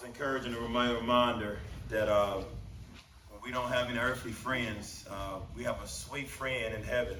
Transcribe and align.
it's 0.00 0.06
encouraging 0.06 0.54
to 0.54 0.60
remind 0.60 0.96
reminder 0.96 1.58
that 1.90 2.08
uh, 2.08 2.40
we 3.44 3.52
don't 3.52 3.68
have 3.68 3.90
any 3.90 3.98
earthly 3.98 4.32
friends, 4.32 5.04
uh, 5.10 5.40
we 5.54 5.62
have 5.62 5.78
a 5.82 5.86
sweet 5.86 6.26
friend 6.26 6.74
in 6.74 6.82
heaven 6.82 7.18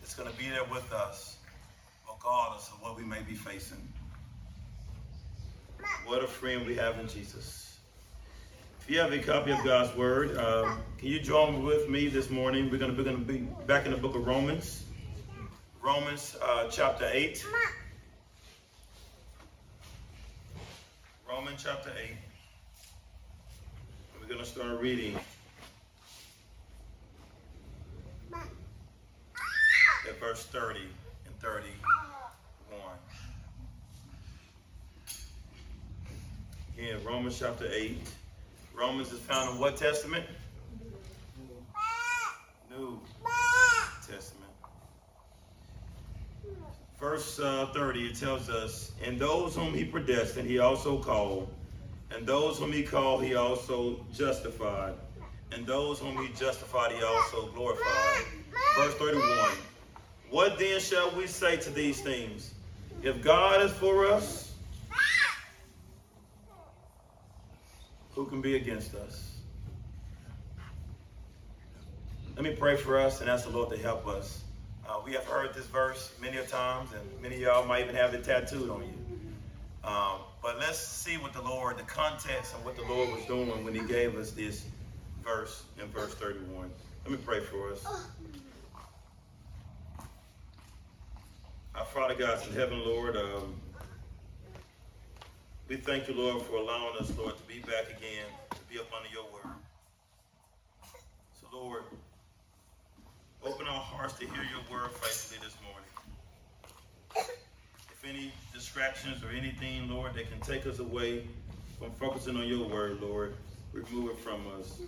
that's 0.00 0.14
going 0.14 0.30
to 0.30 0.38
be 0.38 0.48
there 0.48 0.62
with 0.70 0.92
us, 0.92 1.36
regardless 2.08 2.68
of 2.68 2.80
what 2.80 2.96
we 2.96 3.02
may 3.02 3.22
be 3.22 3.34
facing. 3.34 3.88
What 6.06 6.22
a 6.22 6.28
friend 6.28 6.64
we 6.64 6.76
have 6.76 7.00
in 7.00 7.08
Jesus. 7.08 7.76
If 8.82 8.90
you 8.90 9.00
have 9.00 9.12
a 9.12 9.18
copy 9.18 9.50
of 9.50 9.64
God's 9.64 9.96
Word, 9.96 10.36
uh, 10.36 10.76
can 10.98 11.08
you 11.08 11.18
join 11.18 11.64
with 11.64 11.88
me 11.88 12.06
this 12.06 12.30
morning? 12.30 12.70
We're 12.70 12.78
going 12.78 12.92
to, 12.92 12.96
we're 12.96 13.02
going 13.02 13.26
to 13.26 13.32
be 13.32 13.38
back 13.66 13.84
in 13.84 13.90
the 13.90 13.98
book 13.98 14.14
of 14.14 14.24
Romans, 14.24 14.84
Romans 15.82 16.36
uh, 16.40 16.68
chapter 16.70 17.10
8. 17.12 17.44
Romans 21.44 21.62
chapter 21.62 21.90
8. 21.90 22.10
We're 24.18 24.28
going 24.28 24.40
to 24.40 24.46
start 24.46 24.80
reading 24.80 25.14
at 28.32 30.18
verse 30.18 30.44
30 30.46 30.80
and 31.26 31.38
31. 31.40 31.68
Again, 36.78 37.04
Romans 37.04 37.38
chapter 37.38 37.68
8. 37.70 37.98
Romans 38.74 39.12
is 39.12 39.20
found 39.20 39.50
in 39.50 39.60
what 39.60 39.76
testament? 39.76 40.24
New 42.70 42.98
Testament. 44.00 44.50
Verse 46.98 47.38
uh, 47.38 47.66
30, 47.74 48.06
it 48.06 48.16
tells 48.16 48.48
us, 48.48 48.92
And 49.02 49.18
those 49.18 49.56
whom 49.56 49.74
he 49.74 49.84
predestined, 49.84 50.48
he 50.48 50.58
also 50.58 50.98
called. 50.98 51.48
And 52.14 52.26
those 52.26 52.58
whom 52.58 52.72
he 52.72 52.82
called, 52.82 53.24
he 53.24 53.34
also 53.34 54.04
justified. 54.12 54.94
And 55.50 55.66
those 55.66 55.98
whom 55.98 56.16
he 56.18 56.32
justified, 56.34 56.92
he 56.92 57.02
also 57.02 57.48
glorified. 57.48 58.24
Verse 58.76 58.94
31. 58.94 59.24
What 60.30 60.58
then 60.58 60.80
shall 60.80 61.14
we 61.16 61.26
say 61.26 61.56
to 61.58 61.70
these 61.70 62.00
things? 62.00 62.54
If 63.02 63.22
God 63.22 63.62
is 63.62 63.72
for 63.72 64.06
us, 64.06 64.52
who 68.12 68.26
can 68.26 68.40
be 68.40 68.56
against 68.56 68.94
us? 68.94 69.36
Let 72.36 72.44
me 72.44 72.54
pray 72.54 72.76
for 72.76 72.98
us 72.98 73.20
and 73.20 73.28
ask 73.28 73.44
the 73.44 73.50
Lord 73.50 73.70
to 73.70 73.76
help 73.76 74.06
us. 74.06 74.43
We 75.04 75.12
have 75.12 75.26
heard 75.26 75.52
this 75.52 75.66
verse 75.66 76.12
many 76.20 76.38
a 76.38 76.44
times, 76.44 76.90
and 76.94 77.22
many 77.22 77.34
of 77.36 77.40
y'all 77.42 77.66
might 77.66 77.84
even 77.84 77.94
have 77.94 78.14
it 78.14 78.24
tattooed 78.24 78.70
on 78.70 78.82
you. 78.82 79.88
Um, 79.88 80.20
but 80.42 80.58
let's 80.58 80.78
see 80.78 81.18
what 81.18 81.34
the 81.34 81.42
Lord, 81.42 81.76
the 81.76 81.82
context 81.82 82.54
and 82.54 82.64
what 82.64 82.74
the 82.74 82.84
Lord 82.84 83.12
was 83.12 83.22
doing 83.26 83.64
when 83.64 83.74
He 83.74 83.82
gave 83.82 84.16
us 84.16 84.30
this 84.30 84.64
verse 85.22 85.64
in 85.78 85.86
verse 85.88 86.14
31. 86.14 86.70
Let 87.02 87.10
me 87.10 87.18
pray 87.22 87.40
for 87.40 87.72
us. 87.72 87.84
Our 91.74 91.84
Father 91.84 92.14
God 92.14 92.46
in 92.48 92.54
heaven, 92.54 92.82
Lord, 92.82 93.16
um, 93.16 93.54
we 95.68 95.76
thank 95.76 96.08
you, 96.08 96.14
Lord, 96.14 96.42
for 96.46 96.56
allowing 96.56 96.96
us, 96.98 97.12
Lord, 97.18 97.34
to 97.36 97.42
be 97.42 97.60
back 97.60 97.88
again, 97.88 98.24
to 98.50 98.60
be 98.72 98.78
up 98.78 98.86
under 98.96 99.12
your 99.12 99.24
word. 99.24 99.54
So, 101.40 101.46
Lord, 101.52 101.82
open 103.46 103.66
our 103.66 103.80
hearts 103.80 104.14
to 104.14 104.26
hear 104.26 104.42
your 104.42 104.62
word 104.70 104.90
faithfully 104.92 105.38
this 105.44 105.56
morning. 105.62 107.28
If 107.90 108.04
any 108.08 108.32
distractions 108.54 109.22
or 109.22 109.28
anything, 109.28 109.90
Lord, 109.90 110.14
that 110.14 110.30
can 110.30 110.40
take 110.40 110.66
us 110.66 110.78
away 110.78 111.26
from 111.78 111.90
focusing 111.92 112.36
on 112.36 112.46
your 112.46 112.66
word, 112.66 113.02
Lord, 113.02 113.34
remove 113.72 114.12
it 114.12 114.18
from 114.18 114.40
us. 114.58 114.80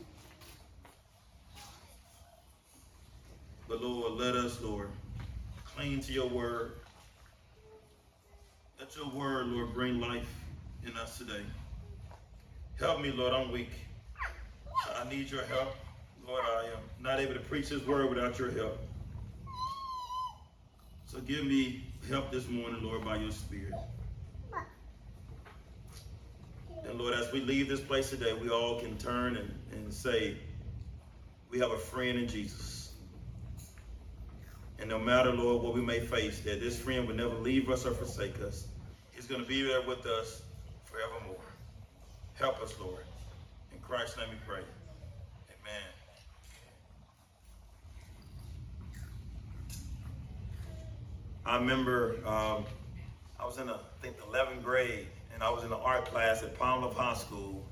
But, 3.68 3.82
Lord, 3.82 4.12
let 4.12 4.36
us, 4.36 4.60
Lord, 4.62 4.88
cling 5.64 6.00
to 6.00 6.12
your 6.12 6.28
word. 6.28 6.72
Let 8.80 8.96
your 8.96 9.10
word, 9.10 9.48
Lord, 9.48 9.74
bring 9.74 10.00
life 10.00 10.28
in 10.86 10.96
us 10.96 11.18
today. 11.18 11.42
Help 12.78 13.02
me, 13.02 13.10
Lord, 13.10 13.34
I'm 13.34 13.50
weak. 13.50 13.72
I 14.94 15.08
need 15.10 15.30
your 15.30 15.42
help. 15.44 15.74
Lord, 16.26 16.44
I 16.44 16.64
am 16.66 16.80
not 17.00 17.20
able 17.20 17.34
to 17.34 17.40
preach 17.40 17.68
this 17.68 17.86
word 17.86 18.08
without 18.08 18.38
your 18.38 18.50
help. 18.50 18.78
So 21.06 21.20
give 21.20 21.44
me 21.44 21.84
help 22.08 22.32
this 22.32 22.48
morning, 22.48 22.82
Lord, 22.82 23.04
by 23.04 23.16
your 23.16 23.30
spirit. 23.30 23.74
And 26.88 26.98
Lord, 26.98 27.14
as 27.14 27.32
we 27.32 27.40
leave 27.40 27.68
this 27.68 27.80
place 27.80 28.10
today, 28.10 28.32
we 28.32 28.50
all 28.50 28.80
can 28.80 28.98
turn 28.98 29.36
and, 29.36 29.54
and 29.72 29.92
say, 29.92 30.36
we 31.50 31.58
have 31.60 31.70
a 31.70 31.78
friend 31.78 32.18
in 32.18 32.28
Jesus. 32.28 32.92
And 34.78 34.90
no 34.90 34.98
matter, 34.98 35.32
Lord, 35.32 35.62
what 35.62 35.74
we 35.74 35.80
may 35.80 36.00
face, 36.00 36.40
that 36.40 36.60
this 36.60 36.78
friend 36.78 37.06
will 37.06 37.14
never 37.14 37.34
leave 37.36 37.70
us 37.70 37.86
or 37.86 37.92
forsake 37.92 38.40
us. 38.42 38.66
He's 39.12 39.26
going 39.26 39.40
to 39.40 39.46
be 39.46 39.62
there 39.62 39.82
with 39.82 40.04
us 40.06 40.42
forevermore. 40.84 41.36
Help 42.34 42.60
us, 42.60 42.74
Lord. 42.80 43.04
In 43.72 43.78
Christ's 43.80 44.18
name 44.18 44.28
we 44.30 44.36
pray. 44.46 44.62
Amen. 45.48 45.95
I 51.46 51.58
remember 51.58 52.16
um, 52.26 52.64
I 53.38 53.46
was 53.46 53.58
in, 53.58 53.68
a, 53.68 53.74
I 53.74 54.02
think, 54.02 54.16
the 54.16 54.24
11th 54.24 54.64
grade, 54.64 55.06
and 55.32 55.44
I 55.44 55.50
was 55.50 55.62
in 55.62 55.72
an 55.72 55.78
art 55.80 56.06
class 56.06 56.42
at 56.42 56.58
Palmville 56.58 56.92
High 56.92 57.14
School, 57.14 57.64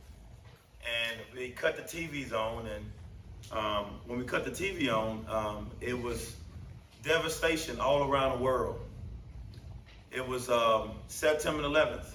and 0.84 1.20
we 1.36 1.48
cut 1.48 1.76
the 1.76 1.82
TVs 1.82 2.32
on, 2.32 2.68
and 2.68 2.84
um, 3.50 3.86
when 4.06 4.20
we 4.20 4.24
cut 4.24 4.44
the 4.44 4.52
TV 4.52 4.88
on, 4.92 5.26
um, 5.28 5.70
it 5.80 6.00
was 6.00 6.36
devastation 7.02 7.80
all 7.80 8.08
around 8.08 8.38
the 8.38 8.44
world. 8.44 8.78
It 10.12 10.26
was 10.26 10.48
um, 10.48 10.92
September 11.08 11.64
11th, 11.64 12.06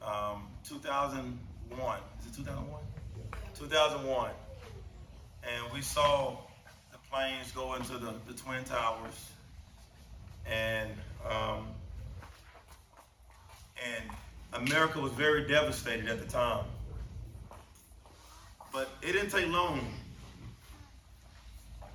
um, 0.00 0.46
2001. 0.66 1.98
Is 2.20 2.26
it 2.26 2.36
2001? 2.38 2.80
2001. 3.54 4.30
And 5.42 5.72
we 5.74 5.82
saw 5.82 6.38
the 6.90 6.98
planes 7.10 7.52
go 7.52 7.74
into 7.74 7.98
the, 7.98 8.14
the 8.26 8.32
Twin 8.32 8.64
Towers. 8.64 9.31
And, 10.46 10.90
um, 11.28 11.68
and 13.84 14.04
America 14.52 15.00
was 15.00 15.12
very 15.12 15.46
devastated 15.46 16.08
at 16.08 16.18
the 16.20 16.26
time. 16.26 16.64
But 18.72 18.90
it 19.02 19.12
didn't 19.12 19.30
take 19.30 19.48
long 19.48 19.86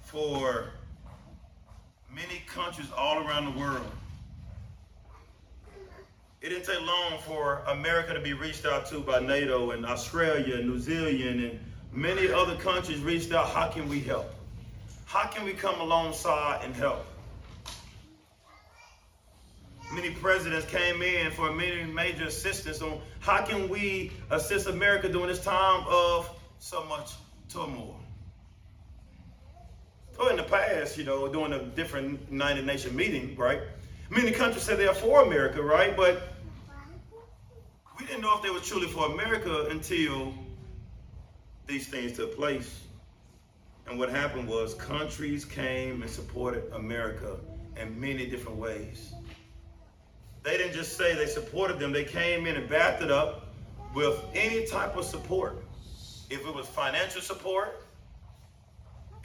for 0.04 0.70
many 2.14 2.44
countries 2.48 2.88
all 2.96 3.20
around 3.28 3.46
the 3.54 3.60
world. 3.60 3.92
It 6.42 6.50
didn't 6.50 6.66
take 6.66 6.82
long 6.82 7.20
for 7.26 7.62
America 7.68 8.14
to 8.14 8.20
be 8.20 8.34
reached 8.34 8.66
out 8.66 8.86
to 8.88 9.00
by 9.00 9.20
NATO 9.20 9.72
and 9.72 9.86
Australia 9.86 10.56
and 10.58 10.70
New 10.70 10.80
Zealand 10.80 11.44
and 11.44 11.60
many 11.92 12.32
other 12.32 12.56
countries 12.56 13.00
reached 13.00 13.32
out. 13.34 13.50
How 13.50 13.68
can 13.70 13.90
we 13.90 14.00
help? 14.00 14.34
How 15.06 15.28
can 15.28 15.46
we 15.46 15.54
come 15.54 15.82
alongside 15.82 16.64
and 16.64 16.76
help? 16.76 17.06
Many 19.94 20.12
presidents 20.12 20.66
came 20.66 21.02
in 21.02 21.32
for 21.32 21.52
many 21.54 21.86
major 21.86 22.26
assistance 22.26 22.82
on 22.82 23.00
how 23.20 23.44
can 23.46 23.70
we 23.70 24.12
assist 24.30 24.68
America 24.68 25.08
during 25.08 25.28
this 25.28 25.44
time 25.44 25.86
of 25.88 26.30
so 26.60 26.84
much 26.86 27.12
turmoil. 27.50 28.00
Well, 30.20 30.30
in 30.30 30.38
the 30.38 30.44
past, 30.44 30.98
you 30.98 31.06
know, 31.06 31.28
during 31.28 31.54
a 31.54 31.64
different 31.64 32.20
United 32.30 32.66
Nations 32.66 32.94
meeting, 32.94 33.36
right? 33.38 33.62
Many 34.10 34.32
countries 34.32 34.64
said 34.64 34.78
they 34.78 34.88
are 34.88 34.94
for 34.94 35.22
America, 35.24 35.62
right? 35.62 35.96
But 35.96 36.22
we 38.00 38.06
didn't 38.06 38.22
know 38.22 38.36
if 38.36 38.42
they 38.42 38.50
were 38.50 38.60
truly 38.60 38.88
for 38.88 39.06
America 39.12 39.68
until 39.70 40.34
these 41.66 41.88
things 41.88 42.14
took 42.14 42.36
place. 42.36 42.84
And 43.88 43.98
what 43.98 44.10
happened 44.10 44.50
was 44.50 44.74
countries 44.74 45.46
came 45.46 46.02
and 46.02 46.12
supported 46.12 46.72
America 46.74 47.38
in 47.80 48.00
many 48.00 48.26
different 48.26 48.58
ways. 48.58 49.14
They 50.48 50.56
didn't 50.56 50.76
just 50.76 50.96
say 50.96 51.14
they 51.14 51.26
supported 51.26 51.78
them, 51.78 51.92
they 51.92 52.06
came 52.06 52.48
in 52.48 52.56
and 52.56 52.70
backed 52.70 53.04
it 53.04 53.12
up 53.12 53.48
with 53.94 54.18
any 54.34 54.66
type 54.66 54.96
of 54.96 55.04
support. 55.04 55.62
If 56.30 56.48
it 56.48 56.56
was 56.56 56.66
financial 56.66 57.20
support, 57.20 57.84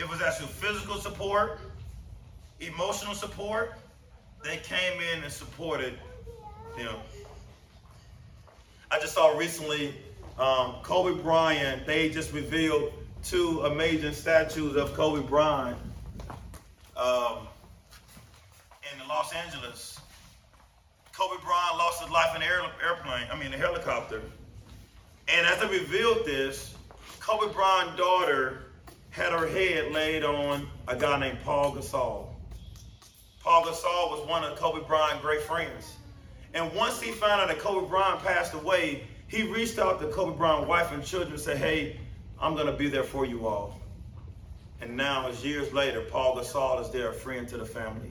if 0.00 0.06
it 0.06 0.10
was 0.10 0.20
actual 0.20 0.48
physical 0.48 0.96
support, 0.96 1.60
emotional 2.58 3.14
support, 3.14 3.74
they 4.42 4.56
came 4.64 5.00
in 5.00 5.22
and 5.22 5.32
supported 5.32 5.96
them. 6.76 6.96
I 8.90 8.98
just 8.98 9.14
saw 9.14 9.38
recently 9.38 9.94
um, 10.40 10.74
Kobe 10.82 11.22
Bryant, 11.22 11.86
they 11.86 12.10
just 12.10 12.32
revealed 12.32 12.92
two 13.22 13.60
amazing 13.60 14.14
statues 14.14 14.74
of 14.74 14.92
Kobe 14.94 15.24
Bryant 15.24 15.78
um, 16.96 17.46
in 18.92 19.08
Los 19.08 19.32
Angeles. 19.32 19.91
Kobe 21.22 21.40
Bryant 21.44 21.78
lost 21.78 22.02
his 22.02 22.10
life 22.10 22.34
in 22.34 22.42
an 22.42 22.48
air, 22.48 22.62
airplane, 22.84 23.28
I 23.30 23.36
mean, 23.36 23.54
a 23.54 23.56
helicopter. 23.56 24.22
And 25.28 25.46
as 25.46 25.62
I 25.62 25.70
revealed 25.70 26.26
this, 26.26 26.74
Kobe 27.20 27.52
Bryant's 27.52 27.96
daughter 27.96 28.72
had 29.10 29.30
her 29.32 29.46
head 29.46 29.92
laid 29.92 30.24
on 30.24 30.66
a 30.88 30.96
guy 30.96 31.20
named 31.20 31.38
Paul 31.44 31.76
Gasol. 31.76 32.26
Paul 33.40 33.64
Gasol 33.64 34.10
was 34.10 34.28
one 34.28 34.42
of 34.42 34.58
Kobe 34.58 34.84
Bryant's 34.84 35.22
great 35.22 35.42
friends. 35.42 35.92
And 36.54 36.74
once 36.74 37.00
he 37.00 37.12
found 37.12 37.40
out 37.40 37.46
that 37.46 37.60
Kobe 37.60 37.88
Bryant 37.88 38.20
passed 38.24 38.54
away, 38.54 39.04
he 39.28 39.44
reached 39.44 39.78
out 39.78 40.00
to 40.00 40.08
Kobe 40.08 40.36
Bryant's 40.36 40.68
wife 40.68 40.90
and 40.90 41.04
children 41.04 41.34
and 41.34 41.40
said, 41.40 41.56
hey, 41.56 42.00
I'm 42.40 42.54
going 42.54 42.66
to 42.66 42.72
be 42.72 42.88
there 42.88 43.04
for 43.04 43.24
you 43.24 43.46
all. 43.46 43.80
And 44.80 44.96
now, 44.96 45.28
as 45.28 45.44
years 45.44 45.72
later, 45.72 46.00
Paul 46.00 46.34
Gasol 46.34 46.82
is 46.82 46.90
there, 46.90 47.10
a 47.10 47.14
friend 47.14 47.46
to 47.46 47.58
the 47.58 47.64
family. 47.64 48.10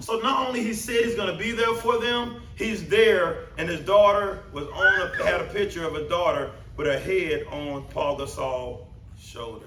So 0.00 0.18
not 0.18 0.48
only 0.48 0.62
he 0.62 0.72
said 0.72 1.04
he's 1.04 1.14
going 1.14 1.30
to 1.30 1.38
be 1.38 1.52
there 1.52 1.74
for 1.74 1.98
them, 1.98 2.42
he's 2.56 2.88
there, 2.88 3.46
and 3.58 3.68
his 3.68 3.80
daughter 3.80 4.42
was 4.52 4.66
on 4.66 5.02
a, 5.02 5.24
had 5.24 5.40
a 5.42 5.44
picture 5.44 5.86
of 5.86 5.94
a 5.94 6.08
daughter 6.08 6.52
with 6.76 6.86
her 6.86 6.98
head 6.98 7.44
on 7.50 7.84
Paul 7.90 8.18
Gasol's 8.18 8.86
shoulder. 9.18 9.66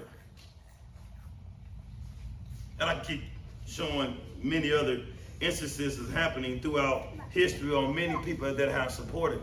And 2.80 2.90
I 2.90 2.98
keep 3.00 3.22
showing 3.66 4.16
many 4.42 4.72
other 4.72 5.02
instances 5.40 5.98
is 5.98 6.12
happening 6.12 6.60
throughout 6.60 7.08
history 7.30 7.72
on 7.72 7.94
many 7.94 8.16
people 8.24 8.52
that 8.52 8.68
have 8.68 8.90
supported. 8.90 9.40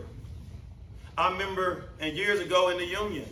I 1.16 1.30
remember 1.30 1.84
and 2.00 2.16
years 2.16 2.40
ago 2.40 2.68
in 2.68 2.78
the 2.78 2.86
Union, 2.86 3.26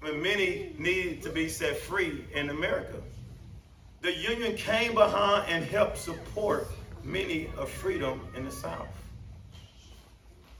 when 0.00 0.22
many 0.22 0.74
needed 0.78 1.22
to 1.22 1.30
be 1.30 1.48
set 1.48 1.76
free 1.76 2.24
in 2.34 2.50
America. 2.50 3.00
The 4.06 4.14
Union 4.14 4.56
came 4.56 4.94
behind 4.94 5.50
and 5.50 5.64
helped 5.64 5.98
support 5.98 6.68
many 7.02 7.50
of 7.56 7.68
freedom 7.68 8.20
in 8.36 8.44
the 8.44 8.52
South. 8.52 8.86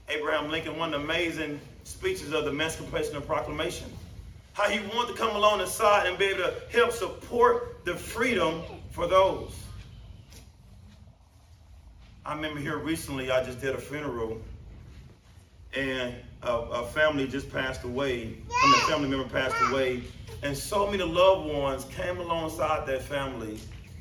Abraham 0.09 0.51
Lincoln, 0.51 0.77
one 0.77 0.93
of 0.93 1.01
the 1.01 1.07
amazing 1.07 1.61
speeches 1.85 2.33
of 2.33 2.45
the 2.45 2.51
Emancipation 2.51 3.23
Proclamation, 3.23 3.87
how 4.53 4.69
he 4.69 4.81
wanted 4.89 5.13
to 5.13 5.15
come 5.17 5.37
along 5.37 5.59
the 5.59 5.67
side 5.67 6.09
and 6.09 6.19
be 6.19 6.25
able 6.25 6.43
to 6.43 6.55
help 6.71 6.91
support 6.91 7.85
the 7.85 7.95
freedom 7.95 8.63
for 8.91 9.07
those. 9.07 9.55
I 12.25 12.35
remember 12.35 12.59
here 12.59 12.79
recently, 12.79 13.31
I 13.31 13.45
just 13.45 13.61
did 13.61 13.77
a 13.77 13.79
funeral, 13.79 14.41
and 15.73 16.17
a, 16.43 16.53
a 16.53 16.87
family 16.89 17.29
just 17.29 17.53
passed 17.53 17.85
away. 17.85 18.23
I 18.53 18.67
mean, 18.67 18.75
a 18.75 18.87
family 18.89 19.09
member 19.09 19.29
passed 19.29 19.55
away, 19.71 20.03
and 20.43 20.57
so 20.57 20.91
many 20.91 21.03
loved 21.03 21.51
ones 21.53 21.85
came 21.97 22.19
alongside 22.19 22.87
that 22.87 23.03
family 23.03 23.59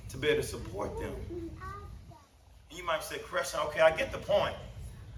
to 0.09 0.17
be 0.17 0.27
able 0.27 0.41
to 0.41 0.47
support 0.47 0.97
them. 0.99 1.13
You 2.71 2.83
might 2.83 3.03
say, 3.03 3.19
Creston, 3.19 3.61
okay, 3.67 3.81
I 3.81 3.95
get 3.95 4.11
the 4.11 4.17
point. 4.17 4.55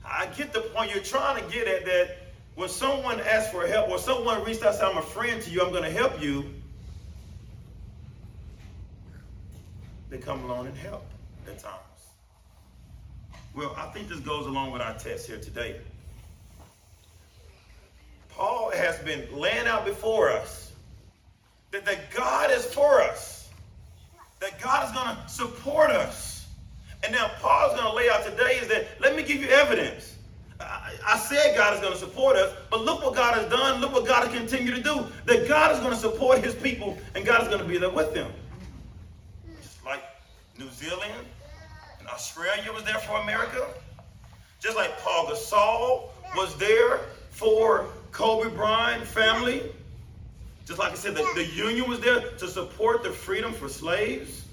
I 0.06 0.28
get 0.28 0.54
the 0.54 0.62
point 0.62 0.94
you're 0.94 1.04
trying 1.04 1.44
to 1.44 1.52
get 1.52 1.68
at 1.68 1.86
that 1.86 2.18
when 2.56 2.70
someone 2.70 3.20
asks 3.20 3.52
for 3.52 3.68
help 3.68 3.90
or 3.90 4.00
someone 4.00 4.44
reached 4.44 4.62
out 4.62 4.70
and 4.70 4.78
said, 4.78 4.86
I'm 4.86 4.98
a 4.98 5.02
friend 5.02 5.42
to 5.42 5.50
you, 5.50 5.62
I'm 5.62 5.72
going 5.72 5.84
to 5.84 5.92
help 5.92 6.22
you, 6.22 6.54
they 10.10 10.18
come 10.18 10.44
along 10.46 10.68
and 10.68 10.78
help 10.78 11.06
at 11.48 11.60
times. 11.60 11.76
Well, 13.54 13.76
I 13.78 13.88
think 13.88 14.08
this 14.08 14.20
goes 14.20 14.46
along 14.46 14.72
with 14.72 14.82
our 14.82 14.94
text 14.98 15.28
here 15.28 15.40
today. 15.40 15.82
Paul 18.30 18.72
has 18.72 18.98
been 19.00 19.28
laying 19.36 19.68
out 19.68 19.84
before 19.84 20.30
us 20.30 20.67
that, 21.72 21.86
that 21.86 22.12
God 22.12 22.52
is 22.52 22.66
for 22.66 23.02
us, 23.02 23.50
that 24.40 24.60
God 24.62 24.88
is 24.88 24.92
going 24.94 25.16
to 25.16 25.30
support 25.30 25.90
us. 25.92 26.48
And 27.04 27.14
now 27.14 27.30
Paul's 27.40 27.80
going 27.80 27.90
to 27.90 27.96
lay 27.96 28.10
out 28.10 28.26
today 28.26 28.58
is 28.58 28.68
that 28.70 28.88
let 29.00 29.16
me 29.16 29.24
give 29.24 29.42
you 29.42 29.48
evidence. 29.50 30.16
I 30.60 31.18
said 31.20 31.56
God 31.56 31.76
is 31.76 31.80
going 31.80 31.94
to 31.94 32.00
support 32.00 32.36
us, 32.36 32.54
but 32.72 32.84
look 32.84 33.04
what 33.04 33.16
God 33.16 33.36
has 33.36 33.50
done. 33.50 33.80
Look 33.80 33.94
what 33.94 34.08
God 34.08 34.28
will 34.28 34.38
continue 34.38 34.74
to 34.74 34.82
do. 34.82 35.06
That 35.26 35.48
God 35.48 35.72
is 35.72 35.80
going 35.80 35.92
to 35.92 36.00
support 36.00 36.44
his 36.44 36.56
people 36.56 36.98
and 37.16 37.26
God 37.26 37.44
is 37.44 37.48
going 37.48 37.60
to 37.60 37.68
be 37.68 37.78
there 37.78 37.92
with 37.92 38.14
them. 38.14 38.32
Just 39.62 39.86
like 39.86 40.02
New 40.58 40.70
Zealand 40.72 41.14
and 42.00 42.08
Australia 42.08 42.74
was 42.74 42.84
there 42.84 42.98
for 43.00 43.22
America. 43.22 43.68
Just 44.60 44.76
like 44.76 44.98
Paul 45.00 45.28
Gasol 45.28 46.10
was 46.36 46.58
there 46.58 47.02
for 47.30 47.88
Kobe 48.12 48.50
Bryant 48.56 49.06
family. 49.06 49.62
Just 50.68 50.80
like 50.80 50.92
I 50.92 50.96
said, 50.96 51.16
the, 51.16 51.26
the 51.34 51.46
union 51.46 51.90
was 51.90 52.02
there 52.02 52.20
to 52.20 52.48
support 52.48 53.02
the 53.02 53.10
freedom 53.10 53.54
for 53.54 53.70
slaves. 53.70 54.44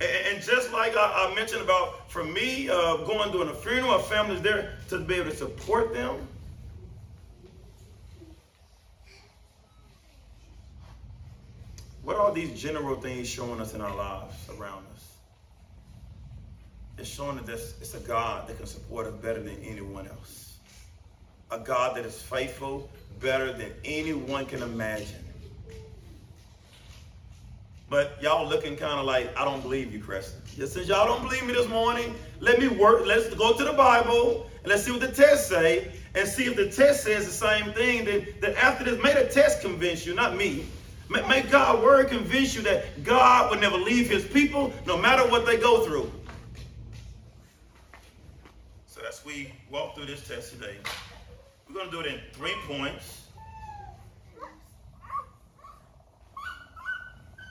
And 0.00 0.42
just 0.42 0.72
like 0.72 0.94
I, 0.96 1.32
mentioned 1.36 1.62
about, 1.62 2.10
for 2.10 2.24
me, 2.24 2.68
uh, 2.68 2.96
going 2.98 3.30
to 3.30 3.38
a 3.42 3.54
funeral, 3.54 3.94
a 3.94 4.02
family's 4.02 4.40
there 4.42 4.78
to 4.88 4.98
be 4.98 5.14
able 5.14 5.30
to 5.30 5.36
support 5.36 5.92
them. 5.92 6.26
What 12.02 12.16
are 12.16 12.32
these 12.32 12.60
general 12.60 12.96
things 13.00 13.28
showing 13.28 13.60
us 13.60 13.72
in 13.72 13.80
our 13.80 13.94
lives 13.94 14.34
around 14.58 14.84
us? 14.94 15.06
It's 16.98 17.08
showing 17.08 17.36
that 17.36 17.48
it's 17.48 17.94
a 17.94 18.00
God 18.00 18.48
that 18.48 18.56
can 18.56 18.66
support 18.66 19.06
us 19.06 19.14
better 19.22 19.40
than 19.40 19.58
anyone 19.62 20.08
else. 20.08 20.58
A 21.52 21.58
God 21.58 21.96
that 21.96 22.04
is 22.04 22.20
faithful 22.20 22.90
better 23.20 23.52
than 23.52 23.72
anyone 23.84 24.46
can 24.46 24.62
imagine. 24.62 25.29
But 27.90 28.22
y'all 28.22 28.48
looking 28.48 28.76
kind 28.76 29.00
of 29.00 29.04
like, 29.04 29.36
I 29.36 29.44
don't 29.44 29.60
believe 29.62 29.92
you, 29.92 29.98
Creston. 29.98 30.40
Since 30.46 30.86
y'all 30.86 31.06
don't 31.06 31.22
believe 31.22 31.44
me 31.44 31.52
this 31.52 31.68
morning, 31.68 32.14
let 32.38 32.60
me 32.60 32.68
work. 32.68 33.04
Let's 33.04 33.34
go 33.34 33.52
to 33.52 33.64
the 33.64 33.72
Bible 33.72 34.48
and 34.62 34.68
let's 34.68 34.84
see 34.84 34.92
what 34.92 35.00
the 35.00 35.10
test 35.10 35.48
say 35.48 35.90
and 36.14 36.26
see 36.28 36.44
if 36.44 36.54
the 36.54 36.70
test 36.70 37.02
says 37.02 37.26
the 37.26 37.32
same 37.32 37.72
thing. 37.72 38.04
That, 38.04 38.40
that 38.42 38.56
after 38.56 38.84
this, 38.84 39.02
may 39.02 39.12
the 39.12 39.28
test 39.28 39.60
convince 39.60 40.06
you, 40.06 40.14
not 40.14 40.36
me. 40.36 40.66
May, 41.08 41.26
may 41.26 41.42
God's 41.42 41.82
word 41.82 42.08
convince 42.08 42.54
you 42.54 42.62
that 42.62 43.02
God 43.02 43.50
would 43.50 43.60
never 43.60 43.76
leave 43.76 44.08
his 44.08 44.24
people 44.24 44.72
no 44.86 44.96
matter 44.96 45.28
what 45.28 45.44
they 45.44 45.56
go 45.56 45.84
through. 45.84 46.12
So 48.86 49.00
as 49.08 49.24
we 49.24 49.52
walk 49.68 49.96
through 49.96 50.06
this 50.06 50.28
test 50.28 50.52
today, 50.52 50.76
we're 51.68 51.74
going 51.74 51.90
to 51.90 51.92
do 51.92 52.00
it 52.00 52.06
in 52.06 52.20
three 52.34 52.54
points. 52.68 53.19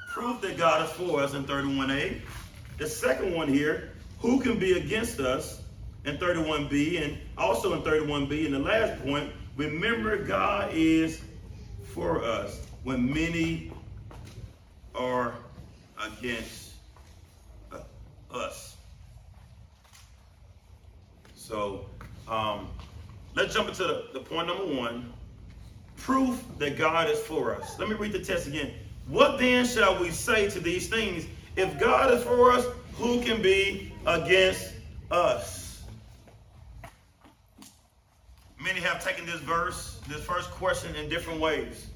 Proof 0.10 0.42
that 0.42 0.58
God 0.58 0.86
is 0.86 0.92
for 0.92 1.22
us 1.22 1.34
in 1.34 1.46
31a. 1.46 2.20
The 2.78 2.88
second 2.88 3.34
one 3.34 3.48
here, 3.48 3.92
who 4.20 4.40
can 4.42 4.60
be 4.60 4.74
against 4.74 5.20
us 5.20 5.62
in 6.06 6.18
31b 6.18 7.04
and 7.04 7.18
also 7.38 7.74
in 7.74 7.82
31b. 7.82 8.46
And 8.46 8.56
the 8.56 8.60
last 8.60 9.02
point, 9.04 9.32
remember 9.56 10.18
God 10.18 10.72
is 10.74 11.22
for 11.94 12.24
us 12.24 12.60
when 12.84 13.14
many 13.14 13.72
are 14.96 15.36
against 16.04 16.72
us. 18.32 18.76
So 21.36 21.86
um, 22.28 22.68
let's 23.36 23.54
jump 23.54 23.70
into 23.70 23.84
the, 23.84 24.08
the 24.14 24.20
point 24.20 24.48
number 24.48 24.66
one 24.66 25.14
proof 25.98 26.42
that 26.58 26.78
God 26.78 27.10
is 27.10 27.20
for 27.20 27.56
us. 27.56 27.78
Let 27.78 27.90
me 27.90 27.96
read 27.96 28.14
the 28.14 28.24
text 28.24 28.48
again. 28.48 28.72
What 29.10 29.40
then 29.40 29.66
shall 29.66 30.00
we 30.00 30.12
say 30.12 30.50
to 30.52 30.60
these 30.60 30.88
things? 30.88 31.26
If 31.56 31.80
God 31.80 32.14
is 32.14 32.24
for 32.24 32.52
us, 32.52 32.66
who 32.94 33.22
can 33.22 33.42
be 33.42 33.92
against 34.06 34.74
us? 35.10 35.84
Many 38.62 38.82
have 38.82 39.04
taken 39.04 39.26
this 39.26 39.40
verse, 39.40 40.00
this 40.08 40.22
first 40.24 40.52
question, 40.52 40.94
in 40.96 41.10
different 41.10 41.40
ways. 41.40 41.88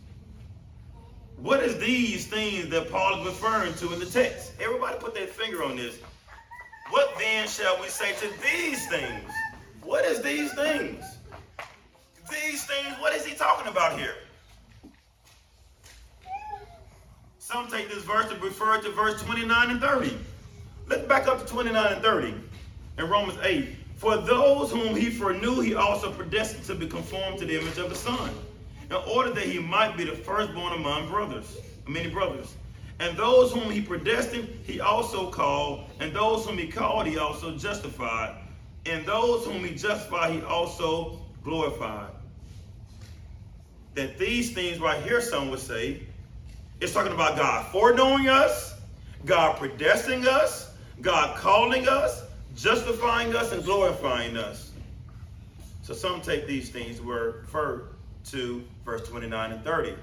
What 1.37 1.61
is 1.61 1.77
these 1.77 2.25
things 2.25 2.69
that 2.69 2.89
Paul 2.89 3.21
is 3.21 3.27
referring 3.27 3.75
to 3.75 3.93
in 3.93 3.99
the 3.99 4.05
text? 4.07 4.53
Everybody 4.59 4.97
put 4.97 5.13
their 5.13 5.27
finger 5.27 5.63
on 5.63 5.75
this. 5.75 5.99
What 6.89 7.13
then 7.19 7.47
shall 7.47 7.79
we 7.79 7.89
say 7.89 8.13
to 8.13 8.29
these 8.41 8.87
things? 8.87 9.29
What 9.83 10.03
is 10.05 10.21
these 10.23 10.51
things? 10.53 11.03
These 12.31 12.65
things, 12.65 12.95
what 12.99 13.13
is 13.13 13.25
he 13.25 13.35
talking 13.35 13.67
about 13.67 13.99
here? 13.99 14.15
Some 17.45 17.67
take 17.67 17.89
this 17.89 18.05
verse 18.05 18.29
to 18.29 18.37
refer 18.37 18.79
to 18.79 18.89
verse 18.91 19.21
29 19.21 19.71
and 19.71 19.81
30. 19.81 20.17
Let's 20.87 21.03
back 21.03 21.27
up 21.27 21.41
to 21.41 21.45
29 21.45 21.91
and 21.91 22.01
30 22.01 22.35
in 22.99 23.09
Romans 23.09 23.37
8. 23.43 23.67
For 23.97 24.15
those 24.15 24.71
whom 24.71 24.95
he 24.95 25.09
foreknew, 25.09 25.59
he 25.59 25.75
also 25.75 26.09
predestined 26.09 26.63
to 26.67 26.75
be 26.75 26.87
conformed 26.87 27.39
to 27.39 27.45
the 27.45 27.59
image 27.59 27.77
of 27.77 27.89
the 27.89 27.95
Son, 27.95 28.31
in 28.89 28.95
order 28.95 29.31
that 29.31 29.43
he 29.43 29.59
might 29.59 29.97
be 29.97 30.05
the 30.05 30.13
firstborn 30.13 30.71
among 30.71 31.09
brothers, 31.09 31.57
many 31.85 32.09
brothers. 32.09 32.55
And 33.01 33.17
those 33.17 33.51
whom 33.51 33.69
he 33.69 33.81
predestined, 33.81 34.47
he 34.63 34.79
also 34.79 35.29
called. 35.29 35.89
And 35.99 36.15
those 36.15 36.45
whom 36.45 36.57
he 36.57 36.69
called, 36.69 37.07
he 37.07 37.17
also 37.17 37.57
justified. 37.57 38.37
And 38.85 39.05
those 39.05 39.43
whom 39.43 39.65
he 39.65 39.75
justified, 39.75 40.31
he 40.31 40.41
also 40.43 41.19
glorified. 41.43 42.11
That 43.95 44.17
these 44.17 44.53
things 44.53 44.79
right 44.79 45.03
here, 45.03 45.19
some 45.19 45.49
would 45.49 45.59
say, 45.59 46.03
it's 46.81 46.93
talking 46.93 47.13
about 47.13 47.37
God 47.37 47.71
foreknowing 47.71 48.27
us, 48.27 48.75
God 49.25 49.57
predestining 49.57 50.25
us, 50.25 50.71
God 51.01 51.37
calling 51.37 51.87
us, 51.87 52.23
justifying 52.55 53.35
us, 53.35 53.51
and 53.51 53.63
glorifying 53.63 54.37
us. 54.37 54.71
So 55.81 55.93
some 55.93 56.21
take 56.21 56.47
these 56.47 56.69
things 56.69 57.01
were 57.01 57.41
referred 57.41 57.89
to 58.31 58.63
verse 58.85 59.07
29 59.07 59.51
and 59.51 59.63
30. 59.63 59.95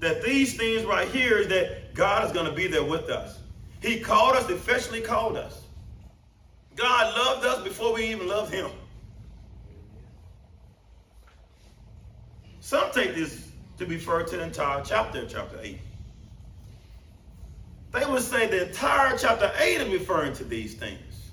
That 0.00 0.22
these 0.22 0.56
things 0.56 0.84
right 0.84 1.08
here 1.08 1.38
is 1.38 1.48
that 1.48 1.94
God 1.94 2.24
is 2.24 2.32
going 2.32 2.46
to 2.46 2.52
be 2.52 2.66
there 2.66 2.84
with 2.84 3.08
us. 3.08 3.38
He 3.80 4.00
called 4.00 4.36
us, 4.36 4.48
effectually 4.50 5.00
called 5.00 5.36
us. 5.36 5.62
God 6.76 7.16
loved 7.16 7.46
us 7.46 7.62
before 7.64 7.92
we 7.94 8.04
even 8.04 8.28
loved 8.28 8.52
him. 8.52 8.70
Some 12.60 12.90
take 12.92 13.14
this 13.14 13.48
to 13.78 13.86
be 13.86 13.96
referred 13.96 14.28
to 14.28 14.36
the 14.36 14.44
entire 14.44 14.82
chapter, 14.84 15.26
chapter 15.26 15.58
8. 15.60 15.78
They 17.92 18.04
would 18.06 18.22
say 18.22 18.46
the 18.46 18.68
entire 18.68 19.16
chapter 19.16 19.52
8 19.58 19.80
is 19.82 19.92
referring 19.92 20.32
to 20.34 20.44
these 20.44 20.74
things. 20.74 21.30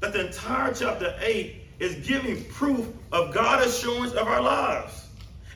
That 0.00 0.12
the 0.12 0.26
entire 0.26 0.74
chapter 0.74 1.16
8 1.20 1.62
is 1.78 2.06
giving 2.06 2.44
proof 2.46 2.88
of 3.12 3.32
God's 3.32 3.66
assurance 3.66 4.12
of 4.12 4.26
our 4.26 4.40
lives. 4.40 5.08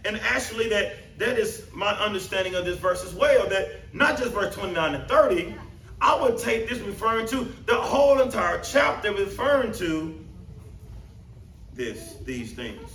And 0.04 0.16
actually, 0.18 0.68
that 0.68 1.18
that 1.18 1.36
is 1.36 1.66
my 1.74 1.90
understanding 1.98 2.54
of 2.54 2.64
this 2.64 2.78
verse 2.78 3.04
as 3.04 3.14
well. 3.14 3.48
That 3.48 3.80
not 3.92 4.16
just 4.16 4.32
verse 4.32 4.54
29 4.54 4.94
and 4.94 5.08
30, 5.08 5.54
I 6.00 6.20
would 6.20 6.38
take 6.38 6.68
this 6.68 6.78
referring 6.78 7.26
to 7.28 7.52
the 7.66 7.74
whole 7.74 8.20
entire 8.20 8.60
chapter 8.60 9.12
referring 9.12 9.72
to 9.74 10.24
this, 11.74 12.14
these 12.24 12.52
things. 12.52 12.90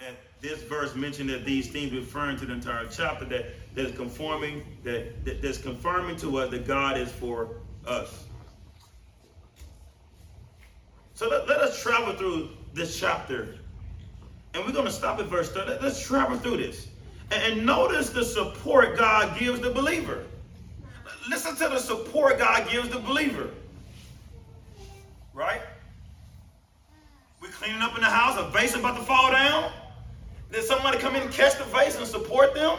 And 0.00 0.16
this 0.42 0.60
verse 0.64 0.94
mentioned 0.96 1.30
that 1.30 1.44
these 1.44 1.68
things 1.68 1.92
referring 1.92 2.36
to 2.38 2.46
the 2.46 2.52
entire 2.52 2.86
chapter 2.88 3.24
that, 3.26 3.46
that 3.76 3.86
is 3.86 3.96
conforming, 3.96 4.64
that, 4.82 5.24
that 5.24 5.40
that's 5.40 5.56
confirming 5.56 6.16
to 6.16 6.38
us 6.38 6.50
that 6.50 6.66
God 6.66 6.98
is 6.98 7.10
for 7.10 7.48
us. 7.86 8.24
So 11.14 11.28
let, 11.28 11.48
let 11.48 11.60
us 11.60 11.80
travel 11.80 12.12
through 12.14 12.50
this 12.74 12.98
chapter. 12.98 13.54
And 14.54 14.66
we're 14.66 14.72
going 14.72 14.86
to 14.86 14.92
stop 14.92 15.20
at 15.20 15.26
verse 15.26 15.52
30. 15.52 15.78
Let's 15.80 16.04
travel 16.04 16.36
through 16.36 16.56
this. 16.56 16.88
And, 17.30 17.52
and 17.52 17.64
notice 17.64 18.10
the 18.10 18.24
support 18.24 18.98
God 18.98 19.38
gives 19.38 19.60
the 19.60 19.70
believer. 19.70 20.24
Listen 21.30 21.54
to 21.54 21.68
the 21.68 21.78
support 21.78 22.40
God 22.40 22.68
gives 22.68 22.88
the 22.88 22.98
believer. 22.98 23.50
Right? 25.32 25.62
We're 27.40 27.48
cleaning 27.50 27.80
up 27.80 27.94
in 27.94 28.00
the 28.00 28.08
house, 28.10 28.36
a 28.38 28.50
vase 28.50 28.74
about 28.74 28.96
to 28.96 29.04
fall 29.04 29.30
down. 29.30 29.72
Then 30.62 30.68
somebody 30.68 30.98
come 30.98 31.16
in 31.16 31.22
and 31.22 31.32
catch 31.32 31.58
the 31.58 31.64
face 31.64 31.96
and 31.96 32.06
support 32.06 32.54
them. 32.54 32.78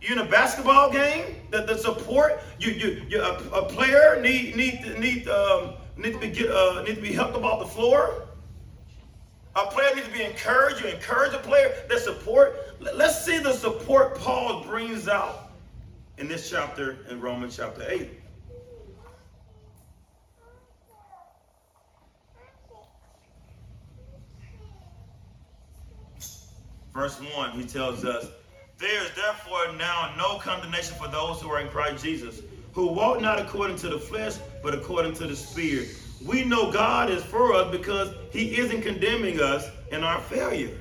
You 0.00 0.14
in 0.14 0.18
a 0.18 0.24
basketball 0.24 0.90
game, 0.90 1.36
That 1.50 1.66
the 1.66 1.76
support, 1.76 2.40
you, 2.58 2.72
you, 2.72 3.06
you 3.08 3.20
a, 3.20 3.36
a 3.50 3.68
player 3.68 4.20
need 4.20 4.56
need 4.56 4.98
need 4.98 5.28
um, 5.28 5.74
need 5.96 6.14
to 6.14 6.18
be 6.18 6.30
get, 6.30 6.50
uh, 6.50 6.82
need 6.82 6.96
to 6.96 7.00
be 7.00 7.12
helped 7.12 7.36
about 7.36 7.60
the 7.60 7.66
floor. 7.66 8.26
A 9.54 9.66
player 9.66 9.94
needs 9.94 10.08
to 10.08 10.12
be 10.12 10.22
encouraged. 10.22 10.82
You 10.82 10.88
encourage 10.90 11.32
a 11.34 11.38
player 11.38 11.72
that 11.88 12.00
support. 12.00 12.56
Let's 12.80 13.24
see 13.24 13.38
the 13.38 13.52
support 13.52 14.16
Paul 14.16 14.64
brings 14.64 15.08
out 15.08 15.52
in 16.18 16.26
this 16.26 16.50
chapter 16.50 16.98
in 17.10 17.20
Romans 17.20 17.56
chapter 17.56 17.84
8. 17.88 18.10
Verse 26.96 27.20
1, 27.20 27.50
he 27.50 27.62
tells 27.62 28.06
us, 28.06 28.26
There 28.78 29.04
is 29.04 29.10
therefore 29.14 29.76
now 29.76 30.14
no 30.16 30.38
condemnation 30.38 30.94
for 30.96 31.08
those 31.08 31.42
who 31.42 31.50
are 31.50 31.60
in 31.60 31.68
Christ 31.68 32.02
Jesus 32.02 32.40
who 32.72 32.86
walk 32.86 33.20
not 33.20 33.38
according 33.38 33.76
to 33.76 33.90
the 33.90 33.98
flesh, 33.98 34.36
but 34.62 34.72
according 34.72 35.12
to 35.16 35.26
the 35.26 35.36
Spirit. 35.36 35.88
We 36.24 36.42
know 36.42 36.72
God 36.72 37.10
is 37.10 37.22
for 37.22 37.52
us 37.52 37.70
because 37.70 38.14
He 38.30 38.56
isn't 38.56 38.80
condemning 38.80 39.42
us 39.42 39.68
in 39.92 40.04
our 40.04 40.22
failure. 40.22 40.74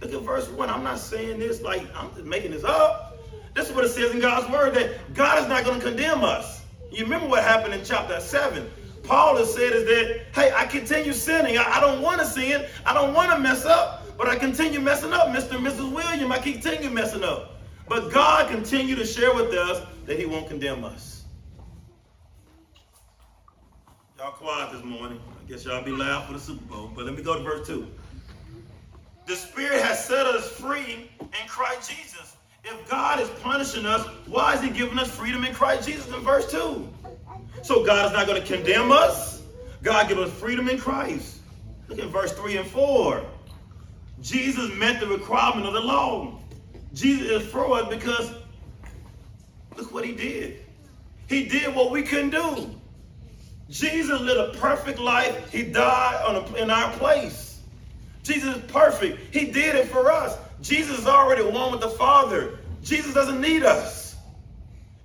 Look 0.00 0.12
at 0.12 0.22
verse 0.22 0.48
1. 0.48 0.68
I'm 0.68 0.82
not 0.82 0.98
saying 0.98 1.38
this 1.38 1.62
like 1.62 1.82
I'm 1.94 2.12
just 2.14 2.24
making 2.24 2.50
this 2.50 2.64
up. 2.64 3.18
This 3.54 3.68
is 3.68 3.74
what 3.74 3.84
it 3.84 3.90
says 3.90 4.10
in 4.10 4.18
God's 4.18 4.50
word 4.50 4.74
that 4.74 5.14
God 5.14 5.38
is 5.40 5.48
not 5.48 5.64
going 5.64 5.78
to 5.78 5.86
condemn 5.86 6.24
us. 6.24 6.64
You 6.90 7.04
remember 7.04 7.28
what 7.28 7.44
happened 7.44 7.74
in 7.74 7.84
chapter 7.84 8.18
7. 8.18 8.68
Paul 9.04 9.36
has 9.36 9.54
said 9.54 9.72
is 9.72 9.84
that, 9.86 10.26
hey, 10.34 10.52
I 10.54 10.66
continue 10.66 11.12
sinning. 11.12 11.58
I, 11.58 11.78
I 11.78 11.80
don't 11.80 12.02
want 12.02 12.20
to 12.20 12.26
sin. 12.26 12.66
I 12.84 12.92
don't 12.92 13.14
want 13.14 13.30
to 13.32 13.38
mess 13.38 13.64
up, 13.64 13.99
but 14.20 14.28
I 14.28 14.36
continue 14.36 14.80
messing 14.80 15.14
up, 15.14 15.28
Mr. 15.28 15.56
and 15.56 15.66
Mrs. 15.66 15.90
William. 15.90 16.30
I 16.30 16.36
continue 16.36 16.90
messing 16.90 17.24
up. 17.24 17.58
But 17.88 18.12
God 18.12 18.50
continued 18.50 18.96
to 18.96 19.06
share 19.06 19.34
with 19.34 19.50
us 19.54 19.86
that 20.04 20.18
he 20.18 20.26
won't 20.26 20.46
condemn 20.46 20.84
us. 20.84 21.24
Y'all 24.18 24.32
quiet 24.32 24.72
this 24.72 24.84
morning. 24.84 25.18
I 25.42 25.48
guess 25.48 25.64
y'all 25.64 25.82
be 25.82 25.92
loud 25.92 26.26
for 26.26 26.34
the 26.34 26.38
Super 26.38 26.62
Bowl. 26.66 26.92
But 26.94 27.06
let 27.06 27.16
me 27.16 27.22
go 27.22 27.38
to 27.38 27.42
verse 27.42 27.66
2. 27.66 27.86
The 29.24 29.36
Spirit 29.36 29.80
has 29.80 30.04
set 30.04 30.26
us 30.26 30.50
free 30.50 31.08
in 31.18 31.48
Christ 31.48 31.90
Jesus. 31.90 32.36
If 32.62 32.90
God 32.90 33.20
is 33.20 33.30
punishing 33.42 33.86
us, 33.86 34.06
why 34.26 34.52
is 34.52 34.60
He 34.60 34.68
giving 34.68 34.98
us 34.98 35.10
freedom 35.10 35.46
in 35.46 35.54
Christ 35.54 35.88
Jesus 35.88 36.06
in 36.08 36.20
verse 36.20 36.50
2? 36.50 36.86
So 37.62 37.86
God 37.86 38.04
is 38.04 38.12
not 38.12 38.26
going 38.26 38.38
to 38.38 38.46
condemn 38.46 38.92
us. 38.92 39.40
God 39.82 40.08
gives 40.08 40.20
us 40.20 40.30
freedom 40.32 40.68
in 40.68 40.76
Christ. 40.76 41.38
Look 41.88 41.98
at 41.98 42.08
verse 42.08 42.34
3 42.34 42.58
and 42.58 42.68
4. 42.68 43.24
Jesus 44.22 44.72
met 44.74 45.00
the 45.00 45.06
requirement 45.06 45.66
of 45.66 45.72
the 45.72 45.80
law. 45.80 46.38
Jesus 46.92 47.42
is 47.42 47.48
for 47.50 47.72
us 47.78 47.88
because 47.88 48.32
look 49.76 49.92
what 49.92 50.04
he 50.04 50.12
did. 50.12 50.62
He 51.28 51.44
did 51.44 51.74
what 51.74 51.90
we 51.90 52.02
couldn't 52.02 52.30
do. 52.30 52.74
Jesus 53.70 54.20
lived 54.20 54.56
a 54.56 54.58
perfect 54.58 54.98
life. 54.98 55.52
He 55.52 55.62
died 55.62 56.22
a, 56.26 56.62
in 56.62 56.70
our 56.70 56.92
place. 56.94 57.60
Jesus 58.22 58.56
is 58.56 58.62
perfect. 58.70 59.32
He 59.32 59.46
did 59.46 59.76
it 59.76 59.88
for 59.88 60.10
us. 60.10 60.36
Jesus 60.60 60.98
is 60.98 61.06
already 61.06 61.42
one 61.42 61.70
with 61.72 61.80
the 61.80 61.90
Father. 61.90 62.58
Jesus 62.82 63.14
doesn't 63.14 63.40
need 63.40 63.62
us. 63.62 64.16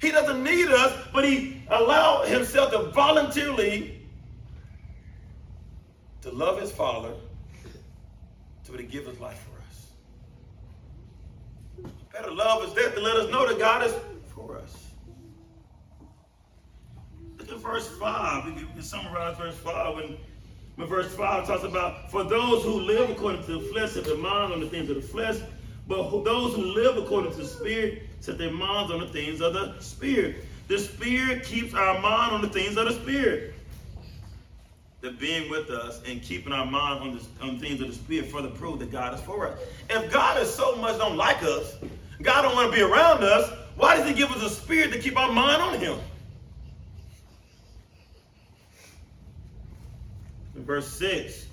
He 0.02 0.12
doesn't 0.12 0.44
need 0.44 0.68
us, 0.68 1.08
but 1.14 1.24
he 1.24 1.64
allowed 1.70 2.28
himself 2.28 2.72
to 2.72 2.92
voluntarily 2.92 4.02
to 6.22 6.32
love 6.32 6.60
his 6.60 6.72
Father 6.72 7.14
to 8.78 8.84
give 8.84 9.06
his 9.06 9.20
life 9.20 9.46
for 9.48 9.62
us. 9.62 9.66
Better 12.14 12.32
love 12.32 12.64
is 12.64 12.74
there 12.74 12.92
to 12.92 13.00
let 13.00 13.16
us 13.18 13.30
know 13.32 13.48
that 13.48 13.60
God 13.60 13.86
is 13.86 13.94
for 14.34 14.58
us. 14.58 14.88
Look 17.38 17.52
at 17.52 17.58
verse 17.58 17.88
5. 17.98 18.46
We 18.46 18.54
can 18.54 18.82
summarize 18.82 19.38
verse 19.38 19.58
5 19.58 19.96
when, 19.96 20.18
when 20.76 20.88
verse 20.88 21.14
5 21.14 21.48
talks 21.48 21.64
about, 21.64 22.12
For 22.12 22.24
those 22.24 22.64
who 22.64 22.80
live 22.82 23.10
according 23.10 23.44
to 23.46 23.60
the 23.60 23.66
flesh 23.72 23.92
set 23.92 24.06
their 24.06 24.18
mind 24.18 24.54
on 24.54 24.60
the 24.60 24.70
things 24.70 24.90
of 24.90 24.96
the 24.96 25.02
flesh, 25.02 25.38
but 25.88 26.04
who, 26.04 26.24
those 26.24 26.56
who 26.56 26.64
live 26.64 26.98
according 26.98 27.32
to 27.32 27.38
the 27.38 27.48
Spirit 27.48 28.04
set 28.20 28.38
their 28.38 28.52
minds 28.52 28.92
on 28.92 29.00
the 29.00 29.08
things 29.08 29.42
of 29.42 29.54
the 29.54 29.80
Spirit. 29.80 30.38
The 30.68 30.80
Spirit 30.80 31.44
keeps 31.44 31.74
our 31.74 32.00
mind 32.02 32.34
on 32.34 32.42
the 32.42 32.50
things 32.50 32.78
of 32.78 32.86
the 32.86 32.94
Spirit. 32.94 33.55
The 35.06 35.12
being 35.12 35.52
with 35.52 35.70
us 35.70 36.02
and 36.08 36.20
keeping 36.20 36.52
our 36.52 36.66
mind 36.66 37.00
on, 37.00 37.14
the, 37.16 37.46
on 37.46 37.60
things 37.60 37.80
of 37.80 37.90
the 37.90 37.94
Spirit 37.94 38.32
further 38.32 38.50
prove 38.50 38.80
that 38.80 38.92
God 38.92 39.14
is 39.14 39.22
for 39.22 39.48
us. 39.48 39.60
If 39.88 40.12
God 40.12 40.42
is 40.42 40.52
so 40.52 40.76
much 40.78 40.98
don't 40.98 41.16
like 41.16 41.44
us, 41.44 41.76
God 42.24 42.42
don't 42.42 42.56
want 42.56 42.72
to 42.72 42.76
be 42.76 42.82
around 42.82 43.24
us, 43.24 43.52
why 43.76 43.98
does 43.98 44.10
he 44.10 44.16
give 44.16 44.32
us 44.32 44.42
a 44.42 44.50
spirit 44.50 44.92
to 44.94 45.00
keep 45.00 45.16
our 45.16 45.32
mind 45.32 45.62
on 45.62 45.78
him? 45.78 46.00
verse 50.56 50.88
6. 50.94 51.46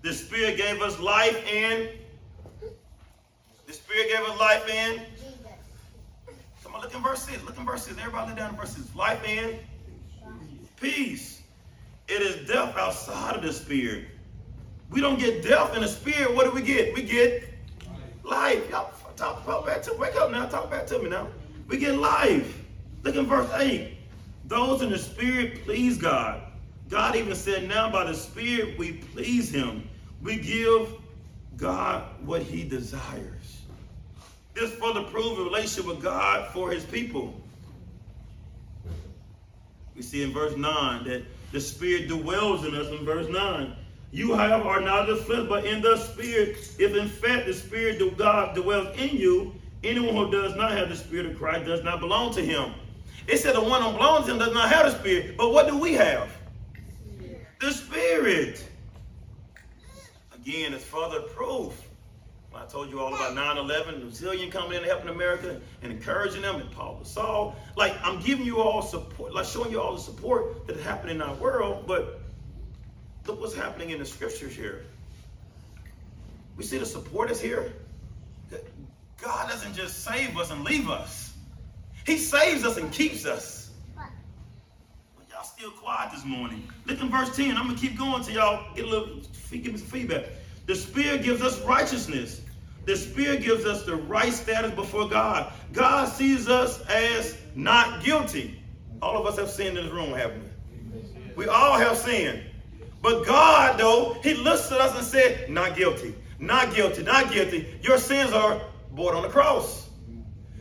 The 0.00 0.14
Spirit 0.14 0.56
gave 0.56 0.80
us 0.80 0.98
life 0.98 1.36
and 1.52 1.90
the 3.66 3.72
Spirit 3.74 4.08
gave 4.08 4.20
us 4.20 4.40
life 4.40 4.66
and 4.70 5.02
come 6.64 6.74
on, 6.74 6.80
look 6.80 6.94
in 6.94 7.02
verse 7.02 7.24
6. 7.24 7.44
Look 7.44 7.58
in 7.58 7.66
verse 7.66 7.84
6. 7.84 7.98
Everybody 7.98 8.28
look 8.30 8.38
down 8.38 8.54
in 8.54 8.56
verse 8.56 8.74
6. 8.74 8.96
Life 8.96 9.22
and 9.28 9.58
peace. 10.80 11.35
Outside 12.86 13.34
of 13.34 13.42
the 13.42 13.52
Spirit. 13.52 14.04
We 14.90 15.00
don't 15.00 15.18
get 15.18 15.42
death 15.42 15.74
in 15.74 15.82
the 15.82 15.88
Spirit. 15.88 16.32
What 16.36 16.44
do 16.44 16.52
we 16.52 16.62
get? 16.62 16.94
We 16.94 17.02
get 17.02 17.42
life. 18.22 18.70
Y'all 18.70 18.92
talk, 19.16 19.44
talk 19.44 19.66
back 19.66 19.82
to 19.82 19.94
wake 19.94 20.14
up 20.14 20.30
now. 20.30 20.46
Talk 20.46 20.70
back 20.70 20.86
to 20.86 21.00
me 21.00 21.10
now. 21.10 21.26
We 21.66 21.78
get 21.78 21.96
life. 21.96 22.62
Look 23.02 23.16
in 23.16 23.26
verse 23.26 23.50
8. 23.54 23.92
Those 24.44 24.82
in 24.82 24.90
the 24.90 24.98
Spirit 24.98 25.64
please 25.64 25.98
God. 25.98 26.42
God 26.88 27.16
even 27.16 27.34
said, 27.34 27.68
now 27.68 27.90
by 27.90 28.04
the 28.04 28.14
Spirit 28.14 28.78
we 28.78 28.92
please 28.92 29.50
Him. 29.50 29.88
We 30.22 30.36
give 30.36 30.92
God 31.56 32.04
what 32.24 32.42
He 32.42 32.62
desires. 32.62 33.62
This 34.54 34.72
for 34.74 34.94
the 34.94 35.00
a 35.00 35.44
relationship 35.44 35.86
with 35.86 36.00
God 36.00 36.52
for 36.52 36.70
His 36.70 36.84
people. 36.84 37.34
We 39.96 40.02
see 40.02 40.22
in 40.22 40.32
verse 40.32 40.56
9 40.56 41.04
that 41.04 41.22
the 41.52 41.60
Spirit 41.60 42.08
dwells 42.08 42.64
in 42.64 42.74
us 42.74 42.88
in 42.88 43.04
verse 43.04 43.28
9. 43.28 43.74
You, 44.12 44.34
however, 44.34 44.68
are 44.68 44.80
not 44.80 45.06
the 45.06 45.16
flesh, 45.16 45.46
but 45.48 45.64
in 45.64 45.82
the 45.82 45.96
Spirit. 45.96 46.56
If 46.78 46.94
in 46.94 47.08
fact 47.08 47.46
the 47.46 47.54
Spirit 47.54 48.00
of 48.00 48.16
God 48.16 48.54
dwells 48.54 48.96
in 48.98 49.16
you, 49.16 49.54
anyone 49.84 50.14
who 50.14 50.30
does 50.30 50.56
not 50.56 50.72
have 50.72 50.88
the 50.88 50.96
Spirit 50.96 51.26
of 51.26 51.36
Christ 51.36 51.66
does 51.66 51.84
not 51.84 52.00
belong 52.00 52.32
to 52.34 52.42
Him. 52.44 52.72
It 53.28 53.38
said 53.38 53.56
the 53.56 53.60
one 53.60 53.82
who 53.82 53.92
belongs 53.92 54.26
to 54.26 54.32
him 54.32 54.38
does 54.38 54.54
not 54.54 54.68
have 54.70 54.86
the 54.86 54.98
spirit. 54.98 55.36
But 55.36 55.52
what 55.52 55.66
do 55.66 55.76
we 55.76 55.94
have? 55.94 56.30
The 57.60 57.72
spirit. 57.72 58.64
Again, 60.34 60.74
it's 60.74 60.84
further 60.84 61.20
proof. 61.20 61.85
I 62.56 62.64
told 62.66 62.90
you 62.90 63.00
all 63.00 63.14
about 63.14 63.34
9-11, 63.34 64.00
the 64.00 64.26
zillion 64.26 64.50
coming 64.50 64.78
in 64.78 64.84
helping 64.84 65.08
America 65.08 65.60
and 65.82 65.92
encouraging 65.92 66.42
them, 66.42 66.60
and 66.60 66.70
Paul 66.70 67.00
Gasol. 67.02 67.54
Like, 67.76 67.94
I'm 68.02 68.20
giving 68.20 68.46
you 68.46 68.58
all 68.60 68.82
support, 68.82 69.34
like 69.34 69.44
showing 69.46 69.70
you 69.70 69.80
all 69.80 69.94
the 69.94 70.00
support 70.00 70.66
that 70.66 70.78
happened 70.80 71.10
in 71.10 71.22
our 71.22 71.34
world, 71.34 71.84
but 71.86 72.20
look 73.26 73.40
what's 73.40 73.54
happening 73.54 73.90
in 73.90 73.98
the 73.98 74.06
scriptures 74.06 74.54
here. 74.54 74.84
We 76.56 76.64
see 76.64 76.78
the 76.78 76.86
support 76.86 77.30
is 77.30 77.40
here. 77.40 77.72
God 79.20 79.48
doesn't 79.48 79.74
just 79.74 80.04
save 80.04 80.36
us 80.38 80.50
and 80.50 80.64
leave 80.64 80.88
us. 80.88 81.32
He 82.06 82.18
saves 82.18 82.64
us 82.64 82.76
and 82.76 82.92
keeps 82.92 83.26
us. 83.26 83.70
But 83.96 84.06
Y'all 85.36 85.44
still 85.44 85.70
quiet 85.70 86.12
this 86.12 86.24
morning. 86.24 86.66
Look 86.86 87.00
in 87.00 87.10
verse 87.10 87.36
10. 87.36 87.58
I'm 87.58 87.64
going 87.64 87.76
to 87.76 87.80
keep 87.80 87.98
going 87.98 88.22
till 88.22 88.34
y'all 88.34 88.74
get 88.74 88.86
a 88.86 88.88
little, 88.88 89.20
give 89.50 89.66
me 89.66 89.76
some 89.76 89.86
feedback. 89.86 90.24
The 90.64 90.74
Spirit 90.74 91.22
gives 91.22 91.42
us 91.42 91.60
righteousness. 91.60 92.40
The 92.86 92.96
Spirit 92.96 93.42
gives 93.42 93.64
us 93.64 93.82
the 93.82 93.96
right 93.96 94.32
status 94.32 94.70
before 94.70 95.08
God. 95.08 95.52
God 95.72 96.08
sees 96.08 96.48
us 96.48 96.80
as 96.86 97.36
not 97.56 98.02
guilty. 98.02 98.62
All 99.02 99.18
of 99.18 99.26
us 99.26 99.38
have 99.38 99.50
sinned 99.50 99.76
in 99.76 99.84
this 99.84 99.92
room, 99.92 100.12
haven't 100.12 100.42
we? 100.42 101.32
We 101.34 101.48
all 101.48 101.76
have 101.78 101.98
sinned. 101.98 102.42
But 103.02 103.26
God, 103.26 103.78
though, 103.78 104.16
He 104.22 104.34
looks 104.34 104.70
at 104.72 104.80
us 104.80 104.96
and 104.96 105.04
said, 105.04 105.50
not 105.50 105.76
guilty, 105.76 106.14
not 106.38 106.74
guilty, 106.74 107.02
not 107.02 107.32
guilty. 107.32 107.66
Your 107.82 107.98
sins 107.98 108.32
are 108.32 108.60
bore 108.92 109.14
on 109.14 109.22
the 109.22 109.28
cross. 109.28 109.88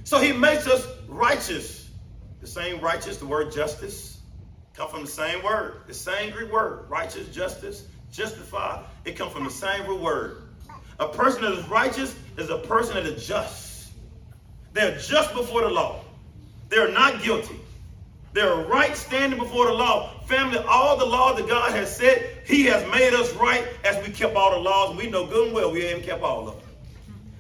So 0.03 0.19
He 0.19 0.33
makes 0.33 0.67
us 0.67 0.85
righteous. 1.07 1.89
The 2.41 2.47
same 2.47 2.81
righteous, 2.81 3.17
the 3.17 3.25
word 3.25 3.51
justice, 3.51 4.19
come 4.75 4.89
from 4.89 5.01
the 5.01 5.09
same 5.09 5.43
word, 5.43 5.81
the 5.87 5.93
same 5.93 6.31
Greek 6.31 6.51
word, 6.51 6.89
righteous, 6.89 7.27
justice, 7.29 7.87
justify. 8.11 8.83
It 9.05 9.15
comes 9.15 9.31
from 9.31 9.45
the 9.45 9.51
same 9.51 9.87
root 9.87 10.01
word. 10.01 10.43
A 10.99 11.07
person 11.07 11.43
that 11.43 11.53
is 11.53 11.67
righteous 11.67 12.15
is 12.37 12.49
a 12.49 12.57
person 12.57 12.95
that 12.95 13.05
is 13.05 13.27
just. 13.27 13.91
They're 14.73 14.97
just 14.97 15.33
before 15.33 15.61
the 15.61 15.69
law. 15.69 16.01
They're 16.69 16.91
not 16.91 17.21
guilty. 17.21 17.59
They're 18.33 18.55
right 18.55 18.95
standing 18.97 19.39
before 19.39 19.67
the 19.67 19.73
law. 19.73 20.19
Family, 20.25 20.57
all 20.67 20.97
the 20.97 21.05
laws 21.05 21.37
that 21.37 21.47
God 21.47 21.71
has 21.71 21.95
said, 21.95 22.41
He 22.45 22.63
has 22.65 22.83
made 22.91 23.13
us 23.13 23.33
right 23.35 23.65
as 23.85 24.05
we 24.05 24.11
kept 24.11 24.35
all 24.35 24.51
the 24.51 24.59
laws. 24.59 24.97
We 24.97 25.09
know 25.09 25.25
good 25.25 25.47
and 25.47 25.55
well 25.55 25.71
we 25.71 25.85
haven't 25.85 26.03
kept 26.03 26.21
all 26.21 26.49
of 26.49 26.55
them. 26.55 26.65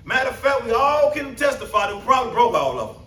Matter 0.05 0.29
of 0.29 0.35
fact, 0.37 0.63
we 0.65 0.71
all 0.71 1.11
can 1.11 1.35
testify 1.35 1.87
that 1.87 1.95
we 1.95 2.01
probably 2.03 2.31
broke 2.33 2.53
all 2.53 2.79
of 2.79 2.95
them. 2.95 3.03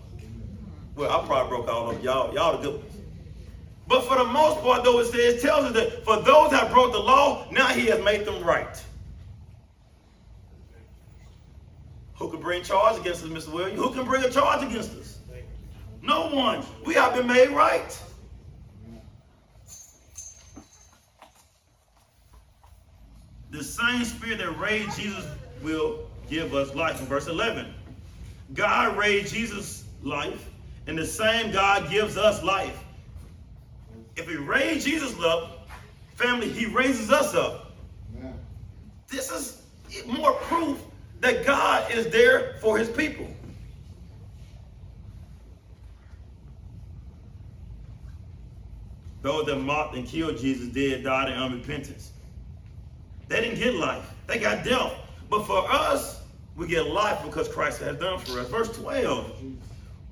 Well, 0.97 1.11
I 1.11 1.27
probably 1.27 1.49
broke 1.49 1.69
all 1.69 1.89
of 1.89 1.97
them. 1.97 2.05
Y'all, 2.05 2.35
y'all 2.35 2.59
the 2.59 2.71
good 2.71 2.81
ones. 2.81 2.93
But 3.87 4.03
for 4.03 4.19
the 4.19 4.25
most 4.25 4.61
part, 4.61 4.85
though, 4.85 4.99
it 4.99 5.07
says, 5.07 5.41
tells 5.41 5.65
us 5.65 5.73
that 5.73 6.05
for 6.05 6.17
those 6.17 6.51
that 6.51 6.71
broke 6.71 6.93
the 6.93 6.99
law, 6.99 7.47
now 7.51 7.69
He 7.69 7.87
has 7.87 8.05
made 8.05 8.27
them 8.27 8.43
right. 8.45 8.85
Who 12.19 12.31
can 12.31 12.41
bring 12.41 12.63
charge 12.65 12.99
against 12.99 13.23
us, 13.23 13.31
Mr. 13.31 13.53
Williams? 13.53 13.81
Who 13.81 13.93
can 13.93 14.05
bring 14.05 14.25
a 14.25 14.31
charge 14.31 14.65
against 14.65 14.93
us? 14.99 15.19
No 16.03 16.29
one. 16.29 16.65
We 16.85 16.95
have 16.95 17.15
been 17.15 17.27
made 17.27 17.51
right. 17.51 17.97
The 23.51 23.63
same 23.63 24.05
spirit 24.05 24.39
that 24.39 24.59
raised 24.59 24.99
Jesus 24.99 25.27
will 25.63 26.09
give 26.29 26.55
us 26.55 26.75
life. 26.75 27.01
In 27.01 27.07
verse 27.07 27.29
11, 27.29 27.73
God 28.53 28.97
raised 28.97 29.33
Jesus' 29.33 29.85
life, 30.03 30.51
and 30.87 30.99
the 30.99 31.07
same 31.07 31.53
God 31.53 31.91
gives 31.91 32.17
us 32.17 32.43
life. 32.43 32.85
If 34.17 34.29
He 34.29 34.37
raised 34.37 34.87
Jesus 34.87 35.15
up, 35.23 35.69
family, 36.17 36.49
He 36.49 36.67
raises 36.67 37.11
us 37.11 37.35
up. 37.35 37.77
This 39.09 39.31
is 39.31 39.63
more 40.07 40.33
proof 40.33 40.79
that 41.21 41.45
God 41.45 41.91
is 41.93 42.09
there 42.09 42.55
for 42.61 42.79
His 42.79 42.89
people. 42.89 43.27
Those 49.23 49.47
that 49.47 49.57
mocked 49.57 49.97
and 49.97 50.07
killed 50.07 50.39
Jesus 50.39 50.69
did 50.69 51.03
die 51.03 51.31
in 51.31 51.39
unrepentance. 51.39 52.11
They 53.27 53.41
didn't 53.41 53.59
get 53.59 53.75
life, 53.75 54.15
they 54.27 54.39
got 54.39 54.65
death. 54.65 54.95
But 55.29 55.47
for 55.47 55.71
us, 55.71 56.23
we 56.57 56.67
get 56.67 56.87
life 56.87 57.23
because 57.25 57.49
Christ 57.49 57.81
has 57.81 57.99
done 57.99 58.19
for 58.19 58.41
us. 58.41 58.49
Verse 58.49 58.75
12 58.77 59.59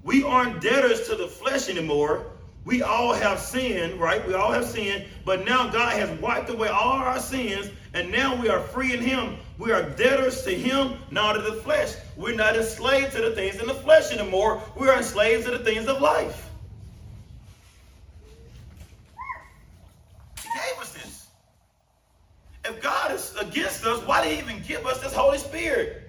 we 0.07 0.23
aren't 0.23 0.63
debtors 0.63 1.09
to 1.09 1.17
the 1.17 1.27
flesh 1.27 1.69
anymore. 1.69 2.27
We 2.65 2.81
all 2.81 3.13
have 3.13 3.41
sinned, 3.41 4.01
right? 4.01 4.25
We 4.25 4.35
all 4.35 4.53
have 4.53 4.65
sinned, 4.65 5.05
but 5.25 5.45
now 5.45 5.69
God 5.69 5.95
has 5.95 6.09
wiped 6.21 6.49
away 6.49 6.69
all 6.69 6.93
our 6.93 7.19
sins, 7.19 7.71
and 7.97 8.13
now 8.13 8.39
we 8.41 8.51
are 8.51 8.61
free 8.61 8.93
in 8.93 9.01
Him. 9.01 9.39
We 9.57 9.73
are 9.73 9.83
debtors 9.83 10.43
to 10.43 10.51
Him, 10.51 10.99
not 11.11 11.33
to 11.33 11.41
the 11.41 11.55
flesh. 11.63 11.95
We're 12.15 12.35
not 12.35 12.55
enslaved 12.55 13.13
to 13.13 13.23
the 13.23 13.31
things 13.31 13.59
in 13.59 13.67
the 13.67 13.75
flesh 13.75 14.13
anymore. 14.13 14.63
We 14.79 14.87
are 14.91 14.99
enslaved 14.99 15.47
to 15.47 15.53
the 15.53 15.65
things 15.65 15.89
of 15.89 16.03
life. 16.03 16.51
He 20.43 20.49
gave 20.49 20.79
us 20.79 20.93
this. 20.93 21.27
If 22.67 22.83
God 22.83 23.13
is 23.13 23.35
against 23.41 23.87
us, 23.87 24.07
why 24.07 24.23
did 24.23 24.33
He 24.33 24.39
even 24.41 24.63
give 24.63 24.85
us 24.85 25.01
this 25.03 25.15
Holy 25.15 25.39
Spirit? 25.39 26.03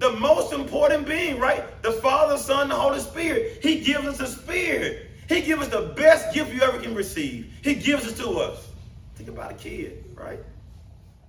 The 0.00 0.10
most 0.14 0.52
important 0.52 1.06
being, 1.06 1.38
right? 1.38 1.64
The 1.82 1.92
Father, 1.92 2.36
Son, 2.36 2.68
the 2.68 2.74
Holy 2.74 2.98
Spirit. 2.98 3.60
He 3.62 3.78
gives 3.78 4.06
us 4.06 4.18
a 4.18 4.26
spirit. 4.26 5.06
He 5.28 5.42
gives 5.42 5.62
us 5.62 5.68
the 5.68 5.92
best 5.96 6.34
gift 6.34 6.52
you 6.52 6.62
ever 6.62 6.80
can 6.80 6.96
receive. 6.96 7.52
He 7.62 7.76
gives 7.76 8.08
it 8.08 8.16
to 8.16 8.28
us. 8.40 8.68
Think 9.14 9.28
about 9.28 9.52
a 9.52 9.54
kid, 9.54 10.04
right? 10.16 10.40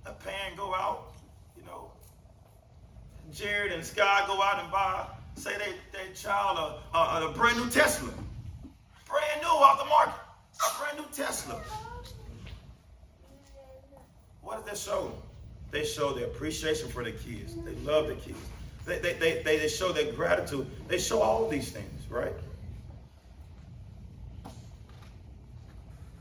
A 0.06 0.12
pan 0.12 0.56
go 0.56 0.74
out, 0.74 1.12
you 1.56 1.62
know. 1.64 1.90
Jared 3.32 3.72
and 3.72 3.84
Sky 3.84 4.24
go 4.26 4.42
out 4.42 4.62
and 4.62 4.72
buy, 4.72 5.06
say 5.34 5.52
they, 5.58 5.74
they 5.92 6.12
child 6.14 6.58
a, 6.92 6.96
a, 6.96 7.30
a 7.30 7.32
brand 7.32 7.58
new 7.58 7.70
Tesla. 7.70 8.10
Brand 9.08 9.40
new 9.42 9.48
off 9.48 9.78
the 9.78 9.84
market. 9.84 10.14
A 10.66 10.78
brand 10.78 10.98
new 10.98 11.06
Tesla. 11.12 11.60
What 14.42 14.66
does 14.66 14.84
that 14.84 14.90
show? 14.90 15.12
They 15.70 15.84
show 15.84 16.12
their 16.12 16.26
appreciation 16.26 16.88
for 16.88 17.04
the 17.04 17.12
kids. 17.12 17.54
They 17.54 17.74
love 17.84 18.08
the 18.08 18.14
kids. 18.14 18.38
They, 18.86 18.98
they, 18.98 19.12
they, 19.14 19.42
they 19.44 19.68
show 19.68 19.92
their 19.92 20.12
gratitude. 20.12 20.66
They 20.88 20.98
show 20.98 21.20
all 21.20 21.48
these 21.48 21.70
things, 21.70 22.06
right? 22.08 22.32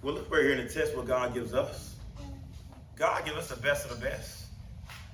Well, 0.01 0.13
look, 0.15 0.29
we're 0.29 0.43
here 0.43 0.53
in 0.53 0.65
the 0.65 0.71
test 0.71 0.95
what 0.95 1.07
God 1.07 1.33
gives 1.33 1.53
us. 1.53 1.88
God 2.99 3.23
gives 3.23 3.38
us 3.38 3.47
the 3.47 3.55
best 3.62 3.89
of 3.89 3.97
the 3.97 4.05
best. 4.05 4.47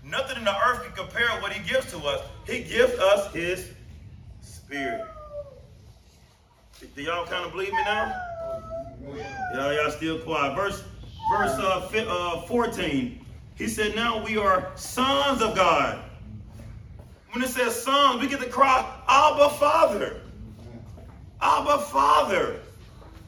Nothing 0.04 0.38
in 0.38 0.44
the 0.44 0.56
earth 0.68 0.84
can 0.84 0.92
compare 0.94 1.30
what 1.40 1.54
He 1.54 1.68
gives 1.72 1.92
to 1.92 2.00
us. 2.00 2.26
He 2.48 2.64
gives 2.64 2.94
us 2.94 3.32
His 3.32 3.70
Spirit. 4.42 5.06
Do 6.96 7.02
y'all 7.02 7.26
kind 7.28 7.46
of 7.46 7.52
believe 7.52 7.72
me 7.72 7.84
now? 7.84 8.12
Y'all, 9.54 9.72
y'all 9.72 9.92
still 9.92 10.20
quiet. 10.20 10.56
Verse, 10.56 10.84
verse 11.32 11.52
uh, 11.52 11.88
uh, 12.10 12.42
14. 12.48 13.24
He 13.54 13.68
said, 13.68 13.96
Now 13.96 14.24
we 14.24 14.36
are 14.38 14.72
sons 14.76 15.44
of 15.44 15.56
God. 15.56 16.00
When 17.32 17.44
it 17.44 17.50
says 17.50 17.82
sons, 17.82 18.20
we 18.20 18.28
get 18.28 18.40
to 18.40 18.50
cry, 18.50 18.84
Abba 19.08 19.50
Father. 19.52 20.22
Abba 21.40 21.78
Father. 21.80 22.62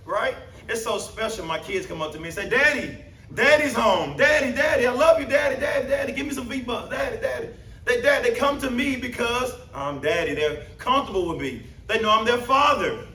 Right? 0.05 0.35
It's 0.67 0.83
so 0.83 0.97
special. 0.97 1.45
My 1.45 1.59
kids 1.59 1.85
come 1.85 2.01
up 2.01 2.11
to 2.13 2.19
me 2.19 2.25
and 2.25 2.33
say, 2.33 2.49
Daddy, 2.49 2.97
Daddy's 3.33 3.73
home. 3.73 4.17
Daddy, 4.17 4.51
Daddy, 4.51 4.87
I 4.87 4.91
love 4.91 5.19
you, 5.19 5.27
Daddy, 5.27 5.59
Daddy, 5.59 5.87
Daddy. 5.87 6.13
Give 6.13 6.25
me 6.25 6.33
some 6.33 6.47
bumps. 6.47 6.89
Daddy, 6.89 7.17
Daddy. 7.17 7.49
They, 7.85 8.01
Dad, 8.01 8.23
they 8.23 8.33
come 8.33 8.59
to 8.59 8.69
me 8.69 8.97
because 8.97 9.53
I'm 9.73 10.01
Daddy. 10.01 10.35
They're 10.35 10.63
comfortable 10.77 11.29
with 11.29 11.39
me. 11.39 11.63
They 11.87 12.01
know 12.01 12.09
I'm 12.09 12.25
their 12.25 12.37
father. 12.37 13.05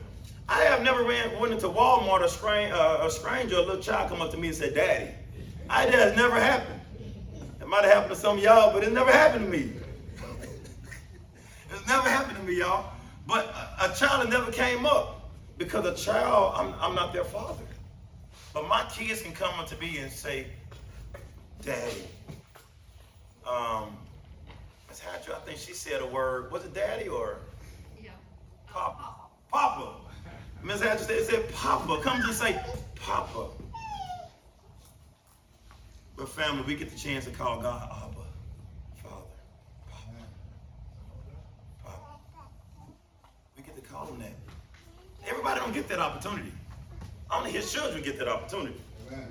I 0.49 0.61
have 0.65 0.83
never 0.83 1.05
ran, 1.05 1.39
went 1.39 1.53
into 1.53 1.69
Walmart, 1.69 2.23
a, 2.23 2.29
strange, 2.29 2.73
uh, 2.73 3.01
a 3.03 3.11
stranger, 3.11 3.57
a 3.57 3.61
little 3.61 3.83
child 3.83 4.11
come 4.11 4.23
up 4.23 4.31
to 4.33 4.37
me 4.37 4.49
and 4.49 4.57
said, 4.57 4.75
Daddy. 4.75 5.11
I, 5.69 5.87
that 5.87 5.95
has 5.95 6.17
never 6.17 6.39
happened. 6.39 6.81
It 7.61 7.69
might 7.69 7.85
have 7.85 7.93
happened 7.93 8.15
to 8.15 8.21
some 8.21 8.39
of 8.39 8.43
y'all, 8.43 8.73
but 8.73 8.83
it 8.83 8.93
never 8.93 9.13
happened 9.13 9.47
to 9.47 9.51
me. 9.51 9.73
it's 11.71 11.87
never 11.89 12.09
happened 12.09 12.39
to 12.39 12.43
me, 12.45 12.59
y'all. 12.59 12.93
But 13.27 13.47
a, 13.47 13.91
a 13.91 13.95
child 13.95 14.29
never 14.31 14.51
came 14.51 14.85
up 14.85 15.31
because 15.59 15.87
a 15.87 15.95
child, 15.95 16.55
I'm, 16.57 16.75
I'm 16.81 16.95
not 16.95 17.13
their 17.13 17.25
father. 17.25 17.63
But 18.53 18.69
my 18.69 18.85
kids 18.91 19.23
can 19.23 19.33
come 19.33 19.59
up 19.59 19.67
to 19.69 19.77
me 19.79 19.99
and 19.99 20.13
say, 20.13 20.47
Daddy, 21.63 22.05
um, 23.49 23.97
Miss 24.89 25.01
Hatcher, 25.01 25.35
I 25.35 25.39
think 25.41 25.59
she 25.59 25.73
said 25.73 26.03
a 26.03 26.07
word. 26.07 26.51
Was 26.53 26.65
it 26.65 26.75
daddy 26.75 27.09
or? 27.09 27.37
Yeah. 28.03 28.11
Papa. 28.69 29.15
Papa. 29.51 29.93
Miss 30.63 30.83
Hatcher 30.83 31.05
said, 31.05 31.19
it 31.19 31.27
said 31.27 31.53
Papa. 31.55 32.01
Come 32.03 32.21
to 32.23 32.35
say 32.35 32.61
Papa. 32.97 33.49
But 36.17 36.29
family, 36.29 36.63
we 36.67 36.75
get 36.77 36.91
the 36.91 36.99
chance 36.99 37.25
to 37.25 37.31
call 37.31 37.61
God 37.61 37.83
Abba, 37.83 38.15
Father, 39.03 39.25
Papa, 39.91 40.05
Papa. 41.83 42.19
We 43.57 43.63
get 43.63 43.75
to 43.77 43.83
call 43.83 44.07
him 44.07 44.19
that. 44.21 44.35
Everybody 45.27 45.61
don't 45.61 45.73
get 45.73 45.89
that 45.89 46.01
opportunity. 46.01 46.53
Only 47.33 47.51
his 47.51 47.73
children 47.73 48.03
get 48.03 48.19
that 48.19 48.29
opportunity. 48.29 48.77
Amen. 49.09 49.27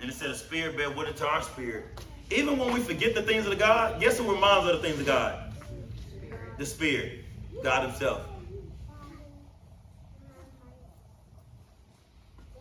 And 0.00 0.10
it 0.10 0.14
said, 0.14 0.30
a 0.30 0.34
spirit 0.34 0.76
bear 0.76 0.90
witness 0.90 1.18
to 1.20 1.28
our 1.28 1.42
spirit. 1.42 1.84
Even 2.30 2.58
when 2.58 2.72
we 2.72 2.80
forget 2.80 3.14
the 3.14 3.22
things 3.22 3.46
of 3.46 3.58
God, 3.58 4.00
guess 4.00 4.18
who 4.18 4.32
reminds 4.32 4.66
us 4.66 4.74
of 4.74 4.82
the 4.82 4.88
things 4.88 5.00
of 5.00 5.06
God? 5.06 5.52
The 6.58 6.66
Spirit, 6.66 7.24
God 7.62 7.88
Himself. 7.88 8.22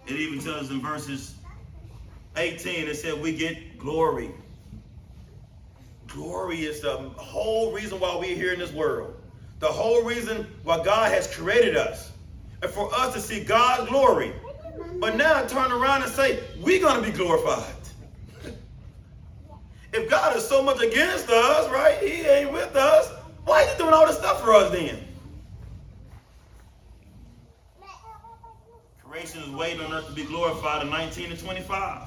It 0.06 0.18
even 0.18 0.40
tells 0.40 0.66
us 0.66 0.70
in 0.70 0.82
verses 0.82 1.34
18, 2.36 2.88
it 2.88 2.96
said, 2.96 3.20
we 3.20 3.36
get 3.36 3.80
glory. 3.80 4.30
Glory 6.08 6.64
is 6.64 6.82
the 6.82 6.98
whole 7.18 7.72
reason 7.72 8.00
why 8.00 8.16
we're 8.18 8.36
here 8.36 8.54
in 8.54 8.60
this 8.60 8.72
world. 8.72 9.16
The 9.60 9.68
whole 9.68 10.04
reason 10.04 10.48
why 10.64 10.84
God 10.84 11.12
has 11.12 11.34
created 11.34 11.78
us. 11.78 12.12
And 12.62 12.72
for 12.72 12.94
us 12.94 13.14
to 13.14 13.22
see 13.22 13.44
God's 13.44 13.90
glory. 13.90 14.34
But 15.00 15.16
now 15.16 15.46
turn 15.46 15.72
around 15.72 16.04
and 16.04 16.12
say, 16.12 16.44
we're 16.62 16.82
going 16.82 17.04
to 17.04 17.12
be 17.12 17.16
glorified. 17.16 17.74
if 19.94 20.10
God 20.10 20.36
is 20.36 20.48
so 20.48 20.62
much 20.62 20.82
against 20.82 21.30
us, 21.30 21.70
right? 21.72 21.98
He 22.00 22.22
ain't 22.22 22.52
with 22.52 22.76
us. 22.76 23.12
Why 23.46 23.62
is 23.64 23.72
he 23.72 23.78
doing 23.78 23.94
all 23.94 24.06
this 24.06 24.18
stuff 24.18 24.42
for 24.42 24.54
us 24.54 24.72
then? 24.72 25.00
Creation 29.04 29.42
is 29.42 29.50
waiting 29.52 29.82
on 29.82 29.94
us 29.94 30.06
to 30.08 30.14
be 30.14 30.26
glorified 30.26 30.84
in 30.84 30.90
19 30.90 31.32
and 31.32 31.40
25. 31.40 32.02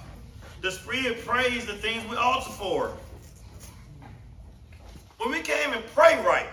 The 0.60 0.70
Spirit 0.70 1.24
prays 1.24 1.64
the 1.64 1.74
things 1.74 2.06
we 2.10 2.16
alter 2.16 2.50
for. 2.50 2.92
When 5.18 5.30
we 5.30 5.40
came 5.40 5.72
and 5.72 5.84
pray 5.94 6.22
right, 6.24 6.48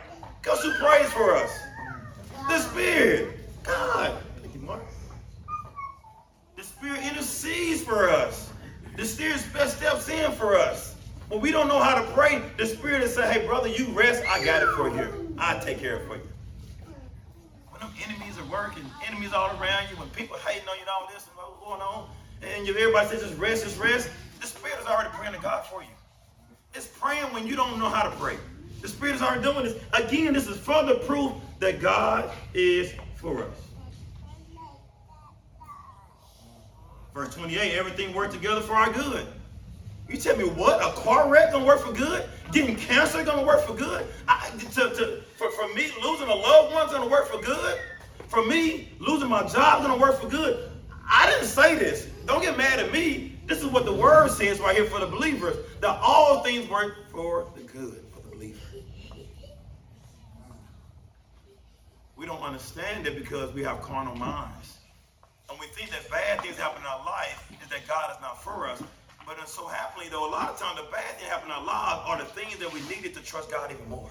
guess 0.45 0.61
who 0.61 0.71
prays 0.73 1.11
for 1.11 1.35
us? 1.35 1.59
The 2.47 2.59
Spirit. 2.59 3.39
God. 3.63 4.15
Thank 4.41 4.53
you, 4.53 4.61
Mark. 4.61 4.83
The 6.55 6.63
Spirit 6.63 7.01
intercedes 7.03 7.81
for 7.81 8.07
us. 8.07 8.51
The 8.95 9.05
Spirit 9.05 9.39
steps 9.39 10.07
in 10.07 10.31
for 10.33 10.55
us. 10.55 10.95
When 11.29 11.41
we 11.41 11.51
don't 11.51 11.67
know 11.67 11.81
how 11.81 11.99
to 11.99 12.11
pray, 12.11 12.43
the 12.57 12.67
Spirit 12.67 13.01
will 13.01 13.07
say, 13.07 13.31
hey, 13.33 13.47
brother, 13.47 13.67
you 13.67 13.87
rest. 13.87 14.23
I 14.29 14.45
got 14.45 14.61
it 14.61 14.69
for 14.75 14.87
you. 14.89 15.35
I 15.39 15.57
take 15.57 15.79
care 15.79 15.95
of 15.95 16.03
it 16.03 16.07
for 16.07 16.15
you. 16.17 16.29
When 17.71 17.81
them 17.81 17.91
enemies 18.07 18.37
are 18.37 18.45
working, 18.45 18.85
enemies 19.07 19.33
all 19.33 19.49
around 19.59 19.89
you, 19.89 19.97
when 19.97 20.09
people 20.09 20.37
hating 20.37 20.67
on 20.69 20.75
you 20.75 20.81
and 20.81 20.89
all 20.89 21.09
this 21.11 21.25
and 21.25 21.35
what's 21.35 21.59
going 21.65 21.81
on, 21.81 22.07
and 22.43 22.69
everybody 22.69 23.09
says 23.09 23.23
just 23.23 23.39
rest, 23.39 23.63
just 23.63 23.79
rest, 23.79 24.11
the 24.39 24.45
Spirit 24.45 24.79
is 24.79 24.85
already 24.85 25.09
praying 25.13 25.33
to 25.33 25.41
God 25.41 25.65
for 25.65 25.81
you. 25.81 25.89
It's 26.75 26.85
praying 26.85 27.33
when 27.33 27.47
you 27.47 27.55
don't 27.55 27.79
know 27.79 27.89
how 27.89 28.03
to 28.03 28.15
pray. 28.17 28.37
The 28.85 28.91
Spirit 28.91 29.15
is 29.15 29.23
already 29.23 29.41
doing 29.41 29.63
this. 29.63 29.81
Again, 29.93 30.33
this 30.33 30.47
is 30.47 30.59
further 30.59 30.93
proof 30.93 31.33
that 31.57 31.81
God 31.81 32.29
is 32.53 32.93
for 33.15 33.43
us. 33.43 33.57
Verse 37.11 37.33
28, 37.33 37.73
everything 37.73 38.13
worked 38.13 38.33
together 38.33 38.61
for 38.61 38.73
our 38.73 38.93
good. 38.93 39.25
You 40.07 40.17
tell 40.17 40.37
me 40.37 40.43
what? 40.43 40.83
A 40.83 40.95
car 41.01 41.27
wreck 41.27 41.51
gonna 41.51 41.65
work 41.65 41.79
for 41.79 41.93
good? 41.93 42.29
Getting 42.51 42.75
cancer 42.75 43.23
gonna 43.23 43.43
work 43.43 43.65
for 43.65 43.73
good? 43.73 44.05
I, 44.27 44.51
to, 44.51 44.65
to, 44.65 45.23
for, 45.35 45.49
for 45.49 45.67
me, 45.73 45.89
losing 46.03 46.27
a 46.27 46.35
loved 46.35 46.71
one's 46.71 46.91
gonna 46.91 47.09
work 47.09 47.27
for 47.27 47.41
good? 47.41 47.79
For 48.27 48.45
me, 48.45 48.89
losing 48.99 49.29
my 49.29 49.47
job 49.47 49.81
gonna 49.81 49.97
work 49.97 50.21
for 50.21 50.27
good? 50.27 50.69
I 51.09 51.27
didn't 51.31 51.47
say 51.47 51.73
this. 51.73 52.05
Don't 52.27 52.43
get 52.43 52.55
mad 52.55 52.79
at 52.79 52.93
me. 52.93 53.35
This 53.47 53.63
is 53.63 53.65
what 53.65 53.85
the 53.85 53.93
word 53.93 54.29
says 54.29 54.59
right 54.59 54.75
here 54.75 54.85
for 54.85 54.99
the 54.99 55.07
believers. 55.07 55.57
That 55.81 55.99
all 56.03 56.43
things 56.43 56.69
work 56.69 57.09
for 57.09 57.47
the 57.55 57.63
good 57.63 58.03
for 58.11 58.21
the 58.21 58.35
believer. 58.35 58.59
We 62.25 62.31
don't 62.31 62.41
understand 62.41 63.05
it 63.05 63.15
because 63.15 63.53
we 63.53 63.61
have 63.65 63.83
carnal 63.83 64.15
minds. 64.15 64.79
And 65.47 65.59
we 65.59 65.67
think 65.67 65.91
that 65.91 66.09
bad 66.09 66.41
things 66.41 66.57
happen 66.57 66.81
in 66.81 66.87
our 66.87 67.05
life 67.05 67.47
is 67.61 67.69
that 67.69 67.87
God 67.87 68.09
is 68.09 68.17
not 68.19 68.43
for 68.43 68.67
us. 68.67 68.81
But 69.27 69.37
it's 69.39 69.53
so 69.53 69.67
happily, 69.67 70.09
though, 70.09 70.27
a 70.27 70.31
lot 70.31 70.49
of 70.49 70.59
times 70.59 70.79
the 70.79 70.91
bad 70.91 71.03
things 71.19 71.29
happen 71.29 71.51
in 71.51 71.55
our 71.55 71.63
lives 71.63 72.01
are 72.07 72.17
the 72.17 72.25
things 72.25 72.57
that 72.57 72.73
we 72.73 72.81
needed 72.89 73.13
to 73.13 73.21
trust 73.21 73.51
God 73.51 73.71
even 73.71 73.87
more. 73.87 74.09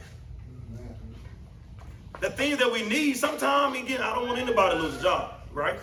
The 2.20 2.30
things 2.30 2.58
that 2.58 2.70
we 2.70 2.88
need, 2.88 3.14
sometimes, 3.16 3.76
again, 3.76 4.00
I 4.00 4.14
don't 4.14 4.28
want 4.28 4.38
anybody 4.38 4.76
to 4.76 4.82
lose 4.84 5.00
a 5.00 5.02
job, 5.02 5.34
right? 5.52 5.80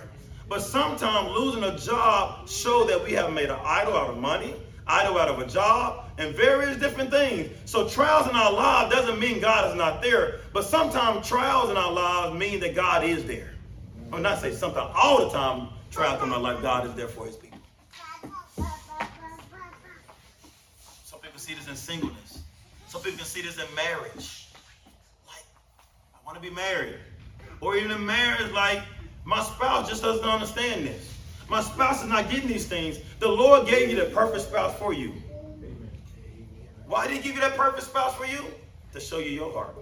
But 0.47 0.61
sometimes 0.61 1.37
losing 1.37 1.65
a 1.65 1.77
job 1.77 2.47
show 2.47 2.85
that 2.85 3.03
we 3.03 3.11
have 3.11 3.33
made 3.33 3.49
an 3.49 3.59
idol 3.61 3.97
out 3.97 4.09
of 4.09 4.17
money, 4.19 4.55
idol 4.87 5.17
out 5.17 5.27
of 5.27 5.39
a 5.39 5.47
job, 5.47 6.00
and 6.17 6.35
various 6.35 6.77
different 6.77 7.09
things. 7.09 7.49
So 7.65 7.87
trials 7.87 8.27
in 8.27 8.35
our 8.35 8.51
lives 8.51 8.93
doesn't 8.93 9.19
mean 9.19 9.39
God 9.39 9.69
is 9.69 9.75
not 9.75 10.01
there, 10.01 10.41
but 10.53 10.63
sometimes 10.65 11.27
trials 11.27 11.69
in 11.69 11.77
our 11.77 11.91
lives 11.91 12.37
mean 12.37 12.59
that 12.61 12.75
God 12.75 13.03
is 13.03 13.25
there. 13.25 13.53
Or 14.11 14.19
not 14.19 14.39
say 14.39 14.51
sometimes, 14.51 14.93
all 14.95 15.25
the 15.25 15.29
time, 15.29 15.69
trials 15.89 16.21
in 16.21 16.31
our 16.31 16.39
life, 16.39 16.61
God 16.61 16.85
is 16.85 16.93
there 16.95 17.07
for 17.07 17.25
his 17.25 17.37
people. 17.37 17.59
Some 21.05 21.19
people 21.21 21.39
see 21.39 21.53
this 21.53 21.67
in 21.67 21.75
singleness. 21.75 22.39
Some 22.87 23.01
people 23.01 23.17
can 23.19 23.27
see 23.27 23.41
this 23.41 23.57
in 23.57 23.75
marriage. 23.75 24.49
Like, 25.27 25.45
I 26.13 26.25
want 26.25 26.41
to 26.41 26.41
be 26.41 26.53
married. 26.53 26.95
Or 27.61 27.77
even 27.77 27.91
in 27.91 28.05
marriage, 28.05 28.51
like, 28.51 28.81
my 29.23 29.41
spouse 29.41 29.87
just 29.87 30.01
doesn't 30.01 30.25
understand 30.25 30.87
this. 30.87 31.17
My 31.47 31.61
spouse 31.61 32.01
is 32.01 32.09
not 32.09 32.29
getting 32.29 32.47
these 32.47 32.65
things. 32.65 32.99
The 33.19 33.27
Lord 33.27 33.67
gave 33.67 33.89
you 33.89 33.95
the 33.95 34.05
perfect 34.05 34.43
spouse 34.43 34.77
for 34.77 34.93
you. 34.93 35.13
Why 36.91 37.07
did 37.07 37.15
he 37.15 37.23
give 37.23 37.35
you 37.35 37.41
that 37.41 37.55
perfect 37.55 37.83
spouse 37.83 38.13
for 38.15 38.25
you? 38.25 38.43
To 38.91 38.99
show 38.99 39.19
you 39.19 39.29
your 39.29 39.53
heart. 39.53 39.77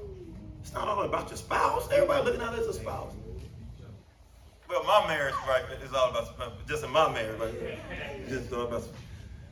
It's 0.62 0.72
not 0.76 0.88
all 0.88 1.02
about 1.02 1.28
your 1.30 1.38
spouse. 1.38 1.90
Everybody 1.92 2.24
looking 2.24 2.42
at 2.42 2.54
it 2.54 2.60
as 2.60 2.68
a 2.68 2.74
spouse. 2.74 3.14
Well, 4.70 4.84
my 4.84 5.08
marriage, 5.08 5.34
right, 5.48 5.64
is 5.84 5.92
all 5.92 6.12
about 6.12 6.68
just 6.68 6.84
in 6.84 6.92
my 6.92 7.12
marriage, 7.12 7.40
right? 7.40 8.30
Just 8.30 8.54
all 8.54 8.68
about. 8.68 8.84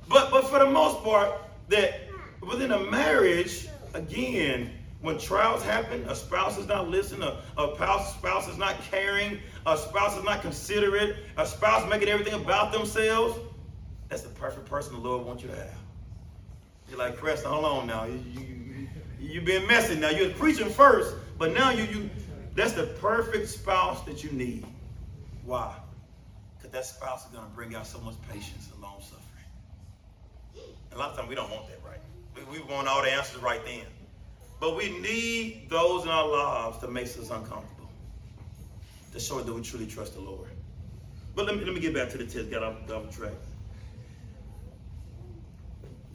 But 0.08 0.30
but 0.30 0.48
for 0.48 0.60
the 0.60 0.70
most 0.70 1.04
part, 1.04 1.34
that 1.70 2.02
within 2.41 2.74
a 2.74 2.91
marriage, 2.91 3.67
again, 3.96 4.70
when 5.02 5.17
trials 5.17 5.63
happen, 5.63 6.04
a 6.08 6.15
spouse 6.15 6.60
is 6.60 6.67
not 6.67 6.89
listening, 6.89 7.24
a, 7.24 7.41
a 7.60 7.74
spouse, 7.74 8.13
spouse 8.13 8.48
is 8.48 8.60
not 8.60 8.76
caring, 8.91 9.39
a 9.65 9.76
spouse 9.76 10.15
is 10.15 10.24
not 10.24 10.43
considerate, 10.43 11.15
a 11.38 11.48
spouse 11.48 11.89
making 11.89 12.08
everything 12.08 12.36
about 12.36 12.72
themselves, 12.72 13.39
that's 14.10 14.22
the 14.22 14.30
perfect 14.30 14.67
person 14.67 14.93
the 14.93 15.00
Lord 15.00 15.26
wants 15.26 15.41
you 15.41 15.50
to 15.50 15.56
have. 15.56 15.87
You're 16.89 16.97
like, 16.97 17.17
Creston, 17.17 17.52
hold 17.52 17.65
on 17.65 17.88
now. 17.88 18.06
You, 18.06 18.19
you, 18.34 18.88
you, 19.19 19.41
been 19.41 19.67
messing 19.67 20.00
now. 20.00 20.10
You're 20.10 20.30
preaching 20.32 20.69
first, 20.69 21.15
but 21.38 21.54
now 21.54 21.71
you, 21.71 21.84
you 21.84 22.10
that's 22.56 22.73
the 22.73 22.84
perfect 22.84 23.50
spouse 23.50 24.04
that 24.06 24.23
you 24.23 24.32
need. 24.32 24.65
Why? 25.45 25.76
Because 26.58 26.71
that 26.71 26.86
spouse 26.86 27.26
is 27.26 27.32
going 27.32 27.45
to 27.45 27.52
bring 27.52 27.76
out 27.76 27.86
so 27.86 28.00
much 28.00 28.15
patience 28.30 28.69
and 28.73 28.82
long 28.82 29.00
suffering. 29.02 29.23
A 30.91 30.97
lot 30.97 31.12
of 31.12 31.17
times 31.17 31.30
we 31.30 31.36
don't 31.36 31.52
want 31.52 31.67
that, 31.67 31.80
right? 31.86 32.00
We, 32.36 32.60
we 32.60 32.65
want 32.65 32.88
all 32.88 33.04
the 33.04 33.12
answers 33.12 33.41
right 33.41 33.63
then. 33.65 33.86
But 34.60 34.76
we 34.76 34.97
need 35.00 35.69
those 35.69 36.04
in 36.04 36.10
our 36.10 36.28
lives 36.28 36.80
that 36.80 36.91
makes 36.91 37.17
us 37.17 37.30
uncomfortable. 37.30 37.89
To 39.13 39.19
show 39.19 39.39
that 39.39 39.54
we 39.54 39.62
truly 39.62 39.86
trust 39.86 40.15
the 40.15 40.21
Lord. 40.21 40.50
But 41.36 41.45
let 41.45 41.56
me, 41.56 41.63
let 41.63 41.73
me 41.73 41.80
get 41.80 41.93
back 41.93 42.10
to 42.10 42.17
the 42.17 42.26
text, 42.26 42.50
got 42.50 42.63
off, 42.63 42.89
off 42.89 43.15
track. 43.15 43.34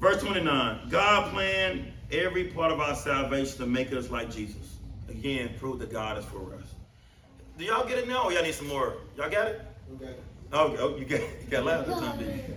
Verse 0.03 0.21
29, 0.21 0.89
God 0.89 1.33
planned 1.33 1.93
every 2.11 2.47
part 2.47 2.73
of 2.73 2.81
our 2.81 2.97
salvation 2.97 3.57
to 3.59 3.67
make 3.67 3.93
us 3.93 4.11
like 4.11 4.33
Jesus. 4.33 4.79
Again, 5.09 5.51
prove 5.61 5.79
that 5.79 5.93
God 5.93 6.19
is 6.19 6.25
for 6.25 6.53
us. 6.57 6.75
Do 7.57 7.65
y'all 7.65 7.87
get 7.87 7.99
it 7.99 8.09
now 8.09 8.25
or 8.25 8.33
y'all 8.33 8.43
need 8.43 8.53
some 8.53 8.67
more? 8.67 8.97
Y'all 9.17 9.31
got 9.31 9.47
it? 9.47 9.63
got 10.01 10.09
it. 10.09 10.23
Oh, 10.53 10.77
oh 10.81 10.97
you 10.97 11.05
got 11.05 11.21
you 11.21 11.49
got 11.49 11.65
loud 11.65 11.87
this 11.87 12.01
time, 12.01 12.19
didn't 12.19 12.37
you? 12.37 12.57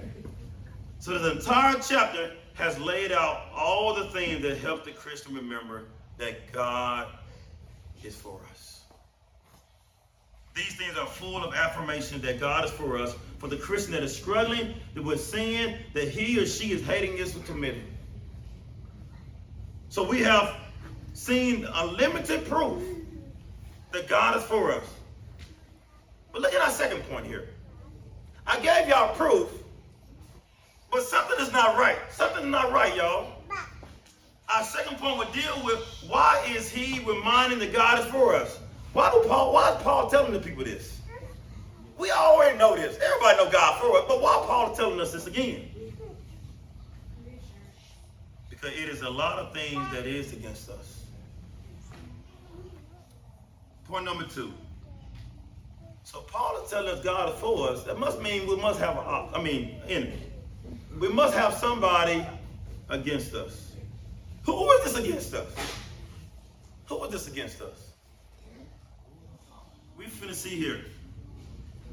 So 0.98 1.20
the 1.20 1.34
entire 1.34 1.76
chapter 1.88 2.32
has 2.56 2.80
laid 2.80 3.12
out 3.12 3.44
all 3.56 3.94
the 3.94 4.06
things 4.06 4.42
that 4.42 4.58
help 4.58 4.84
the 4.84 4.92
Christian 4.94 5.36
remember 5.36 5.84
that 6.18 6.52
God 6.52 7.10
is 8.04 8.16
for 8.16 8.40
us. 8.50 8.55
These 10.56 10.76
things 10.76 10.98
are 10.98 11.06
full 11.06 11.44
of 11.44 11.54
affirmation 11.54 12.22
that 12.22 12.40
God 12.40 12.64
is 12.64 12.72
for 12.72 12.98
us. 12.98 13.14
For 13.40 13.50
the 13.50 13.58
Christian 13.58 13.92
that 13.92 14.04
is 14.04 14.16
struggling 14.16 14.74
with 14.96 15.20
sin, 15.20 15.78
that 15.94 16.08
he 16.08 16.40
or 16.40 16.46
she 16.46 16.72
is 16.72 16.82
hating 16.82 17.18
is 17.18 17.38
committing. 17.46 17.86
So 19.90 20.08
we 20.08 20.22
have 20.22 20.56
seen 21.14 21.68
a 21.74 21.86
limited 21.86 22.48
proof 22.48 22.82
that 23.92 24.08
God 24.08 24.38
is 24.38 24.44
for 24.44 24.72
us. 24.72 24.84
But 26.32 26.42
look 26.42 26.54
at 26.54 26.62
our 26.62 26.72
second 26.72 27.04
point 27.10 27.26
here. 27.26 27.50
I 28.48 28.60
gave 28.60 28.88
y'all 28.88 29.14
proof, 29.16 29.50
but 30.92 31.02
something 31.04 31.38
is 31.40 31.52
not 31.52 31.78
right. 31.78 31.98
Something 32.12 32.46
is 32.46 32.50
not 32.50 32.72
right, 32.72 32.96
y'all. 32.96 33.34
Our 34.54 34.64
second 34.64 34.98
point 35.00 35.18
would 35.18 35.32
deal 35.34 35.62
with 35.66 35.80
why 36.08 36.46
is 36.50 36.70
he 36.70 37.00
reminding 37.06 37.60
that 37.60 37.74
God 37.74 38.00
is 38.00 38.06
for 38.06 38.36
us? 38.36 38.60
Why 38.96 39.12
do 39.12 39.28
Paul, 39.28 39.52
why 39.52 39.76
is 39.76 39.84
Paul 39.84 40.10
telling 40.10 40.32
the 40.32 40.40
people 40.40 40.64
this? 40.64 41.02
We 41.98 42.12
already 42.12 42.58
know 42.58 42.78
this. 42.78 42.98
Everybody 42.98 43.38
know 43.44 43.52
God 43.52 43.82
for 43.82 43.98
us, 43.98 44.06
but 44.08 44.22
why 44.22 44.42
Paul 44.48 44.72
is 44.72 44.78
telling 44.78 45.02
us 45.02 45.12
this 45.12 45.28
again? 45.28 45.70
Because 48.50 48.72
it 48.72 48.88
is 48.88 49.02
a 49.02 49.10
lot 49.10 49.38
of 49.38 49.52
things 49.52 49.86
that 49.92 50.06
is 50.06 50.32
against 50.32 50.70
us. 50.70 51.04
Point 53.86 54.06
number 54.06 54.24
two. 54.24 54.54
So 56.04 56.22
Paul 56.22 56.64
is 56.64 56.72
telling 56.72 56.88
us 56.88 57.04
God 57.04 57.34
is 57.34 57.40
for 57.42 57.72
us. 57.72 57.84
That 57.84 58.00
must 58.00 58.22
mean 58.22 58.48
we 58.48 58.56
must 58.56 58.80
have 58.80 58.96
a, 58.96 59.30
I 59.36 59.44
mean, 59.44 59.76
enemy. 59.90 60.24
We 61.02 61.10
must 61.10 61.36
have 61.36 61.54
somebody 61.54 62.26
against 62.88 63.34
us. 63.34 63.74
Who 64.44 64.72
is 64.72 64.86
this 64.86 65.04
against 65.04 65.34
us? 65.34 65.54
Who 66.86 67.04
is 67.04 67.12
this 67.12 67.28
against 67.28 67.62
us? 67.62 67.85
We 70.06 70.12
finna 70.12 70.36
see 70.36 70.56
here. 70.56 70.82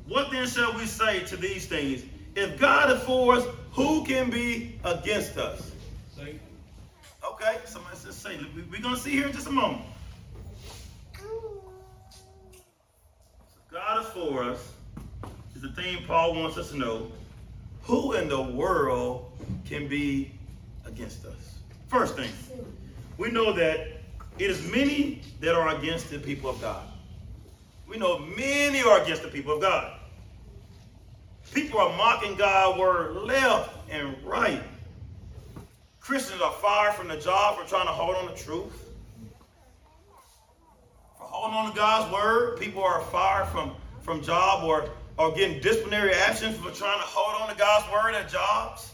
What 0.06 0.30
then 0.30 0.46
shall 0.46 0.74
we 0.74 0.84
say 0.84 1.20
to 1.24 1.36
these 1.36 1.66
things? 1.66 2.04
If 2.34 2.58
God 2.58 2.90
is 2.92 3.02
for 3.04 3.36
us, 3.36 3.46
who 3.72 4.04
can 4.04 4.28
be 4.28 4.78
against 4.84 5.38
us? 5.38 5.70
Okay, 7.24 7.58
somebody 7.64 7.96
says 7.96 8.14
say. 8.14 8.38
We're 8.70 8.82
going 8.82 8.94
to 8.94 9.00
see 9.00 9.12
here 9.12 9.26
in 9.26 9.32
just 9.32 9.46
a 9.46 9.50
moment. 9.50 9.84
God 13.70 14.04
is 14.04 14.10
for 14.10 14.44
us 14.44 14.72
is 15.54 15.62
the 15.62 15.72
thing 15.72 16.04
Paul 16.06 16.34
wants 16.34 16.58
us 16.58 16.70
to 16.70 16.76
know. 16.76 17.10
Who 17.84 18.12
in 18.12 18.28
the 18.28 18.42
world 18.42 19.32
can 19.64 19.88
be 19.88 20.32
against 20.84 21.24
us? 21.24 21.56
First 21.88 22.16
thing, 22.16 22.30
we 23.16 23.30
know 23.30 23.52
that 23.54 23.88
it 24.38 24.50
is 24.50 24.70
many 24.70 25.22
that 25.40 25.54
are 25.54 25.74
against 25.76 26.10
the 26.10 26.18
people 26.18 26.50
of 26.50 26.60
God. 26.60 26.91
We 27.92 27.98
know 27.98 28.20
many 28.20 28.80
are 28.80 29.02
against 29.02 29.20
the 29.20 29.28
people 29.28 29.52
of 29.52 29.60
God. 29.60 29.92
People 31.52 31.78
are 31.78 31.94
mocking 31.94 32.36
God's 32.36 32.78
word 32.78 33.16
left 33.16 33.70
and 33.90 34.16
right. 34.24 34.62
Christians 36.00 36.40
are 36.40 36.52
fired 36.52 36.94
from 36.94 37.08
the 37.08 37.18
job 37.18 37.58
for 37.58 37.68
trying 37.68 37.84
to 37.84 37.92
hold 37.92 38.16
on 38.16 38.34
to 38.34 38.42
truth. 38.42 38.88
For 41.18 41.24
holding 41.24 41.54
on 41.54 41.70
to 41.70 41.76
God's 41.76 42.10
word, 42.10 42.58
people 42.58 42.82
are 42.82 43.02
fired 43.02 43.48
from, 43.48 43.72
from 44.00 44.22
job 44.22 44.64
or, 44.64 44.88
or 45.18 45.30
getting 45.32 45.60
disciplinary 45.60 46.14
actions 46.14 46.56
for 46.56 46.70
trying 46.70 46.98
to 46.98 47.06
hold 47.06 47.42
on 47.42 47.50
to 47.50 47.60
God's 47.60 47.92
word 47.92 48.14
at 48.14 48.30
jobs. 48.30 48.90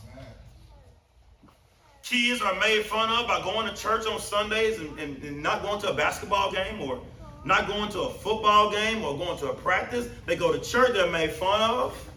Kids 2.03 2.43
are 2.43 2.59
made 2.59 2.83
fun 2.85 3.11
of 3.11 3.29
by 3.29 3.41
going 3.43 3.69
to 3.69 3.81
church 3.81 4.07
on 4.07 4.19
Sundays 4.19 4.81
and, 4.81 4.99
and, 4.99 5.23
and 5.23 5.41
not 5.41 5.63
going 5.63 5.81
to 5.83 5.91
a 5.91 5.95
basketball 5.95 6.51
game 6.51 6.81
or 6.81 7.01
not 7.49 7.67
going 7.67 7.91
to 7.91 8.03
a 8.03 8.11
football 8.11 8.71
game 8.71 9.03
or 9.03 9.17
going 9.17 9.39
to 9.39 9.51
a 9.51 9.55
practice. 9.55 10.07
They 10.27 10.37
go 10.37 10.53
to 10.53 10.61
church, 10.61 10.93
they're 10.93 11.11
made 11.11 11.33
fun 11.33 11.63
of. 11.63 12.11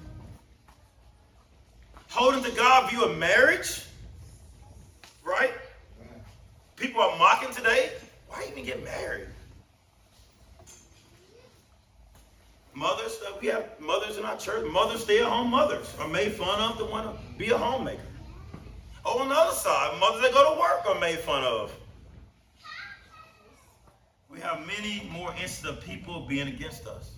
Holding 2.10 2.44
to 2.44 2.52
God 2.52 2.90
view 2.90 3.06
of 3.06 3.18
marriage, 3.18 3.86
right? 5.24 5.54
People 6.76 7.02
are 7.02 7.18
mocking 7.18 7.54
today. 7.54 7.94
Why 8.28 8.46
even 8.52 8.66
get 8.66 8.84
married? 8.84 9.28
Mothers, 12.74 13.20
uh, 13.26 13.32
we 13.42 13.48
have 13.48 13.80
mothers 13.80 14.18
in 14.18 14.26
our 14.26 14.38
church. 14.38 14.70
Mothers, 14.70 15.04
stay-at-home 15.04 15.50
mothers 15.50 15.94
are 16.00 16.08
made 16.10 16.34
fun 16.34 16.60
of 16.60 16.78
to 16.78 16.86
want 16.86 17.08
to 17.08 17.38
be 17.38 17.52
a 17.52 17.58
homemaker. 17.58 18.02
Oh, 19.06 19.20
on 19.20 19.30
the 19.30 19.36
other 19.36 19.56
side, 19.56 19.98
mothers 20.00 20.22
that 20.24 20.34
go 20.34 20.54
to 20.54 20.60
work 20.60 20.86
are 20.86 21.00
made 21.00 21.20
fun 21.20 21.44
of. 21.44 21.74
We 24.32 24.40
have 24.40 24.66
many 24.66 25.10
more 25.12 25.32
instances 25.32 25.78
of 25.78 25.84
people 25.84 26.22
being 26.22 26.48
against 26.48 26.88
us. 26.88 27.12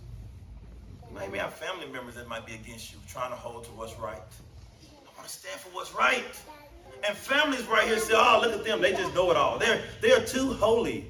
Might 1.13 1.33
have 1.35 1.53
family 1.53 1.87
members 1.87 2.15
that 2.15 2.27
might 2.27 2.45
be 2.45 2.55
against 2.55 2.91
you, 2.91 2.97
trying 3.07 3.29
to 3.29 3.35
hold 3.35 3.65
to 3.65 3.69
what's 3.71 3.97
right. 3.99 4.17
I 4.17 5.17
want 5.17 5.27
to 5.27 5.29
stand 5.29 5.59
for 5.59 5.69
what's 5.69 5.93
right. 5.93 6.23
And 7.07 7.15
families 7.15 7.67
right 7.67 7.87
here 7.87 7.99
say, 7.99 8.13
oh, 8.15 8.39
look 8.41 8.53
at 8.53 8.65
them. 8.65 8.81
They 8.81 8.93
just 8.93 9.13
know 9.13 9.29
it 9.29 9.37
all. 9.37 9.59
They're, 9.59 9.83
they 10.01 10.11
are 10.11 10.25
too 10.25 10.53
holy. 10.53 11.05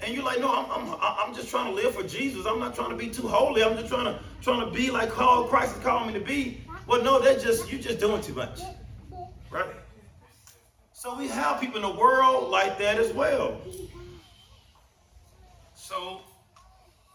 And 0.00 0.14
you're 0.14 0.24
like, 0.24 0.40
no, 0.40 0.50
I'm, 0.50 0.70
I'm, 0.70 0.98
I'm 1.00 1.34
just 1.34 1.50
trying 1.50 1.66
to 1.66 1.74
live 1.74 1.94
for 1.94 2.02
Jesus. 2.02 2.46
I'm 2.46 2.58
not 2.58 2.74
trying 2.74 2.90
to 2.90 2.96
be 2.96 3.10
too 3.10 3.28
holy. 3.28 3.62
I'm 3.62 3.76
just 3.76 3.88
trying 3.88 4.06
to, 4.06 4.20
trying 4.40 4.64
to 4.64 4.70
be 4.74 4.90
like 4.90 5.12
how 5.12 5.44
Christ 5.44 5.74
has 5.74 5.84
called 5.84 6.06
me 6.06 6.14
to 6.14 6.20
be. 6.20 6.62
Well, 6.86 7.02
no, 7.02 7.20
they're 7.20 7.38
just, 7.38 7.70
you're 7.70 7.82
just 7.82 8.00
doing 8.00 8.22
too 8.22 8.32
much. 8.32 8.60
Right? 9.50 9.66
So 10.94 11.14
we 11.18 11.28
have 11.28 11.60
people 11.60 11.76
in 11.76 11.82
the 11.82 11.98
world 12.00 12.50
like 12.50 12.78
that 12.78 12.98
as 12.98 13.12
well. 13.12 13.60
So 15.90 16.20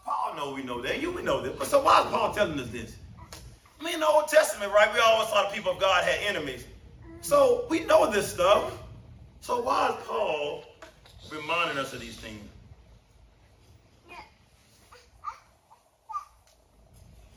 Paul 0.04 0.34
know 0.36 0.52
we 0.52 0.62
know 0.62 0.82
that. 0.82 1.00
You 1.00 1.10
we 1.10 1.22
know 1.22 1.40
that. 1.40 1.58
But 1.58 1.66
so 1.66 1.82
why 1.82 2.02
is 2.02 2.06
Paul 2.08 2.34
telling 2.34 2.60
us 2.60 2.68
this? 2.68 2.94
I 3.80 3.82
mean, 3.82 3.94
in 3.94 4.00
the 4.00 4.06
Old 4.06 4.28
Testament, 4.28 4.70
right? 4.70 4.92
We 4.92 5.00
always 5.00 5.30
thought 5.30 5.48
the 5.48 5.56
people 5.56 5.72
of 5.72 5.80
God 5.80 6.04
had 6.04 6.18
enemies. 6.20 6.66
So 7.22 7.64
we 7.70 7.80
know 7.86 8.10
this 8.10 8.30
stuff. 8.30 8.76
So 9.40 9.62
why 9.62 9.88
is 9.88 9.94
Paul 10.06 10.64
reminding 11.32 11.78
us 11.78 11.94
of 11.94 12.00
these 12.00 12.16
things? 12.16 12.46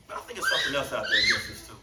But 0.10 0.18
I 0.18 0.20
think 0.20 0.40
it's 0.40 0.50
something 0.50 0.76
else 0.76 0.92
out 0.92 1.06
there 1.10 1.24
against 1.24 1.52
us 1.52 1.68
too. 1.70 1.74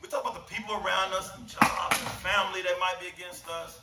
We 0.00 0.06
talk 0.08 0.22
about 0.22 0.34
the 0.34 0.54
people 0.54 0.74
around 0.74 1.12
us, 1.12 1.28
and 1.36 1.44
jobs, 1.48 1.98
and 1.98 2.08
family 2.22 2.62
that 2.62 2.78
might 2.78 3.00
be 3.00 3.08
against 3.08 3.48
us. 3.48 3.80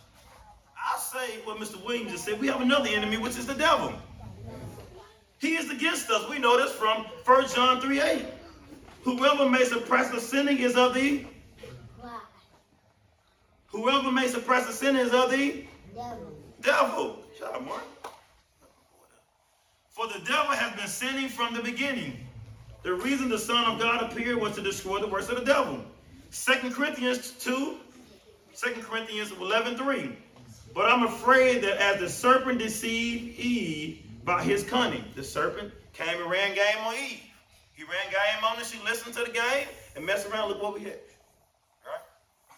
I 0.88 0.98
say 0.98 1.40
what 1.44 1.58
Mr. 1.58 1.84
Williams 1.86 2.12
just 2.12 2.26
said. 2.26 2.40
We 2.40 2.48
have 2.48 2.62
another 2.62 2.90
enemy, 2.90 3.18
which 3.18 3.38
is 3.38 3.46
the 3.46 3.54
devil. 3.54 3.94
He 5.40 5.56
is 5.56 5.70
against 5.70 6.10
us. 6.10 6.30
We 6.30 6.40
know 6.40 6.58
this 6.58 6.72
from 6.72 7.06
1 7.26 7.48
John 7.50 7.82
3 7.82 8.02
8. 8.02 8.26
Whoever 9.04 9.50
may 9.50 9.66
suppress 9.66 10.10
the 10.10 10.20
sinning 10.20 10.60
is 10.60 10.76
of 10.76 10.94
the 10.94 11.26
Whoever 13.68 14.12
may 14.12 14.28
suppress 14.28 14.66
the 14.66 14.74
sinning 14.74 15.02
is 15.02 15.14
of 15.14 15.30
the 15.30 15.66
devil. 15.94 16.32
devil. 16.62 17.20
Shut 17.38 17.54
up, 17.54 17.66
Mark. 17.66 17.84
For 19.90 20.08
the 20.08 20.20
devil 20.20 20.52
has 20.52 20.76
been 20.80 20.88
sinning 20.88 21.28
from 21.28 21.54
the 21.54 21.62
beginning. 21.62 22.26
The 22.84 22.94
reason 22.94 23.30
the 23.30 23.38
Son 23.38 23.66
of 23.66 23.80
God 23.80 24.10
appeared 24.10 24.38
was 24.38 24.56
to 24.56 24.62
destroy 24.62 25.00
the 25.00 25.08
works 25.08 25.28
of 25.30 25.38
the 25.38 25.46
devil. 25.46 25.84
2 26.32 26.72
Corinthians 26.72 27.32
2, 27.32 27.78
2 28.56 28.82
Corinthians 28.82 29.32
11 29.34 29.78
3. 29.78 30.18
But 30.78 30.92
I'm 30.92 31.02
afraid 31.02 31.64
that 31.64 31.82
as 31.82 32.00
the 32.00 32.08
serpent 32.08 32.60
deceived 32.60 33.40
Eve 33.40 34.00
by 34.24 34.44
his 34.44 34.62
cunning, 34.62 35.04
the 35.16 35.24
serpent 35.24 35.74
came 35.94 36.22
and 36.22 36.30
ran 36.30 36.54
game 36.54 36.78
on 36.86 36.94
Eve. 36.94 37.20
He 37.74 37.82
ran 37.82 38.12
game 38.12 38.44
on 38.44 38.58
her, 38.58 38.64
she 38.64 38.78
listened 38.84 39.16
to 39.16 39.24
the 39.24 39.32
game, 39.32 39.68
and 39.96 40.06
messed 40.06 40.30
around, 40.30 40.50
look 40.50 40.62
what 40.62 40.76
we 40.76 40.82
had. 40.82 41.00
Right? 41.84 42.04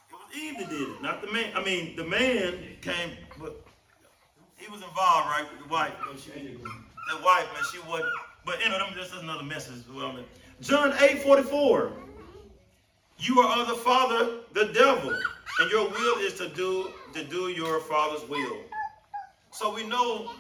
It 0.09 0.15
was 0.17 0.37
Eve 0.37 0.57
that 0.57 0.69
did 0.69 0.81
it, 0.81 1.01
not 1.01 1.21
the 1.21 1.31
man. 1.31 1.53
I 1.55 1.63
mean, 1.63 1.95
the 1.95 2.03
man 2.03 2.59
came, 2.81 3.11
but 3.39 3.65
he 4.57 4.69
was 4.69 4.81
involved, 4.81 5.29
right, 5.29 5.45
with 5.49 5.63
the 5.63 5.73
wife. 5.73 5.93
The 6.03 7.23
wife, 7.23 7.47
man, 7.53 7.63
she 7.71 7.79
wasn't. 7.89 8.09
But 8.45 8.61
you 8.61 8.67
know, 8.67 8.85
this 8.97 9.13
is 9.13 9.23
another 9.23 9.43
message. 9.43 9.85
John 10.59 10.93
8 10.99 11.21
44. 11.23 11.93
You 13.19 13.41
are 13.41 13.59
of 13.59 13.67
the 13.67 13.75
father, 13.75 14.37
the 14.53 14.71
devil, 14.73 15.13
and 15.59 15.71
your 15.71 15.89
will 15.89 16.19
is 16.19 16.35
to 16.35 16.47
do 16.47 16.93
to 17.13 17.23
do 17.25 17.49
your 17.49 17.81
father's 17.81 18.27
will. 18.29 18.57
So 19.51 19.73
we 19.73 19.85
know 19.85 20.31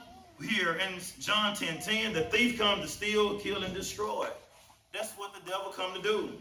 here 0.41 0.75
in 0.75 1.01
John 1.19 1.55
10 1.55 1.79
10, 1.79 2.13
the 2.13 2.21
thief 2.21 2.57
comes 2.57 2.83
to 2.83 2.87
steal, 2.87 3.37
kill, 3.37 3.63
and 3.63 3.73
destroy. 3.73 4.29
That's 4.93 5.11
what 5.13 5.33
the 5.33 5.41
devil 5.49 5.73
come 5.75 5.93
to 5.93 6.01
do. 6.01 6.31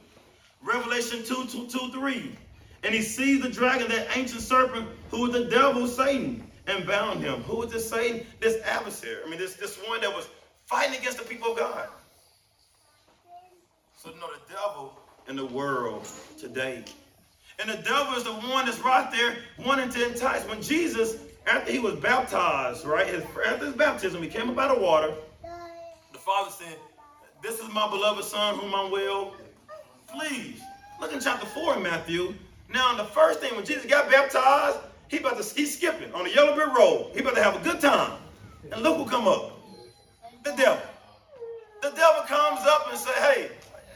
Revelation 0.62 1.24
2, 1.24 1.46
2, 1.46 1.66
2 1.66 1.90
3. 1.90 2.36
And 2.84 2.94
he 2.94 3.02
sees 3.02 3.42
the 3.42 3.48
dragon, 3.48 3.88
that 3.88 4.16
ancient 4.16 4.42
serpent, 4.42 4.86
who 5.10 5.26
is 5.26 5.32
the 5.32 5.46
devil, 5.46 5.88
Satan, 5.88 6.48
and 6.68 6.86
bound 6.86 7.20
him. 7.20 7.42
Who 7.42 7.64
is 7.64 7.72
this 7.72 7.90
Satan? 7.90 8.24
This 8.38 8.62
adversary. 8.62 9.16
I 9.26 9.28
mean, 9.28 9.40
this, 9.40 9.54
this 9.54 9.76
one 9.88 10.00
that 10.02 10.14
was 10.14 10.28
fighting 10.66 10.96
against 10.96 11.18
the 11.18 11.24
people 11.24 11.50
of 11.50 11.58
God. 11.58 11.88
So, 13.96 14.10
you 14.10 14.20
know, 14.20 14.28
the 14.32 14.54
devil 14.54 14.96
in 15.28 15.36
the 15.36 15.44
world 15.44 16.08
today. 16.38 16.82
And 17.60 17.68
the 17.68 17.76
devil 17.76 18.14
is 18.14 18.24
the 18.24 18.32
one 18.32 18.66
that's 18.66 18.78
right 18.80 19.10
there 19.10 19.36
wanting 19.64 19.90
to 19.90 20.08
entice. 20.08 20.42
When 20.44 20.62
Jesus, 20.62 21.16
after 21.46 21.70
he 21.72 21.78
was 21.78 21.94
baptized, 21.96 22.84
right, 22.84 23.06
after 23.46 23.66
his 23.66 23.74
baptism, 23.74 24.22
he 24.22 24.28
came 24.28 24.48
up 24.48 24.58
out 24.58 24.76
of 24.76 24.82
water. 24.82 25.12
The 26.12 26.18
Father 26.18 26.50
said, 26.50 26.76
This 27.42 27.58
is 27.58 27.68
my 27.72 27.88
beloved 27.90 28.24
Son, 28.24 28.58
whom 28.58 28.74
I'm 28.74 28.90
well 28.90 29.34
pleased. 30.06 30.62
Look 31.00 31.12
in 31.12 31.20
chapter 31.20 31.46
4 31.46 31.76
in 31.76 31.82
Matthew. 31.82 32.34
Now, 32.72 32.96
the 32.96 33.04
first 33.04 33.40
thing, 33.40 33.54
when 33.56 33.64
Jesus 33.64 33.86
got 33.86 34.10
baptized, 34.10 34.78
he 35.08 35.18
about 35.18 35.42
to, 35.42 35.54
he's 35.54 35.76
skipping 35.76 36.12
on 36.12 36.24
the 36.24 36.30
yellow 36.30 36.54
brick 36.54 36.74
road. 36.76 37.10
He 37.14 37.20
about 37.20 37.34
to 37.34 37.42
have 37.42 37.56
a 37.56 37.64
good 37.64 37.80
time. 37.80 38.18
And 38.70 38.82
look 38.82 38.96
who 38.96 39.06
come 39.06 39.26
up. 39.26 39.58
The 40.44 40.52
devil. 40.52 40.82
The 41.82 41.90
devil 41.90 42.22
comes 42.26 42.60
up 42.66 42.88
and 42.90 42.98
say, 42.98 43.12
hey, 43.12 43.50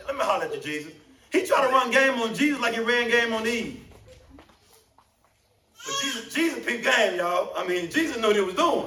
let 0.07 0.17
me 0.17 0.23
holler 0.23 0.45
at 0.45 0.55
you, 0.55 0.61
Jesus. 0.61 0.93
He 1.33 1.47
tried 1.47 1.67
to 1.67 1.73
run 1.73 1.91
game 1.91 2.21
on 2.21 2.35
Jesus 2.35 2.61
like 2.61 2.75
he 2.75 2.81
ran 2.81 3.11
game 3.11 3.33
on 3.33 3.47
Eve. 3.47 3.83
But 5.85 5.95
Jesus, 6.03 6.33
Jesus 6.33 6.65
picked 6.65 6.85
game, 6.85 7.17
y'all. 7.17 7.53
I 7.57 7.67
mean, 7.67 7.91
Jesus 7.91 8.17
knew 8.19 8.29
what 8.29 8.37
he 8.37 8.43
was 8.43 8.55
doing. 8.55 8.87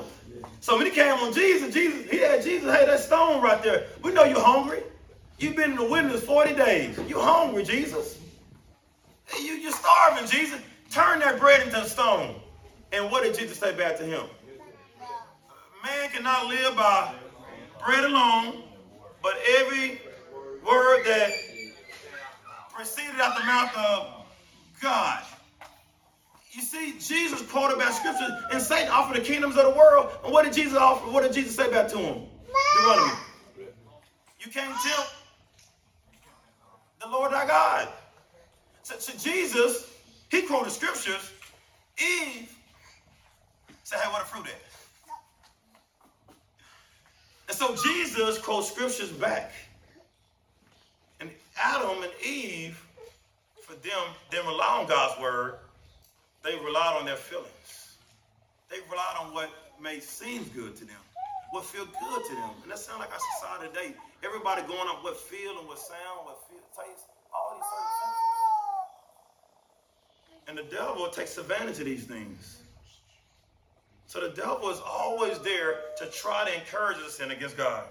So 0.61 0.77
when 0.77 0.85
he 0.85 0.91
came 0.91 1.13
on 1.15 1.33
Jesus, 1.33 1.73
Jesus, 1.73 2.09
he 2.09 2.17
had 2.17 2.43
Jesus, 2.43 2.73
hey, 2.73 2.85
that 2.85 2.99
stone 2.99 3.41
right 3.41 3.61
there. 3.61 3.87
We 4.03 4.13
know 4.13 4.23
you're 4.23 4.39
hungry. 4.39 4.83
You've 5.39 5.55
been 5.55 5.71
in 5.71 5.75
the 5.75 5.83
wilderness 5.83 6.23
40 6.23 6.55
days. 6.55 6.97
You're 7.07 7.21
hungry, 7.21 7.63
Jesus. 7.63 8.19
You, 9.37 9.53
you're 9.53 9.71
starving, 9.71 10.27
Jesus. 10.29 10.59
Turn 10.91 11.19
that 11.19 11.39
bread 11.39 11.65
into 11.65 11.81
a 11.81 11.85
stone. 11.85 12.35
And 12.93 13.11
what 13.11 13.23
did 13.23 13.37
Jesus 13.37 13.57
say 13.57 13.75
back 13.75 13.97
to 13.97 14.03
him? 14.05 14.23
Man 15.83 16.09
cannot 16.09 16.47
live 16.47 16.75
by 16.75 17.13
bread 17.85 18.05
alone, 18.05 18.63
but 19.21 19.33
every 19.57 20.01
word 20.65 21.03
that 21.05 21.31
proceeded 22.75 23.19
out 23.21 23.37
the 23.37 23.45
mouth 23.45 23.75
of 23.77 24.25
God. 24.81 25.23
You 26.51 26.61
see, 26.61 26.93
Jesus 26.99 27.41
quoted 27.49 27.75
about 27.75 27.93
scripture, 27.93 28.27
and 28.51 28.61
Satan 28.61 28.89
offered 28.89 29.17
the 29.17 29.21
kingdoms 29.21 29.57
of 29.57 29.63
the 29.63 29.77
world. 29.77 30.11
And 30.23 30.31
what 30.31 30.45
did 30.45 30.53
Jesus 30.53 30.77
offer? 30.77 31.09
What 31.09 31.23
did 31.23 31.33
Jesus 31.33 31.55
say 31.55 31.69
back 31.71 31.87
to 31.89 31.97
him? 31.97 32.23
Deuteronomy. 32.77 33.13
You 33.57 34.51
can't 34.51 34.73
tempt 34.81 35.13
the 37.01 37.07
Lord 37.07 37.31
thy 37.31 37.47
God. 37.47 37.87
So, 38.83 38.95
so 38.99 39.17
Jesus, 39.17 39.91
he 40.29 40.43
quoted 40.43 40.71
scriptures. 40.71 41.31
Eve 41.97 42.55
said, 43.83 43.99
hey, 43.99 44.11
what 44.11 44.21
a 44.21 44.25
fruit 44.25 44.45
is. 44.45 44.53
And 47.47 47.57
so 47.57 47.75
Jesus 47.83 48.37
quotes 48.39 48.69
scriptures 48.71 49.11
back. 49.11 49.51
Adam 51.57 52.03
and 52.03 52.11
Eve, 52.25 52.81
for 53.61 53.73
them, 53.75 54.03
didn't 54.29 54.47
rely 54.47 54.79
on 54.79 54.87
God's 54.87 55.19
word. 55.21 55.55
They 56.43 56.55
relied 56.55 56.97
on 56.99 57.05
their 57.05 57.15
feelings. 57.15 57.95
They 58.69 58.77
relied 58.89 59.15
on 59.19 59.33
what 59.33 59.49
may 59.81 59.99
seem 59.99 60.43
good 60.55 60.75
to 60.77 60.85
them, 60.85 61.01
what 61.51 61.65
feel 61.65 61.85
good 61.85 62.25
to 62.25 62.35
them. 62.35 62.51
And 62.63 62.71
that 62.71 62.79
sounds 62.79 62.99
like 62.99 63.11
our 63.11 63.19
society 63.39 63.67
today. 63.73 63.95
Everybody 64.23 64.61
going 64.63 64.87
up 64.89 65.03
what 65.03 65.17
feel 65.17 65.57
and 65.59 65.67
what 65.67 65.79
sound, 65.79 66.25
what 66.25 66.39
feel, 66.49 66.59
taste, 66.75 67.05
all 67.33 67.55
these 67.55 67.63
certain 67.65 67.87
senses. 68.03 68.35
And 70.47 70.57
the 70.57 70.63
devil 70.75 71.07
takes 71.09 71.37
advantage 71.37 71.79
of 71.79 71.85
these 71.85 72.03
things. 72.05 72.57
So 74.07 74.19
the 74.21 74.29
devil 74.29 74.69
is 74.69 74.79
always 74.85 75.39
there 75.39 75.79
to 75.97 76.05
try 76.07 76.45
to 76.49 76.53
encourage 76.53 76.97
us 76.97 77.17
sin 77.17 77.31
against 77.31 77.57
God. 77.57 77.85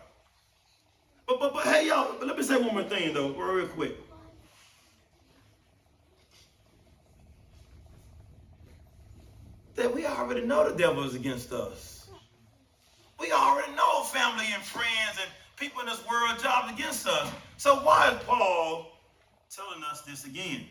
But 1.26 1.40
but 1.40 1.54
but 1.54 1.64
hey 1.64 1.88
y'all, 1.88 2.14
let 2.24 2.36
me 2.36 2.42
say 2.42 2.56
one 2.60 2.74
more 2.74 2.82
thing 2.84 3.14
though, 3.14 3.30
real 3.30 3.66
quick. 3.68 3.96
That 9.76 9.92
we 9.92 10.06
already 10.06 10.42
know 10.42 10.70
the 10.70 10.76
devil 10.76 11.02
is 11.04 11.14
against 11.14 11.52
us. 11.52 12.06
We 13.18 13.32
already 13.32 13.72
know 13.74 14.02
family 14.02 14.44
and 14.52 14.62
friends 14.62 15.18
and 15.20 15.30
people 15.56 15.80
in 15.80 15.86
this 15.86 16.02
world 16.08 16.38
jobs 16.38 16.72
against 16.72 17.06
us. 17.06 17.30
So 17.56 17.76
why 17.76 18.10
is 18.10 18.22
Paul 18.24 18.92
telling 19.50 19.82
us 19.90 20.02
this 20.02 20.26
again? 20.26 20.66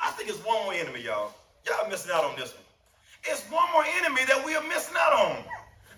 I 0.00 0.10
think 0.12 0.28
it's 0.28 0.44
one 0.44 0.62
more 0.64 0.74
enemy, 0.74 1.02
y'all. 1.02 1.32
Y'all 1.66 1.88
missing 1.88 2.10
out 2.12 2.24
on 2.24 2.36
this 2.36 2.54
one. 2.54 2.64
It's 3.24 3.42
one 3.50 3.70
more 3.72 3.84
enemy 4.00 4.22
that 4.26 4.44
we 4.44 4.54
are 4.56 4.62
missing 4.62 4.96
out 4.98 5.12
on. 5.12 5.44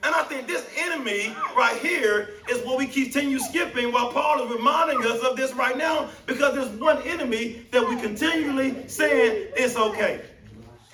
And 0.05 0.15
I 0.15 0.25
think 0.25 0.49
this 0.49 0.69
enemy 0.77 1.35
right 1.57 1.77
here 1.81 2.31
is 2.51 2.65
what 2.67 2.77
we 2.77 2.87
continue 2.87 3.39
skipping 3.39 3.93
while 3.93 4.13
Paul 4.13 4.45
is 4.45 4.53
reminding 4.53 5.05
us 5.07 5.21
of 5.21 5.37
this 5.37 5.53
right 5.55 5.77
now 5.77 6.09
because 6.27 6.55
there's 6.55 6.71
one 6.81 7.01
enemy 7.03 7.65
that 7.71 7.89
we 7.89 7.97
continually 7.97 8.89
saying 8.89 9.53
it's 9.57 9.77
okay. 9.77 10.21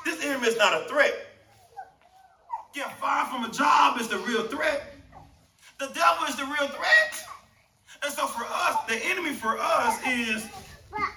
This 0.05 0.23
enemy 0.25 0.49
is 0.49 0.59
not 0.59 0.75
a 0.75 0.89
threat. 0.89 1.15
Getting 2.75 2.93
fired 2.97 3.29
from 3.29 3.45
a 3.45 3.51
job 3.51 3.99
is 3.99 4.09
the 4.09 4.19
real 4.19 4.43
threat. 4.45 4.95
The 5.79 5.87
devil 5.87 6.27
is 6.29 6.37
the 6.37 6.45
real 6.45 6.69
threat. 6.69 7.25
And 8.03 8.13
so 8.13 8.27
for 8.27 8.45
us, 8.45 8.77
the 8.89 8.97
enemy 9.07 9.33
for 9.33 9.57
us 9.59 9.99
is 10.07 10.47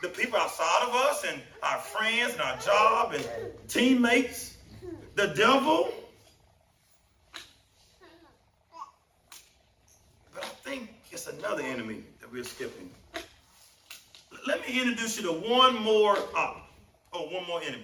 the 0.01 0.07
people 0.09 0.37
outside 0.39 0.87
of 0.87 0.95
us 0.95 1.25
and 1.27 1.41
our 1.61 1.77
friends 1.79 2.33
and 2.33 2.41
our 2.41 2.57
job 2.59 3.13
and 3.13 3.25
teammates. 3.67 4.55
The 5.15 5.27
devil. 5.27 5.91
I 10.41 10.45
think 10.45 10.89
it's 11.11 11.27
another 11.27 11.61
enemy 11.61 12.03
that 12.19 12.31
we're 12.31 12.43
skipping. 12.43 12.89
Let 14.47 14.67
me 14.67 14.79
introduce 14.79 15.17
you 15.17 15.23
to 15.23 15.33
one 15.33 15.75
more 15.81 16.17
uh, 16.35 16.53
oh, 17.13 17.23
one 17.29 17.45
more 17.47 17.61
enemy. 17.61 17.83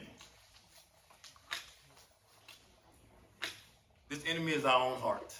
This 4.10 4.24
enemy 4.26 4.54
is 4.54 4.66
our 4.66 4.92
own 4.92 5.00
heart. 5.00 5.36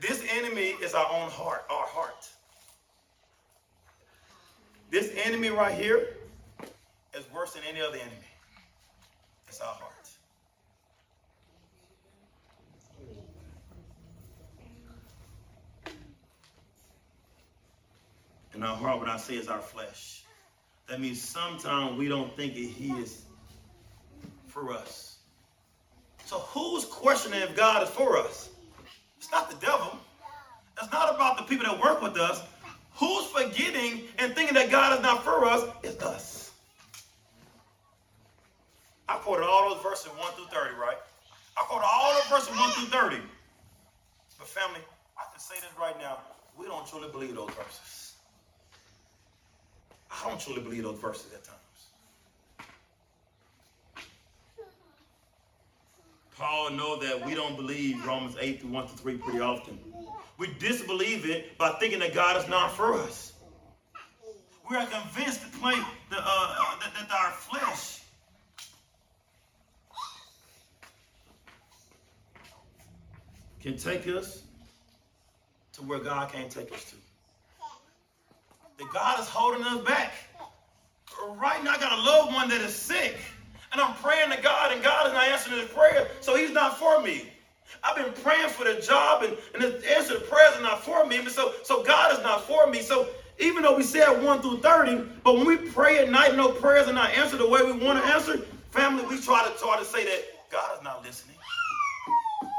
This 0.00 0.22
enemy 0.36 0.74
is 0.82 0.94
our 0.94 1.06
own 1.10 1.30
heart, 1.30 1.64
our 1.70 1.86
heart. 1.86 2.28
This 4.90 5.12
enemy 5.24 5.48
right 5.48 5.74
here 5.74 6.08
is 7.16 7.24
worse 7.32 7.54
than 7.54 7.62
any 7.68 7.80
other 7.80 7.96
enemy. 7.96 8.16
It's 9.48 9.60
our 9.60 9.72
heart. 9.72 10.01
And 18.54 18.64
our 18.64 18.76
heart, 18.76 18.98
what 18.98 19.08
I 19.08 19.16
say, 19.16 19.34
is 19.34 19.48
our 19.48 19.60
flesh. 19.60 20.24
That 20.88 21.00
means 21.00 21.20
sometimes 21.20 21.96
we 21.96 22.08
don't 22.08 22.34
think 22.36 22.54
that 22.54 22.60
He 22.60 22.92
is 22.92 23.22
for 24.46 24.72
us. 24.72 25.18
So 26.24 26.38
who's 26.38 26.84
questioning 26.84 27.40
if 27.40 27.56
God 27.56 27.82
is 27.82 27.88
for 27.90 28.18
us? 28.18 28.50
It's 29.18 29.30
not 29.30 29.50
the 29.50 29.56
devil. 29.64 29.98
It's 30.80 30.92
not 30.92 31.14
about 31.14 31.38
the 31.38 31.44
people 31.44 31.66
that 31.66 31.80
work 31.80 32.02
with 32.02 32.16
us. 32.16 32.42
Who's 32.94 33.26
forgetting 33.26 34.02
and 34.18 34.34
thinking 34.34 34.54
that 34.54 34.70
God 34.70 34.96
is 34.98 35.02
not 35.02 35.24
for 35.24 35.44
us? 35.46 35.68
It's 35.82 36.02
us. 36.02 36.52
I 39.08 39.16
quoted 39.16 39.44
all 39.44 39.74
those 39.74 39.82
verses 39.82 40.06
1 40.06 40.32
through 40.34 40.46
30, 40.46 40.74
right? 40.76 40.96
I 41.56 41.62
quoted 41.64 41.86
all 41.86 42.14
those 42.14 42.26
verses 42.28 42.58
1 42.58 42.70
through 42.72 42.86
30. 42.86 43.16
But 44.38 44.48
family, 44.48 44.80
I 45.18 45.30
can 45.30 45.40
say 45.40 45.54
this 45.56 45.70
right 45.78 45.98
now. 45.98 46.18
We 46.58 46.66
don't 46.66 46.86
truly 46.86 47.08
believe 47.10 47.34
those 47.34 47.50
verses. 47.50 48.11
I 50.12 50.28
don't 50.28 50.40
truly 50.40 50.60
believe 50.60 50.82
those 50.82 50.98
verses 50.98 51.32
at 51.32 51.44
times. 51.44 51.58
Paul 56.36 56.70
know 56.70 56.98
that 56.98 57.24
we 57.24 57.34
don't 57.34 57.56
believe 57.56 58.04
Romans 58.04 58.36
8 58.40 58.60
through 58.60 58.70
1 58.70 58.88
to 58.88 58.96
3 58.96 59.16
pretty 59.18 59.40
often. 59.40 59.78
We 60.38 60.48
disbelieve 60.58 61.24
it 61.24 61.56
by 61.56 61.70
thinking 61.78 62.00
that 62.00 62.14
God 62.14 62.36
is 62.42 62.48
not 62.48 62.72
for 62.72 62.94
us. 62.94 63.32
We 64.68 64.76
are 64.76 64.86
convinced 64.86 65.42
to 65.42 65.58
play, 65.58 65.74
the, 66.10 66.16
uh, 66.18 66.78
that, 66.80 66.94
that 66.94 67.10
our 67.12 67.30
flesh 67.30 68.00
can 73.60 73.76
take 73.76 74.08
us 74.08 74.42
to 75.74 75.82
where 75.82 76.00
God 76.00 76.32
can't 76.32 76.50
take 76.50 76.72
us 76.72 76.84
to. 76.90 76.96
That 78.78 78.92
God 78.92 79.20
is 79.20 79.28
holding 79.28 79.62
us 79.64 79.84
back. 79.84 80.12
Right 81.36 81.62
now, 81.62 81.72
I 81.72 81.78
got 81.78 81.92
a 81.98 82.02
loved 82.02 82.34
one 82.34 82.48
that 82.48 82.60
is 82.60 82.74
sick, 82.74 83.16
and 83.70 83.80
I'm 83.80 83.94
praying 83.96 84.30
to 84.30 84.42
God, 84.42 84.72
and 84.72 84.82
God 84.82 85.06
is 85.06 85.12
not 85.12 85.28
answering 85.28 85.60
his 85.60 85.68
prayer, 85.68 86.08
so 86.20 86.36
he's 86.36 86.50
not 86.50 86.78
for 86.78 87.00
me. 87.00 87.32
I've 87.84 87.96
been 87.96 88.12
praying 88.22 88.48
for 88.48 88.64
the 88.64 88.80
job, 88.80 89.22
and, 89.22 89.36
and 89.54 89.62
the 89.62 89.96
answer 89.96 90.14
to 90.14 90.20
prayers 90.20 90.56
are 90.56 90.62
not 90.62 90.84
for 90.84 91.06
me. 91.06 91.24
So, 91.28 91.52
so 91.62 91.82
God 91.82 92.12
is 92.12 92.22
not 92.22 92.44
for 92.44 92.66
me. 92.66 92.80
So 92.80 93.08
even 93.38 93.62
though 93.62 93.76
we 93.76 93.82
said 93.82 94.22
1 94.22 94.42
through 94.42 94.58
30, 94.58 95.04
but 95.24 95.34
when 95.34 95.46
we 95.46 95.56
pray 95.56 95.98
at 95.98 96.10
night, 96.10 96.36
no 96.36 96.48
prayers 96.50 96.88
are 96.88 96.92
not 96.92 97.10
answered 97.10 97.38
the 97.38 97.48
way 97.48 97.62
we 97.62 97.72
want 97.72 98.02
to 98.02 98.12
answer, 98.12 98.38
family, 98.70 99.04
we 99.06 99.20
try 99.20 99.46
to 99.46 99.58
try 99.58 99.78
to 99.78 99.84
say 99.84 100.04
that 100.04 100.50
God 100.50 100.76
is 100.76 100.82
not 100.82 101.02
listening. 101.02 101.36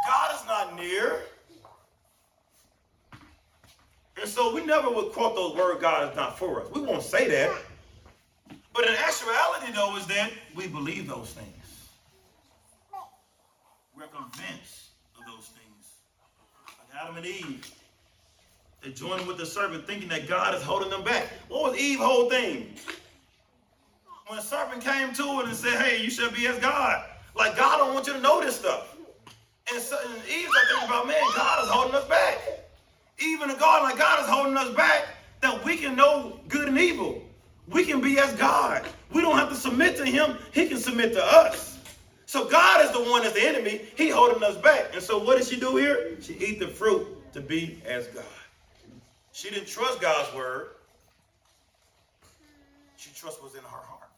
God 0.08 0.36
is 0.36 0.46
not 0.46 0.76
near. 0.76 1.22
And 4.20 4.30
so 4.30 4.54
we 4.54 4.66
never 4.66 4.90
would 4.90 5.12
quote 5.12 5.36
those 5.36 5.56
words, 5.56 5.82
God 5.82 6.10
is 6.10 6.16
not 6.16 6.38
for 6.38 6.62
us. 6.62 6.72
We 6.72 6.82
won't 6.82 7.04
say 7.04 7.28
that. 7.30 7.56
But 8.74 8.88
in 8.88 8.96
actuality, 8.96 9.72
though, 9.74 9.96
is 9.98 10.08
that 10.08 10.32
we 10.56 10.68
believe 10.68 11.08
those 11.08 11.32
things. 11.32 11.50
We're 13.96 14.08
convinced 14.08 14.90
of 15.20 15.26
those 15.26 15.50
things. 15.50 15.92
Like 16.68 17.02
Adam 17.02 17.18
and 17.18 17.26
Eve. 17.26 17.72
They 18.82 18.92
joined 18.92 19.28
with 19.28 19.38
the 19.38 19.46
serpent 19.46 19.88
thinking 19.88 20.10
that 20.10 20.28
God 20.28 20.56
is 20.56 20.62
holding 20.62 20.90
them 20.90 21.04
back. 21.04 21.30
What 21.48 21.72
was 21.72 21.80
Eve's 21.80 22.02
whole 22.02 22.30
thing? 22.30 22.76
When 24.28 24.38
the 24.38 24.44
serpent 24.44 24.84
came 24.84 25.14
to 25.14 25.24
it 25.42 25.46
and 25.48 25.56
said, 25.56 25.82
hey, 25.82 26.04
you 26.04 26.10
should 26.10 26.34
be 26.34 26.48
as 26.48 26.58
God. 26.60 27.06
Like, 27.36 27.56
God 27.56 27.78
don't 27.78 27.94
want 27.94 28.08
you 28.08 28.14
to 28.14 28.22
know 28.22 28.42
this 28.42 28.58
stuff. 28.60 28.96
And, 29.72 29.82
so, 29.82 29.98
and 30.04 30.16
Eve 30.28 30.50
started 30.50 30.70
thinking 30.70 30.88
about, 30.88 31.08
man, 31.08 31.22
God 31.36 31.64
is 31.64 31.70
holding 31.70 31.96
us 31.96 32.08
back. 32.08 32.63
Even 33.20 33.50
in 33.50 33.58
God, 33.58 33.84
like 33.84 33.98
God 33.98 34.22
is 34.22 34.28
holding 34.28 34.58
us 34.58 34.74
back, 34.76 35.08
that 35.42 35.64
we 35.64 35.78
can 35.78 35.96
know 35.96 36.40
good 36.48 36.68
and 36.68 36.78
evil. 36.78 37.22
We 37.68 37.86
can 37.86 38.02
be 38.02 38.20
as 38.20 38.34
God. 38.34 38.86
We 39.12 39.22
don't 39.22 39.38
have 39.38 39.50
to 39.50 39.56
submit 39.56 39.96
to 39.98 40.06
him. 40.06 40.38
He 40.52 40.68
can 40.68 40.78
submit 40.78 41.14
to 41.14 41.24
us. 41.24 41.80
So 42.26 42.50
God 42.50 42.84
is 42.84 42.92
the 42.92 43.12
one 43.12 43.22
that's 43.22 43.36
the 43.36 43.48
enemy. 43.48 43.82
He 43.96 44.10
holding 44.10 44.44
us 44.44 44.58
back. 44.58 44.94
And 44.94 45.04
so 45.04 45.24
what 45.24 45.38
did 45.38 45.48
she 45.48 45.60
do 45.60 45.76
here? 45.76 46.20
She 46.22 46.34
eat 46.34 46.60
the 46.60 46.68
fruit 46.68 47.08
to 47.34 47.42
be 47.42 47.82
as 47.86 48.08
God. 48.08 48.24
She 49.32 49.50
didn't 49.50 49.68
trust 49.68 50.02
God's 50.02 50.34
word. 50.36 50.70
She 52.98 53.12
trust 53.14 53.44
was 53.44 53.54
in 53.54 53.62
her 53.62 53.68
heart. 53.68 54.10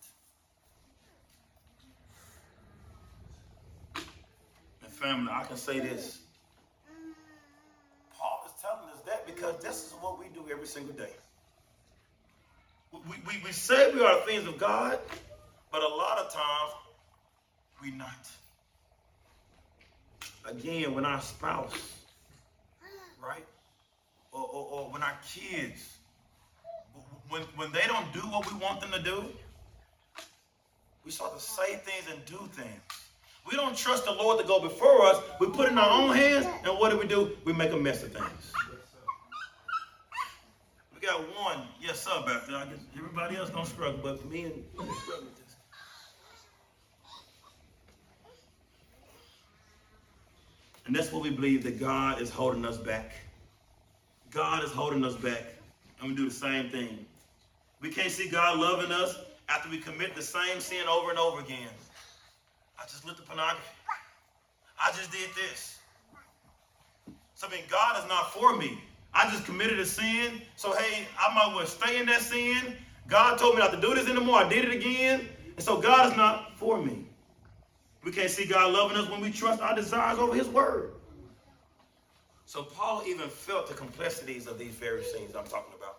And 4.84 4.92
family, 4.92 5.32
I 5.32 5.44
can 5.44 5.58
say 5.58 5.80
this. 5.80 6.20
Because 9.36 9.62
this 9.62 9.88
is 9.88 9.94
what 10.02 10.18
we 10.18 10.26
do 10.34 10.44
every 10.52 10.68
single 10.68 10.94
day. 10.94 11.12
We, 12.92 13.16
we, 13.28 13.44
we 13.44 13.52
say 13.52 13.94
we 13.94 14.02
are 14.02 14.22
things 14.22 14.48
of 14.48 14.58
God, 14.58 15.00
but 15.72 15.84
a 15.84 15.88
lot 15.88 16.18
of 16.18 16.34
times 16.34 16.72
we're 17.82 17.94
not. 17.96 18.30
Again, 20.50 20.94
when 20.94 21.06
our 21.06 21.22
spouse, 21.22 21.74
right? 23.22 23.46
Or, 24.32 24.42
or, 24.42 24.68
or 24.72 24.92
when 24.92 25.04
our 25.04 25.18
kids, 25.28 25.98
when, 27.30 27.42
when 27.56 27.72
they 27.72 27.84
don't 27.88 28.14
do 28.14 28.20
what 28.20 28.52
we 28.52 28.58
want 28.60 28.80
them 28.80 28.92
to 28.92 29.02
do, 29.02 29.26
we 31.04 31.12
start 31.12 31.36
to 31.36 31.44
say 31.44 31.76
things 31.76 32.06
and 32.12 32.24
do 32.26 32.38
things. 32.54 32.82
We 33.50 33.58
don't 33.58 33.76
trust 33.76 34.06
the 34.06 34.12
Lord 34.12 34.40
to 34.40 34.48
go 34.48 34.60
before 34.60 35.06
us. 35.06 35.22
We 35.40 35.48
put 35.48 35.70
in 35.70 35.78
our 35.78 35.90
own 35.90 36.16
hands, 36.16 36.48
and 36.64 36.80
what 36.80 36.92
do 36.92 36.98
we 36.98 37.08
do? 37.08 37.38
We 37.44 37.54
make 37.54 37.72
a 37.72 37.78
mess 37.78 38.04
of 38.04 38.14
things. 38.14 38.54
Got 41.06 41.22
one, 41.40 41.68
yes, 41.80 42.02
sir, 42.02 42.24
back. 42.26 42.50
I 42.50 42.66
guess 42.66 42.80
everybody 42.98 43.36
else 43.36 43.52
don't 43.52 43.68
struggle, 43.68 44.00
but 44.02 44.26
me 44.28 44.46
and 44.46 44.64
struggle 44.74 45.26
with 45.26 45.36
this. 45.36 45.56
And 50.88 50.96
that's 50.96 51.12
what 51.12 51.22
we 51.22 51.30
believe 51.30 51.64
that 51.64 51.80
God 51.80 52.20
is 52.20 52.32
holding 52.32 52.66
us 52.66 52.78
back. 52.78 53.12
God 54.32 54.64
is 54.64 54.72
holding 54.72 55.06
us 55.06 55.16
back. 55.16 55.44
I'm 56.02 56.08
gonna 56.08 56.16
do 56.16 56.28
the 56.28 56.34
same 56.34 56.72
thing. 56.72 57.06
We 57.82 57.92
can't 57.92 58.12
see 58.12 58.28
God 58.28 58.58
loving 58.58 58.92
us 58.92 59.16
after 59.48 59.70
we 59.70 59.78
commit 59.78 60.16
the 60.16 60.24
same 60.24 60.60
sin 60.60 60.88
over 60.88 61.12
and 61.12 61.20
over 61.20 61.40
again. 61.40 61.70
I 62.80 62.84
just 62.86 63.06
looked 63.06 63.20
at 63.20 63.28
pornography. 63.28 63.62
I 64.82 64.92
just 64.92 65.12
did 65.12 65.30
this. 65.36 65.78
So 67.36 67.48
I 67.48 67.52
mean, 67.52 67.64
God 67.70 68.02
is 68.02 68.10
not 68.10 68.34
for 68.34 68.58
me. 68.58 68.80
I 69.16 69.30
just 69.32 69.46
committed 69.46 69.80
a 69.80 69.86
sin. 69.86 70.42
So 70.58 70.74
hey, 70.74 71.08
I 71.18 71.34
might 71.34 71.56
well 71.56 71.66
stay 71.66 72.00
in 72.00 72.06
that 72.08 72.22
sin. 72.22 72.76
God 73.08 73.38
told 73.38 73.56
me 73.56 73.62
not 73.62 73.72
to 73.72 73.80
do 73.80 73.96
this 73.96 74.10
anymore. 74.10 74.38
I 74.38 74.50
did 74.50 74.66
it 74.66 74.72
again. 74.72 75.28
And 75.56 75.64
so 75.64 75.80
God 75.80 76.12
is 76.12 76.18
not 76.18 76.58
for 76.58 76.82
me. 76.82 77.06
We 78.04 78.12
can't 78.12 78.30
see 78.30 78.46
God 78.46 78.74
loving 78.74 78.98
us 78.98 79.10
when 79.10 79.22
we 79.22 79.32
trust 79.32 79.62
our 79.62 79.76
desires 79.76 80.20
over 80.20 80.36
his 80.36 80.48
word. 80.48 80.92
So 82.46 82.62
Paul 82.62 83.04
even 83.08 83.28
felt 83.30 83.68
the 83.68 83.74
complexities 83.74 84.48
of 84.48 84.60
these 84.60 84.78
sins 84.78 85.36
I'm 85.36 85.46
talking 85.46 85.74
about. 85.76 85.98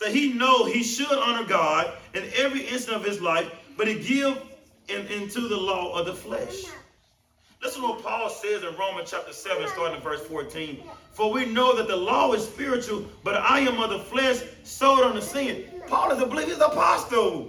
That 0.00 0.10
he 0.10 0.32
know 0.32 0.64
he 0.64 0.82
should 0.82 1.16
honor 1.16 1.46
God 1.46 1.92
in 2.14 2.24
every 2.36 2.62
instant 2.62 2.96
of 2.96 3.04
his 3.04 3.20
life, 3.20 3.50
but 3.78 3.86
he 3.86 3.94
give 4.00 4.42
in, 4.88 5.06
into 5.06 5.48
the 5.48 5.56
law 5.56 5.98
of 5.98 6.06
the 6.06 6.14
flesh. 6.14 6.64
Listen 7.62 7.82
to 7.82 7.88
what 7.88 8.02
Paul 8.02 8.28
says 8.28 8.64
in 8.64 8.74
Romans 8.76 9.08
chapter 9.08 9.32
7, 9.32 9.68
starting 9.68 9.96
in 9.96 10.02
verse 10.02 10.20
14. 10.22 10.82
For 11.12 11.32
we 11.32 11.46
know 11.46 11.76
that 11.76 11.86
the 11.86 11.96
law 11.96 12.32
is 12.32 12.44
spiritual, 12.44 13.04
but 13.22 13.36
I 13.36 13.60
am 13.60 13.80
of 13.80 13.90
the 13.90 14.00
flesh, 14.00 14.42
sold 14.64 15.00
under 15.00 15.20
the 15.20 15.24
sin. 15.24 15.66
Paul 15.86 16.10
is 16.10 16.20
a 16.20 16.26
believer, 16.26 16.48
he's 16.48 16.56
an 16.56 16.62
apostle. 16.62 17.48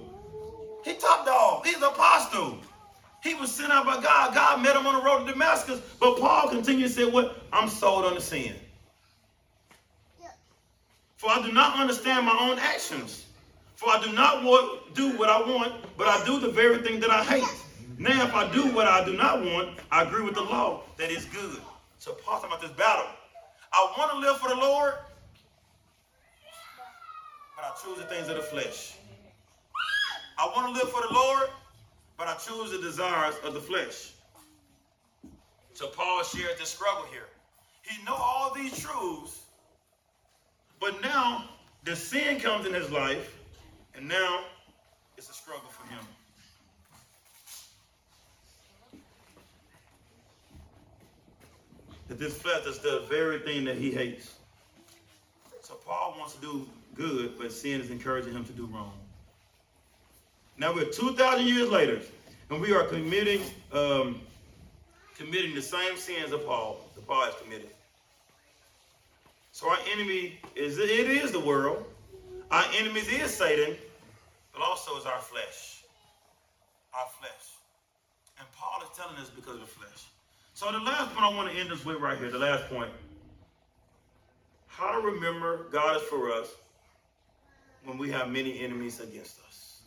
He 0.86 0.94
top 0.94 1.26
dog, 1.26 1.66
he's 1.66 1.78
an 1.78 1.84
apostle. 1.84 2.60
He 3.24 3.34
was 3.34 3.52
sent 3.52 3.72
out 3.72 3.86
by 3.86 4.04
God. 4.04 4.36
God 4.36 4.62
met 4.62 4.76
him 4.76 4.86
on 4.86 4.96
the 4.96 5.02
road 5.02 5.26
to 5.26 5.32
Damascus. 5.32 5.82
But 6.00 6.20
Paul 6.20 6.50
continued 6.50 6.90
to 6.90 6.94
say, 6.94 7.06
What? 7.06 7.42
I'm 7.52 7.70
sold 7.70 8.04
under 8.04 8.20
the 8.20 8.26
sin. 8.26 8.54
For 11.16 11.30
I 11.30 11.42
do 11.42 11.54
not 11.54 11.80
understand 11.80 12.26
my 12.26 12.38
own 12.40 12.60
actions. 12.60 13.26
For 13.76 13.90
I 13.90 14.04
do 14.04 14.12
not 14.12 14.44
want, 14.44 14.94
do 14.94 15.18
what 15.18 15.30
I 15.30 15.40
want, 15.40 15.74
but 15.98 16.08
I 16.08 16.24
do 16.26 16.40
the 16.40 16.50
very 16.50 16.80
thing 16.80 17.00
that 17.00 17.10
I 17.10 17.24
hate. 17.24 17.63
Now, 18.04 18.26
if 18.26 18.34
I 18.34 18.52
do 18.52 18.68
what 18.68 18.86
I 18.86 19.06
do 19.06 19.16
not 19.16 19.46
want, 19.46 19.80
I 19.90 20.04
agree 20.04 20.24
with 20.24 20.34
the 20.34 20.42
law 20.42 20.82
that 20.98 21.10
is 21.10 21.24
good. 21.24 21.62
So 22.00 22.12
Paul's 22.12 22.44
about 22.44 22.60
this 22.60 22.72
battle. 22.72 23.06
I 23.72 23.94
want 23.98 24.12
to 24.12 24.18
live 24.18 24.38
for 24.40 24.50
the 24.50 24.58
Lord, 24.58 24.96
but 27.56 27.64
I 27.64 27.72
choose 27.82 27.98
the 28.00 28.04
things 28.04 28.28
of 28.28 28.36
the 28.36 28.42
flesh. 28.42 28.96
I 30.38 30.48
want 30.48 30.68
to 30.68 30.74
live 30.74 30.92
for 30.92 31.02
the 31.08 31.14
Lord, 31.14 31.48
but 32.18 32.28
I 32.28 32.34
choose 32.34 32.72
the 32.72 32.80
desires 32.80 33.36
of 33.46 33.54
the 33.54 33.62
flesh. 33.62 34.12
So 35.74 35.88
Paul 35.88 36.24
shares 36.24 36.60
this 36.60 36.68
struggle 36.68 37.06
here. 37.10 37.30
He 37.84 38.04
know 38.04 38.16
all 38.16 38.54
these 38.54 38.78
truths, 38.82 39.44
but 40.82 41.02
now 41.02 41.46
the 41.86 41.96
sin 41.96 42.42
comes 42.42 42.66
in 42.66 42.74
his 42.74 42.92
life, 42.92 43.38
and 43.96 44.10
now 44.10 44.42
it's 45.16 45.30
a 45.30 45.34
struggle 45.34 45.70
for 45.70 45.88
him. 45.88 46.06
That 52.08 52.20
this 52.20 52.36
flesh 52.36 52.66
does 52.66 52.80
the 52.80 53.06
very 53.10 53.40
thing 53.40 53.64
that 53.66 53.78
he 53.78 53.92
hates. 53.92 54.34
So 55.62 55.76
Paul 55.76 56.16
wants 56.18 56.36
to 56.36 56.42
do 56.42 56.68
good, 56.96 57.38
but 57.40 57.52
sin 57.52 57.82
is 57.82 57.90
encouraging 57.90 58.34
him 58.34 58.46
to 58.46 58.52
do 58.52 58.66
wrong. 58.66 58.94
Now 60.58 60.74
we're 60.74 60.92
2,000 60.92 61.48
years 61.48 61.70
later, 61.70 62.02
and 62.50 62.62
we 62.62 62.74
are 62.74 62.84
committing 62.84 63.42
um, 63.72 64.22
committing 65.18 65.56
the 65.56 65.62
same 65.62 65.96
sins 65.98 66.32
of 66.32 66.46
Paul 66.46 66.80
that 66.96 67.08
Paul 67.08 67.26
has 67.26 67.34
committed. 67.42 67.70
So 69.52 69.70
our 69.70 69.78
enemy 69.92 70.40
is 70.56 70.78
it 70.80 70.90
is 70.90 71.32
the 71.32 71.40
world. 71.40 71.86
Our 72.52 72.66
enemy 72.76 73.00
is 73.00 73.34
Satan, 73.34 73.76
but 74.52 74.62
also 74.62 74.98
is 74.98 75.06
our 75.06 75.20
flesh. 75.20 75.84
Our 76.94 77.08
flesh. 77.20 77.54
And 78.40 78.48
Paul 78.52 78.82
is 78.84 78.96
telling 78.98 79.16
us 79.18 79.30
because 79.30 79.56
of 79.56 79.62
the 79.62 79.66
flesh. 79.68 80.06
So 80.54 80.72
the 80.72 80.80
last 80.80 81.14
point 81.14 81.26
I 81.26 81.36
want 81.36 81.52
to 81.52 81.58
end 81.58 81.72
this 81.72 81.84
with 81.84 82.00
right 82.00 82.18
here, 82.18 82.30
the 82.30 82.38
last 82.38 82.70
point. 82.70 82.92
How 84.68 85.00
to 85.00 85.06
remember 85.06 85.68
God 85.72 85.98
is 85.98 86.04
for 86.04 86.32
us 86.32 86.48
when 87.84 87.98
we 87.98 88.12
have 88.12 88.30
many 88.30 88.60
enemies 88.60 89.00
against 89.00 89.40
us. 89.48 89.82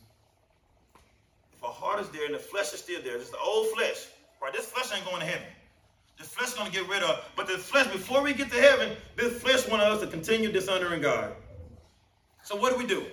If 1.53 1.63
our 1.63 1.71
heart 1.71 2.01
is 2.01 2.09
there 2.09 2.25
and 2.25 2.35
the 2.35 2.39
flesh 2.39 2.73
is 2.73 2.81
still 2.81 3.01
there, 3.01 3.15
it's 3.15 3.29
the 3.29 3.39
old 3.39 3.67
flesh, 3.69 4.07
right? 4.41 4.53
This 4.53 4.65
flesh 4.65 4.95
ain't 4.95 5.05
going 5.05 5.21
to 5.21 5.25
heaven. 5.25 5.47
This 6.17 6.27
flesh 6.27 6.49
is 6.49 6.55
going 6.55 6.69
to 6.69 6.77
get 6.77 6.87
rid 6.89 7.01
of. 7.01 7.23
But 7.35 7.47
this 7.47 7.63
flesh, 7.63 7.87
before 7.87 8.21
we 8.21 8.33
get 8.33 8.51
to 8.51 8.59
heaven, 8.59 8.95
this 9.15 9.41
flesh 9.41 9.67
wants 9.67 9.85
us 9.85 10.01
to 10.01 10.07
continue 10.07 10.51
dishonoring 10.51 11.01
God. 11.01 11.33
So 12.43 12.55
what 12.55 12.73
do 12.73 12.77
we 12.77 12.85
do? 12.85 13.05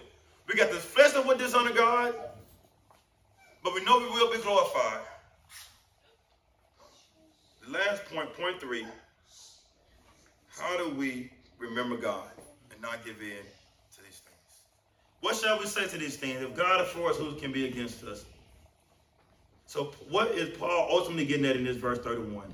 We 0.49 0.55
got 0.55 0.71
this 0.71 0.85
flesh 0.85 1.13
that 1.13 1.25
would 1.27 1.39
dishonor 1.39 1.73
God, 1.73 2.15
but 3.63 3.75
we 3.75 3.85
know 3.85 3.99
we 3.99 4.07
will 4.07 4.31
be 4.31 4.39
glorified. 4.43 5.01
Last 7.69 8.05
point, 8.07 8.33
point 8.35 8.61
three, 8.61 8.87
how 10.59 10.77
do 10.77 10.91
we 10.91 11.31
remember 11.59 11.97
God 11.97 12.29
and 12.71 12.81
not 12.83 13.05
give 13.05 13.21
in 13.21 13.39
to 13.97 14.03
these 14.03 14.21
things? 14.21 14.61
What 15.21 15.37
shall 15.37 15.59
we 15.59 15.67
say 15.67 15.87
to 15.87 15.97
these 15.97 16.17
things? 16.17 16.43
If 16.43 16.55
God 16.55 16.83
is 16.83 16.89
for 16.89 17.11
us, 17.11 17.17
who 17.17 17.35
can 17.37 17.53
be 17.53 17.67
against 17.67 18.05
us? 18.05 18.25
So 19.67 19.95
what 20.11 20.33
is 20.33 20.57
Paul 20.59 20.89
ultimately 20.91 21.25
getting 21.25 21.47
at 21.47 21.57
in 21.57 21.65
this 21.65 21.79
verse 21.79 21.99
31? 21.99 22.53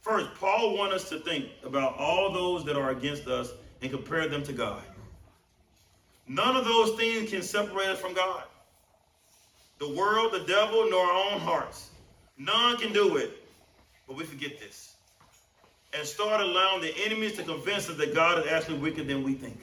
First, 0.00 0.34
Paul 0.34 0.76
wants 0.76 0.96
us 0.96 1.08
to 1.10 1.20
think 1.20 1.46
about 1.64 1.96
all 1.96 2.32
those 2.32 2.64
that 2.64 2.76
are 2.76 2.90
against 2.90 3.28
us 3.28 3.52
and 3.80 3.90
compare 3.90 4.28
them 4.28 4.42
to 4.42 4.52
God. 4.52 4.82
None 6.26 6.56
of 6.56 6.64
those 6.64 6.98
things 6.98 7.30
can 7.30 7.42
separate 7.42 7.88
us 7.88 8.00
from 8.00 8.12
God. 8.12 8.42
The 9.78 9.88
world, 9.88 10.32
the 10.32 10.40
devil, 10.40 10.90
nor 10.90 11.06
our 11.06 11.32
own 11.32 11.40
hearts. 11.40 11.90
None 12.36 12.76
can 12.78 12.92
do 12.92 13.16
it. 13.16 13.47
But 14.08 14.16
we 14.16 14.24
forget 14.24 14.58
this. 14.58 14.94
And 15.94 16.04
start 16.04 16.40
allowing 16.40 16.82
the 16.82 16.92
enemies 17.04 17.34
to 17.36 17.44
convince 17.44 17.88
us 17.88 17.96
that 17.98 18.12
God 18.14 18.44
is 18.44 18.50
actually 18.50 18.78
wicked 18.78 19.06
than 19.06 19.22
we 19.22 19.34
think. 19.34 19.60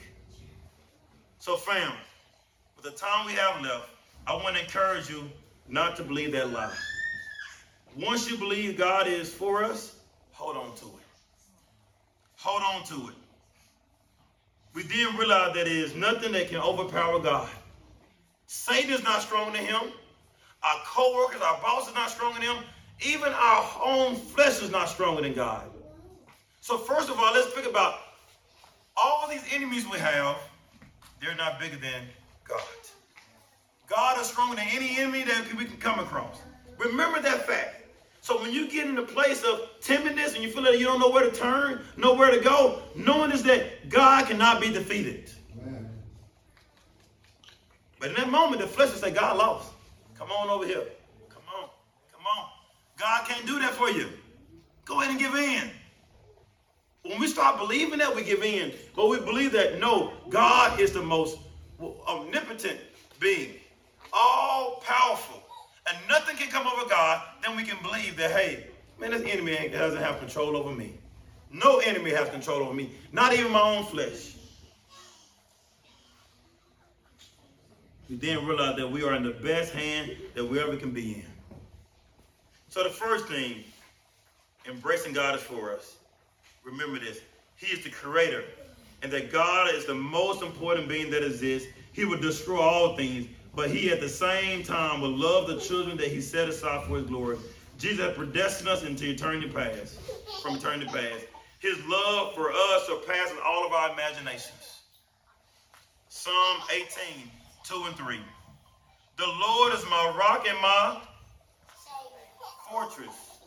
So, 1.38 1.56
fam, 1.56 1.92
with 2.76 2.86
the 2.86 2.92
time 2.92 3.26
we 3.26 3.32
have 3.32 3.60
left, 3.60 3.90
I 4.26 4.34
want 4.34 4.56
to 4.56 4.62
encourage 4.62 5.10
you 5.10 5.28
not 5.68 5.96
to 5.96 6.02
believe 6.02 6.32
that 6.32 6.50
lie. 6.50 6.72
Once 7.98 8.30
you 8.30 8.38
believe 8.38 8.78
God 8.78 9.06
is 9.06 9.32
for 9.32 9.62
us, 9.62 9.96
hold 10.32 10.56
on 10.56 10.74
to 10.76 10.86
it. 10.86 11.04
Hold 12.36 12.62
on 12.62 12.84
to 12.86 13.08
it 13.10 13.16
we 14.76 14.82
then 14.82 15.16
realize 15.16 15.54
that 15.54 15.64
there 15.64 15.68
is 15.68 15.94
nothing 15.94 16.32
that 16.32 16.50
can 16.50 16.58
overpower 16.58 17.18
God. 17.18 17.48
Satan 18.46 18.92
is 18.92 19.02
not 19.02 19.22
stronger 19.22 19.56
than 19.56 19.66
him. 19.66 19.90
Our 20.62 20.80
co-workers, 20.84 21.40
our 21.40 21.58
boss 21.62 21.88
is 21.88 21.94
not 21.94 22.10
stronger 22.10 22.38
than 22.38 22.54
him. 22.54 22.64
Even 23.04 23.32
our 23.32 23.70
own 23.82 24.16
flesh 24.16 24.62
is 24.62 24.70
not 24.70 24.88
stronger 24.88 25.22
than 25.22 25.34
God. 25.34 25.68
So 26.60 26.78
first 26.78 27.10
of 27.10 27.18
all, 27.18 27.32
let's 27.34 27.48
think 27.48 27.68
about 27.68 28.00
all 28.96 29.28
these 29.28 29.44
enemies 29.52 29.86
we 29.90 29.98
have. 29.98 30.36
They're 31.20 31.34
not 31.34 31.60
bigger 31.60 31.76
than 31.76 32.02
God. 32.48 32.60
God 33.86 34.20
is 34.20 34.26
stronger 34.26 34.56
than 34.56 34.66
any 34.70 34.98
enemy 34.98 35.22
that 35.24 35.54
we 35.56 35.64
can 35.64 35.76
come 35.76 35.98
across. 35.98 36.40
Remember 36.78 37.20
that 37.20 37.46
fact. 37.46 37.84
So 38.20 38.40
when 38.40 38.52
you 38.52 38.68
get 38.68 38.88
in 38.88 38.98
a 38.98 39.04
place 39.04 39.44
of 39.44 39.60
timidness 39.80 40.34
and 40.34 40.42
you 40.42 40.50
feel 40.50 40.64
like 40.64 40.80
you 40.80 40.84
don't 40.84 40.98
know 40.98 41.10
where 41.10 41.30
to 41.30 41.36
turn, 41.36 41.82
know 41.96 42.14
where 42.14 42.32
to 42.32 42.40
go, 42.40 42.82
knowing 42.96 43.30
is 43.30 43.44
that 43.44 43.88
God 43.88 44.26
cannot 44.26 44.60
be 44.60 44.72
defeated. 44.72 45.30
Amen. 45.62 45.88
But 48.00 48.08
in 48.08 48.14
that 48.16 48.28
moment, 48.28 48.60
the 48.60 48.66
flesh 48.66 48.90
will 48.90 48.98
say, 48.98 49.12
God 49.12 49.36
lost. 49.36 49.72
Come 50.18 50.32
on 50.32 50.50
over 50.50 50.66
here. 50.66 50.82
Come 51.28 51.42
on. 51.56 51.68
Come 52.12 52.26
on. 52.36 52.48
God 52.98 53.26
can't 53.28 53.46
do 53.46 53.58
that 53.58 53.72
for 53.72 53.90
you. 53.90 54.08
Go 54.84 55.00
ahead 55.00 55.10
and 55.10 55.18
give 55.18 55.34
in. 55.34 55.70
When 57.02 57.20
we 57.20 57.28
start 57.28 57.58
believing 57.58 57.98
that, 57.98 58.14
we 58.14 58.24
give 58.24 58.42
in. 58.42 58.72
But 58.94 59.08
we 59.08 59.18
believe 59.20 59.52
that 59.52 59.78
no, 59.78 60.12
God 60.28 60.80
is 60.80 60.92
the 60.92 61.02
most 61.02 61.38
omnipotent 61.80 62.78
being, 63.20 63.54
all 64.12 64.82
powerful, 64.84 65.42
and 65.88 65.96
nothing 66.08 66.36
can 66.36 66.48
come 66.48 66.66
over 66.66 66.88
God. 66.88 67.22
Then 67.42 67.56
we 67.56 67.64
can 67.64 67.80
believe 67.82 68.16
that, 68.16 68.30
hey, 68.30 68.66
man, 68.98 69.10
this 69.10 69.22
enemy 69.22 69.68
doesn't 69.68 70.02
have 70.02 70.18
control 70.18 70.56
over 70.56 70.72
me. 70.72 70.94
No 71.52 71.78
enemy 71.78 72.10
has 72.10 72.28
control 72.30 72.62
over 72.62 72.74
me, 72.74 72.90
not 73.12 73.32
even 73.32 73.52
my 73.52 73.60
own 73.60 73.84
flesh. 73.84 74.34
We 78.08 78.16
then 78.16 78.46
realize 78.46 78.76
that 78.76 78.90
we 78.90 79.02
are 79.02 79.14
in 79.14 79.22
the 79.22 79.30
best 79.30 79.72
hand 79.72 80.16
that 80.34 80.44
we 80.44 80.60
ever 80.60 80.76
can 80.76 80.92
be 80.92 81.14
in. 81.14 81.35
So 82.76 82.82
the 82.82 82.90
first 82.90 83.26
thing, 83.26 83.64
embracing 84.68 85.14
God 85.14 85.34
is 85.34 85.40
for 85.40 85.72
us. 85.72 85.96
Remember 86.62 86.98
this. 86.98 87.20
He 87.54 87.68
is 87.68 87.82
the 87.82 87.88
creator. 87.88 88.44
And 89.02 89.10
that 89.12 89.32
God 89.32 89.74
is 89.74 89.86
the 89.86 89.94
most 89.94 90.42
important 90.42 90.86
being 90.86 91.10
that 91.10 91.24
exists. 91.24 91.68
He 91.94 92.04
will 92.04 92.20
destroy 92.20 92.60
all 92.60 92.94
things, 92.94 93.28
but 93.54 93.70
he 93.70 93.90
at 93.90 94.00
the 94.02 94.08
same 94.10 94.62
time 94.62 95.00
will 95.00 95.16
love 95.16 95.46
the 95.46 95.58
children 95.58 95.96
that 95.96 96.08
he 96.08 96.20
set 96.20 96.50
aside 96.50 96.86
for 96.86 96.98
his 96.98 97.06
glory. 97.06 97.38
Jesus 97.78 98.14
predestined 98.14 98.68
us 98.68 98.82
into 98.82 99.08
eternity 99.08 99.48
past, 99.48 99.98
from 100.42 100.56
eternity 100.56 100.84
past. 100.84 101.24
His 101.60 101.82
love 101.86 102.34
for 102.34 102.52
us 102.52 102.86
surpasses 102.86 103.38
all 103.42 103.66
of 103.66 103.72
our 103.72 103.94
imaginations. 103.94 104.82
Psalm 106.10 106.58
18, 106.70 107.30
2 107.64 107.84
and 107.86 107.96
3. 107.96 108.18
The 109.16 109.26
Lord 109.26 109.72
is 109.72 109.82
my 109.84 110.14
rock 110.14 110.44
and 110.46 110.60
my 110.60 111.00
fortress 112.70 113.38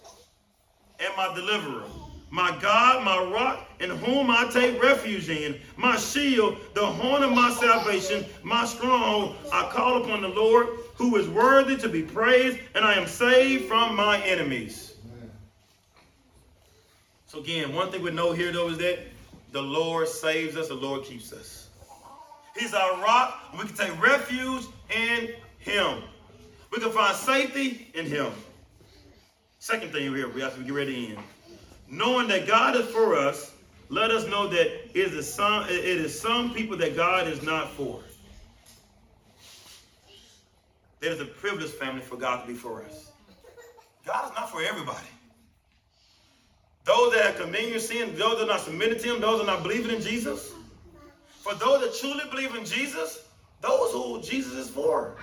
and 1.00 1.14
my 1.16 1.34
deliverer. 1.34 1.86
My 2.32 2.56
God, 2.62 3.04
my 3.04 3.24
rock, 3.32 3.68
in 3.80 3.90
whom 3.90 4.30
I 4.30 4.48
take 4.52 4.82
refuge 4.82 5.30
in, 5.30 5.60
my 5.78 5.98
shield, 5.98 6.58
the 6.76 6.86
horn 6.86 7.24
of 7.24 7.32
my 7.32 7.52
salvation, 7.52 8.24
my 8.44 8.66
stronghold. 8.66 9.36
I 9.52 9.68
call 9.72 10.04
upon 10.04 10.22
the 10.22 10.28
Lord, 10.28 10.68
who 10.96 11.16
is 11.16 11.28
worthy 11.28 11.76
to 11.78 11.90
be 11.90 12.04
praised, 12.04 12.60
and 12.76 12.86
I 12.86 12.94
am 12.94 13.08
saved 13.08 13.66
from 13.66 13.96
my 13.96 14.22
enemies. 14.22 14.94
So 17.26 17.40
again, 17.40 17.74
one 17.74 17.92
thing 17.92 18.04
we 18.04 18.12
know 18.12 18.32
here 18.32 18.52
though 18.52 18.70
is 18.70 18.78
that 18.80 19.00
the 19.52 19.62
Lord 19.62 20.08
saves 20.08 20.56
us, 20.56 20.68
the 20.68 20.76
Lord 20.76 21.04
keeps 21.04 21.34
us. 21.34 21.70
He's 22.56 22.74
our 22.74 23.02
rock, 23.02 23.40
we 23.54 23.66
can 23.66 23.76
take 23.76 24.02
refuge 24.02 24.66
in 24.96 25.30
him. 25.58 26.04
We 26.72 26.80
can 26.80 26.92
find 26.92 27.16
safety 27.16 27.88
in 27.96 28.06
him. 28.06 28.32
Second 29.60 29.92
thing 29.92 30.14
here, 30.16 30.30
we 30.30 30.40
have 30.40 30.56
to 30.56 30.64
get 30.64 30.74
ready 30.74 31.08
in. 31.08 31.18
Knowing 31.90 32.30
that 32.30 32.48
God 32.48 32.78
is 32.78 32.88
for 32.88 33.18
us, 33.18 33.52
let 33.90 34.10
us 34.10 34.26
know 34.28 34.48
that 34.48 34.68
it 34.98 35.14
is 35.14 35.32
some, 35.32 35.64
it 35.64 35.86
is 35.86 36.18
some 36.18 36.54
people 36.54 36.78
that 36.78 36.96
God 36.96 37.28
is 37.28 37.44
not 37.44 37.70
for. 37.72 38.02
It 41.02 41.12
is 41.12 41.20
a 41.20 41.26
privileged 41.26 41.74
family, 41.74 42.02
for 42.02 42.16
God 42.16 42.42
to 42.42 42.48
be 42.48 42.54
for 42.54 42.84
us. 42.84 43.12
God 44.06 44.30
is 44.30 44.36
not 44.36 44.50
for 44.50 44.62
everybody. 44.62 45.08
Those 46.86 47.14
that 47.14 47.26
have 47.26 47.36
committed 47.38 47.82
sin, 47.82 48.16
those 48.16 48.38
that 48.38 48.46
are 48.46 48.48
not 48.48 48.62
submitted 48.62 49.00
to 49.02 49.16
Him, 49.16 49.22
those 49.22 49.40
that 49.40 49.50
are 49.50 49.56
not 49.58 49.64
believing 49.64 49.94
in 49.94 50.02
Jesus. 50.02 50.54
For 51.42 51.54
those 51.56 51.82
that 51.82 51.96
truly 52.00 52.30
believe 52.30 52.56
in 52.56 52.66
Jesus, 52.66 53.26
those 53.62 53.92
who 53.92 54.22
Jesus 54.22 54.54
is 54.54 54.70
for. 54.70 55.16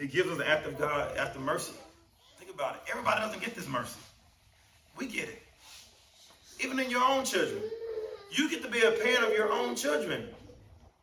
He 0.00 0.06
gives 0.06 0.30
us 0.30 0.38
the 0.38 0.48
act 0.48 0.66
of 0.66 0.78
God, 0.78 1.14
act 1.18 1.36
of 1.36 1.42
mercy. 1.42 1.74
Think 2.38 2.50
about 2.54 2.76
it. 2.76 2.80
Everybody 2.90 3.20
doesn't 3.20 3.42
get 3.42 3.54
this 3.54 3.68
mercy. 3.68 4.00
We 4.96 5.06
get 5.06 5.28
it. 5.28 5.42
Even 6.58 6.80
in 6.80 6.90
your 6.90 7.04
own 7.04 7.24
children. 7.24 7.60
You 8.32 8.48
get 8.48 8.62
to 8.62 8.70
be 8.70 8.80
a 8.80 8.92
parent 8.92 9.24
of 9.24 9.32
your 9.32 9.52
own 9.52 9.76
children. 9.76 10.26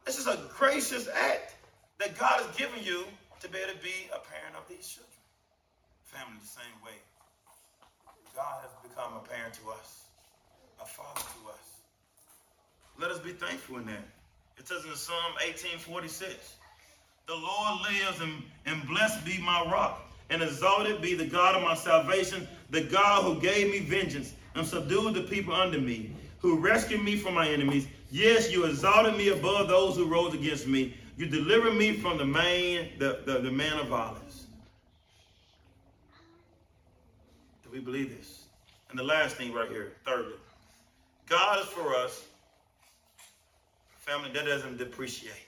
This 0.06 0.18
is 0.18 0.26
a 0.26 0.40
gracious 0.58 1.08
act 1.08 1.54
that 2.00 2.18
God 2.18 2.42
has 2.42 2.56
given 2.56 2.84
you 2.84 3.04
to 3.42 3.50
be 3.50 3.60
able 3.60 3.74
to 3.74 3.84
be 3.84 4.10
a 4.10 4.18
parent 4.18 4.56
of 4.58 4.68
these 4.68 4.88
children. 4.88 5.14
Family, 6.06 6.38
the 6.42 6.48
same 6.48 6.78
way. 6.84 6.98
God 8.36 8.62
has 8.62 8.72
become 8.82 9.14
a 9.14 9.28
parent 9.28 9.54
to 9.56 9.70
us, 9.72 10.06
a 10.82 10.86
father 10.86 11.22
to 11.22 11.50
us. 11.52 11.68
Let 13.00 13.12
us 13.12 13.20
be 13.20 13.32
thankful 13.32 13.78
in 13.78 13.86
that. 13.88 14.08
It 14.58 14.68
says 14.68 14.86
in 14.86 14.96
Psalm 14.96 15.34
1846, 15.46 16.57
The 17.28 17.36
Lord 17.36 17.82
lives 17.82 18.22
and, 18.22 18.42
and 18.66 18.88
blessed 18.88 19.26
be 19.26 19.38
my 19.40 19.66
rock, 19.70 20.02
and 20.30 20.42
exalted 20.42 21.02
be 21.02 21.14
the 21.14 21.26
God 21.26 21.56
of 21.56 21.62
my 21.62 21.76
salvation, 21.76 22.48
the 22.70 22.82
God 22.82 23.24
who 23.24 23.42
gave 23.42 23.70
me 23.70 23.80
vengeance 23.80 24.34
and 24.56 24.66
subdued 24.66 25.14
the 25.14 25.24
people 25.24 25.54
under 25.54 25.80
me, 25.80 26.16
who 26.40 26.58
rescued 26.58 27.04
me 27.04 27.18
from 27.18 27.34
my 27.34 27.50
enemies. 27.50 27.86
Yes, 28.12 28.50
you 28.50 28.64
exalted 28.64 29.18
me 29.18 29.30
above 29.30 29.68
those 29.68 29.98
who 29.98 30.06
rose 30.06 30.34
against 30.34 30.68
me. 30.68 30.96
You 31.18 31.26
delivered 31.26 31.74
me 31.74 31.98
from 31.98 32.18
the 32.18 32.26
man, 32.26 32.92
the, 32.98 33.20
the, 33.26 33.40
the 33.40 33.52
man 33.52 33.78
of 33.78 33.88
violence. 33.88 34.46
Do 37.64 37.70
we 37.74 37.80
believe 37.80 38.16
this? 38.18 38.46
And 38.90 38.98
the 38.98 39.04
last 39.04 39.36
thing 39.36 39.52
right 39.52 39.68
here, 39.68 39.92
thirdly, 40.06 40.36
God 41.28 41.60
is 41.60 41.66
for 41.66 41.94
us. 41.94 42.24
Family, 43.98 44.30
that 44.32 44.46
doesn't 44.46 44.78
depreciate. 44.78 45.47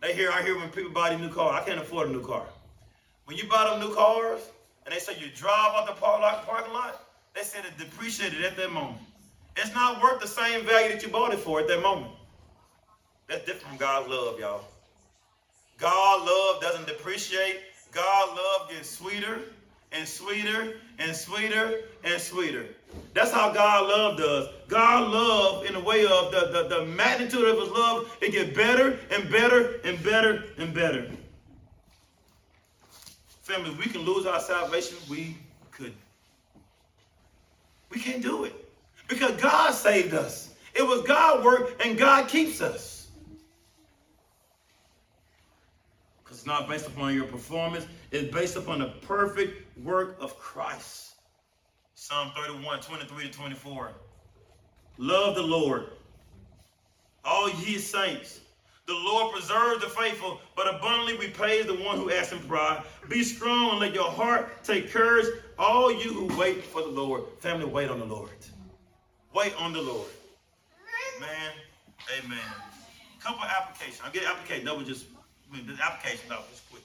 They 0.00 0.14
hear, 0.14 0.30
I 0.30 0.42
hear 0.42 0.56
when 0.56 0.68
people 0.70 0.92
buy 0.92 1.10
a 1.10 1.18
new 1.18 1.28
car, 1.28 1.52
I 1.52 1.64
can't 1.64 1.80
afford 1.80 2.08
a 2.08 2.12
new 2.12 2.24
car. 2.24 2.46
When 3.24 3.36
you 3.36 3.44
buy 3.48 3.64
them 3.64 3.80
new 3.80 3.94
cars, 3.94 4.40
and 4.84 4.94
they 4.94 4.98
say 5.00 5.18
you 5.18 5.28
drive 5.34 5.74
out 5.74 5.86
the 5.86 5.92
parking 5.92 6.72
lot, 6.72 7.04
they 7.34 7.42
said 7.42 7.64
it 7.64 7.76
depreciated 7.76 8.44
at 8.44 8.56
that 8.56 8.72
moment. 8.72 8.98
It's 9.56 9.74
not 9.74 10.02
worth 10.02 10.20
the 10.20 10.28
same 10.28 10.64
value 10.64 10.92
that 10.92 11.02
you 11.02 11.08
bought 11.08 11.34
it 11.34 11.40
for 11.40 11.60
at 11.60 11.68
that 11.68 11.82
moment. 11.82 12.12
That's 13.26 13.44
different 13.44 13.68
from 13.68 13.76
God's 13.76 14.08
love, 14.08 14.38
y'all. 14.38 14.64
God 15.78 16.26
love 16.26 16.62
doesn't 16.62 16.86
depreciate. 16.86 17.60
God 17.92 18.36
love 18.36 18.70
gets 18.70 18.88
sweeter 18.90 19.40
and 19.92 20.06
sweeter 20.06 20.74
and 20.98 21.14
sweeter 21.14 21.80
and 22.04 22.20
sweeter. 22.20 22.66
That's 23.14 23.32
how 23.32 23.52
God 23.52 23.88
love 23.88 24.18
does. 24.18 24.48
God 24.68 25.10
love 25.10 25.66
in 25.66 25.74
the 25.74 25.80
way 25.80 26.04
of 26.04 26.30
the, 26.30 26.50
the, 26.52 26.76
the 26.76 26.84
magnitude 26.86 27.46
of 27.46 27.58
his 27.58 27.70
love, 27.70 28.16
it 28.20 28.32
get 28.32 28.54
better 28.54 28.98
and 29.10 29.30
better 29.30 29.80
and 29.84 30.02
better 30.02 30.44
and 30.58 30.74
better. 30.74 31.10
Family, 33.42 33.70
we 33.78 33.86
can 33.86 34.02
lose 34.02 34.26
our 34.26 34.40
salvation. 34.40 34.98
We 35.08 35.36
couldn't. 35.70 35.94
We 37.90 38.00
can't 38.00 38.22
do 38.22 38.44
it. 38.44 38.54
Because 39.08 39.40
God 39.40 39.72
saved 39.72 40.12
us. 40.12 40.54
It 40.74 40.82
was 40.82 41.02
God 41.02 41.42
work 41.42 41.82
and 41.84 41.96
God 41.96 42.28
keeps 42.28 42.60
us. 42.60 43.08
Because 46.22 46.38
it's 46.38 46.46
not 46.46 46.68
based 46.68 46.86
upon 46.86 47.14
your 47.14 47.24
performance. 47.24 47.86
It's 48.10 48.32
based 48.32 48.56
upon 48.56 48.78
the 48.78 48.88
perfect 49.06 49.76
work 49.84 50.16
of 50.20 50.38
Christ. 50.38 51.14
Psalm 51.94 52.32
31, 52.34 52.80
23 52.80 53.24
to 53.24 53.32
24. 53.32 53.90
Love 54.98 55.34
the 55.34 55.42
Lord, 55.42 55.90
all 57.24 57.50
ye 57.50 57.78
saints. 57.78 58.40
The 58.86 58.94
Lord 58.94 59.34
preserves 59.34 59.82
the 59.82 59.90
faithful, 59.90 60.40
but 60.56 60.66
abundantly 60.66 61.18
repays 61.18 61.66
the 61.66 61.74
one 61.74 61.98
who 61.98 62.10
acts 62.10 62.32
in 62.32 62.38
pride. 62.40 62.82
Be 63.10 63.22
strong 63.22 63.72
and 63.72 63.80
let 63.80 63.92
your 63.92 64.10
heart 64.10 64.64
take 64.64 64.90
courage, 64.90 65.26
all 65.58 65.92
you 65.92 66.10
who 66.10 66.38
wait 66.38 66.64
for 66.64 66.80
the 66.80 66.88
Lord. 66.88 67.24
Family, 67.40 67.66
wait 67.66 67.90
on 67.90 67.98
the 67.98 68.06
Lord. 68.06 68.30
Wait 69.34 69.54
on 69.60 69.74
the 69.74 69.82
Lord. 69.82 70.08
Amen. 71.18 71.52
Amen. 72.24 72.38
Couple 73.20 73.44
applications. 73.44 74.00
I'll 74.02 74.10
get 74.10 74.24
application. 74.24 74.64
No, 74.64 74.76
we 74.76 74.84
just 74.84 75.04
I 75.52 75.56
mean, 75.56 75.66
the 75.66 75.74
application. 75.84 76.28
No, 76.30 76.38
just 76.50 76.68
quick. 76.70 76.84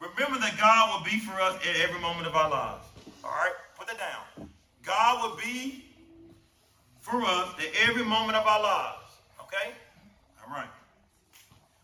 Remember 0.00 0.38
that 0.38 0.56
God 0.58 0.98
will 0.98 1.04
be 1.04 1.18
for 1.18 1.40
us 1.40 1.56
at 1.68 1.76
every 1.76 2.00
moment 2.00 2.26
of 2.26 2.34
our 2.34 2.50
lives. 2.50 2.84
All 3.22 3.30
right, 3.30 3.52
put 3.78 3.86
that 3.86 3.98
down. 3.98 4.48
God 4.82 5.22
will 5.22 5.36
be 5.36 5.84
for 7.00 7.22
us 7.22 7.54
at 7.58 7.88
every 7.88 8.04
moment 8.04 8.36
of 8.36 8.46
our 8.46 8.62
lives. 8.62 9.12
Okay. 9.42 9.72
All 10.46 10.54
right. 10.54 10.68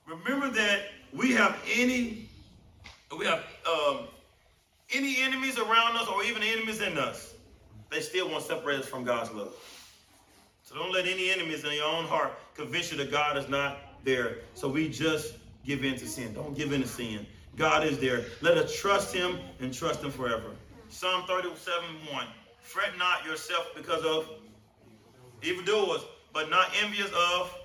Remember 0.06 0.48
that 0.50 0.86
we 1.12 1.32
have 1.32 1.58
any, 1.70 2.28
we 3.16 3.26
have 3.26 3.44
um, 3.68 4.08
any 4.92 5.20
enemies 5.20 5.58
around 5.58 5.96
us 5.96 6.08
or 6.08 6.24
even 6.24 6.42
enemies 6.42 6.80
in 6.80 6.96
us. 6.96 7.34
They 7.90 8.00
still 8.00 8.30
want 8.30 8.44
to 8.44 8.48
separate 8.48 8.80
us 8.80 8.86
from 8.86 9.04
God's 9.04 9.32
love. 9.32 9.54
So 10.62 10.74
don't 10.74 10.92
let 10.92 11.06
any 11.06 11.30
enemies 11.30 11.64
in 11.64 11.72
your 11.72 11.86
own 11.86 12.04
heart 12.04 12.32
convince 12.54 12.90
you 12.90 12.98
that 12.98 13.10
God 13.10 13.36
is 13.36 13.48
not 13.48 13.78
there. 14.04 14.38
So 14.54 14.68
we 14.68 14.88
just 14.88 15.34
give 15.64 15.84
in 15.84 15.96
to 15.96 16.06
sin. 16.06 16.34
Don't 16.34 16.56
give 16.56 16.72
in 16.72 16.82
to 16.82 16.88
sin. 16.88 17.26
God 17.57 17.86
is 17.86 17.98
there. 17.98 18.24
Let 18.42 18.59
us 18.59 18.74
trust 18.74 19.14
him 19.14 19.38
and 19.61 19.72
trust 19.72 20.02
him 20.02 20.11
forever. 20.11 20.50
Psalm 20.88 21.24
37, 21.26 21.82
1. 22.12 22.26
Fret 22.61 22.98
not 22.98 23.24
yourself 23.24 23.70
because 23.74 24.04
of 24.04 24.28
evildoers, 25.42 26.02
but 26.32 26.50
not 26.50 26.70
envious 26.82 27.11
of 27.11 27.57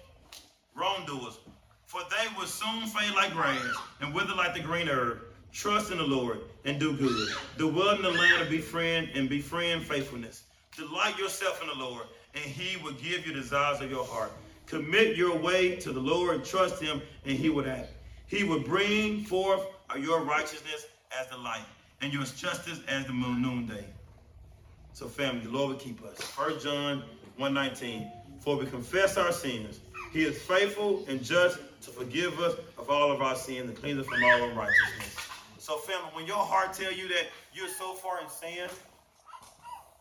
wrongdoers. 0.76 1.40
For 1.86 2.02
they 2.10 2.28
will 2.38 2.46
soon 2.46 2.88
fade 2.88 3.14
like 3.16 3.34
grass 3.34 3.76
and 4.00 4.14
wither 4.14 4.34
like 4.34 4.54
the 4.54 4.62
green 4.62 4.88
herb. 4.88 5.20
Trust 5.52 5.92
in 5.92 5.98
the 5.98 6.06
Lord 6.06 6.40
and 6.64 6.80
do 6.80 6.96
good. 6.96 7.30
Dwell 7.58 7.96
in 7.96 8.02
the 8.02 8.12
land 8.12 8.42
of 8.42 8.50
befriend 8.50 9.10
and 9.14 9.28
befriend 9.28 9.84
faithfulness. 9.84 10.44
Delight 10.78 11.18
yourself 11.18 11.62
in 11.62 11.68
the 11.68 11.76
Lord, 11.84 12.06
and 12.34 12.46
he 12.46 12.82
will 12.82 12.94
give 12.94 13.28
you 13.28 13.34
the 13.34 13.42
desires 13.42 13.82
of 13.82 13.92
your 13.92 14.06
heart. 14.06 14.32
Commit 14.68 15.18
your 15.18 15.38
way 15.38 15.76
to 15.76 15.92
the 15.92 16.00
Lord, 16.00 16.36
and 16.36 16.46
trust 16.46 16.82
him, 16.82 17.02
and 17.26 17.38
he 17.38 17.50
would 17.50 17.68
act. 17.68 17.90
He 18.28 18.46
will 18.46 18.62
bring 18.62 19.26
forth 19.26 19.66
your 19.98 20.24
righteousness 20.24 20.86
as 21.20 21.28
the 21.28 21.38
light, 21.38 21.66
and 22.02 22.12
your 22.14 22.24
justice 22.24 22.80
as 22.88 23.06
the 23.06 23.14
noonday. 23.14 23.86
So, 24.94 25.08
family, 25.08 25.42
the 25.42 25.50
Lord 25.50 25.70
will 25.72 25.80
keep 25.80 26.04
us. 26.04 26.20
1 26.38 26.60
John 26.60 27.04
1:19. 27.38 28.12
For 28.42 28.58
we 28.58 28.66
confess 28.66 29.18
our 29.18 29.32
sins. 29.32 29.80
He 30.12 30.24
is 30.24 30.42
faithful 30.42 31.06
and 31.08 31.24
just 31.24 31.60
to 31.84 31.92
forgive 31.92 32.40
us 32.40 32.56
of 32.78 32.90
all 32.90 33.12
of 33.12 33.22
our 33.22 33.36
sins 33.36 33.70
and 33.70 33.78
cleanse 33.78 34.00
us 34.00 34.08
from 34.08 34.24
all 34.24 34.44
unrighteousness. 34.44 35.16
So, 35.60 35.78
family, 35.78 36.10
when 36.14 36.26
your 36.26 36.44
heart 36.44 36.74
tell 36.74 36.92
you 36.92 37.08
that 37.10 37.28
you're 37.54 37.70
so 37.70 37.94
far 37.94 38.20
in 38.20 38.30
sin, 38.30 38.68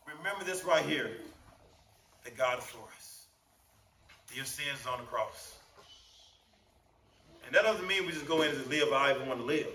remember 0.07 0.43
this 0.43 0.63
right 0.63 0.83
here: 0.83 1.11
that 2.23 2.35
God 2.35 2.59
is 2.59 2.65
for 2.65 2.83
us. 2.97 3.25
Your 4.33 4.45
sins 4.45 4.79
is 4.79 4.87
on 4.87 4.99
the 4.99 5.05
cross. 5.05 5.55
And 7.45 7.55
that 7.55 7.63
doesn't 7.63 7.87
mean 7.87 8.05
we 8.05 8.11
just 8.11 8.27
go 8.27 8.41
in 8.41 8.49
and 8.49 8.57
just 8.57 8.69
live 8.69 8.89
how 8.91 9.09
even 9.09 9.27
want 9.27 9.39
to 9.39 9.45
live. 9.45 9.67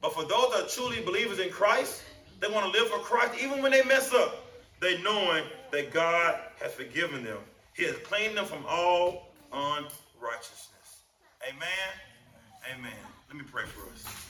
But 0.00 0.14
for 0.14 0.22
those 0.22 0.52
that 0.52 0.64
are 0.64 0.68
truly 0.68 1.02
believers 1.02 1.38
in 1.38 1.50
Christ, 1.50 2.02
they 2.40 2.48
want 2.48 2.72
to 2.72 2.72
live 2.72 2.88
for 2.88 2.98
Christ 2.98 3.34
even 3.42 3.62
when 3.62 3.72
they 3.72 3.82
mess 3.84 4.12
up. 4.12 4.46
They 4.80 5.00
knowing 5.02 5.44
that 5.72 5.92
God 5.92 6.40
has 6.60 6.72
forgiven 6.72 7.22
them. 7.22 7.38
He 7.74 7.84
has 7.84 7.96
cleaned 7.98 8.36
them 8.36 8.46
from 8.46 8.64
all 8.66 9.32
unrighteousness. 9.52 11.02
Amen. 11.48 11.68
Amen. 12.74 12.92
Let 13.28 13.36
me 13.36 13.44
pray 13.50 13.64
for 13.66 13.90
us. 13.92 14.29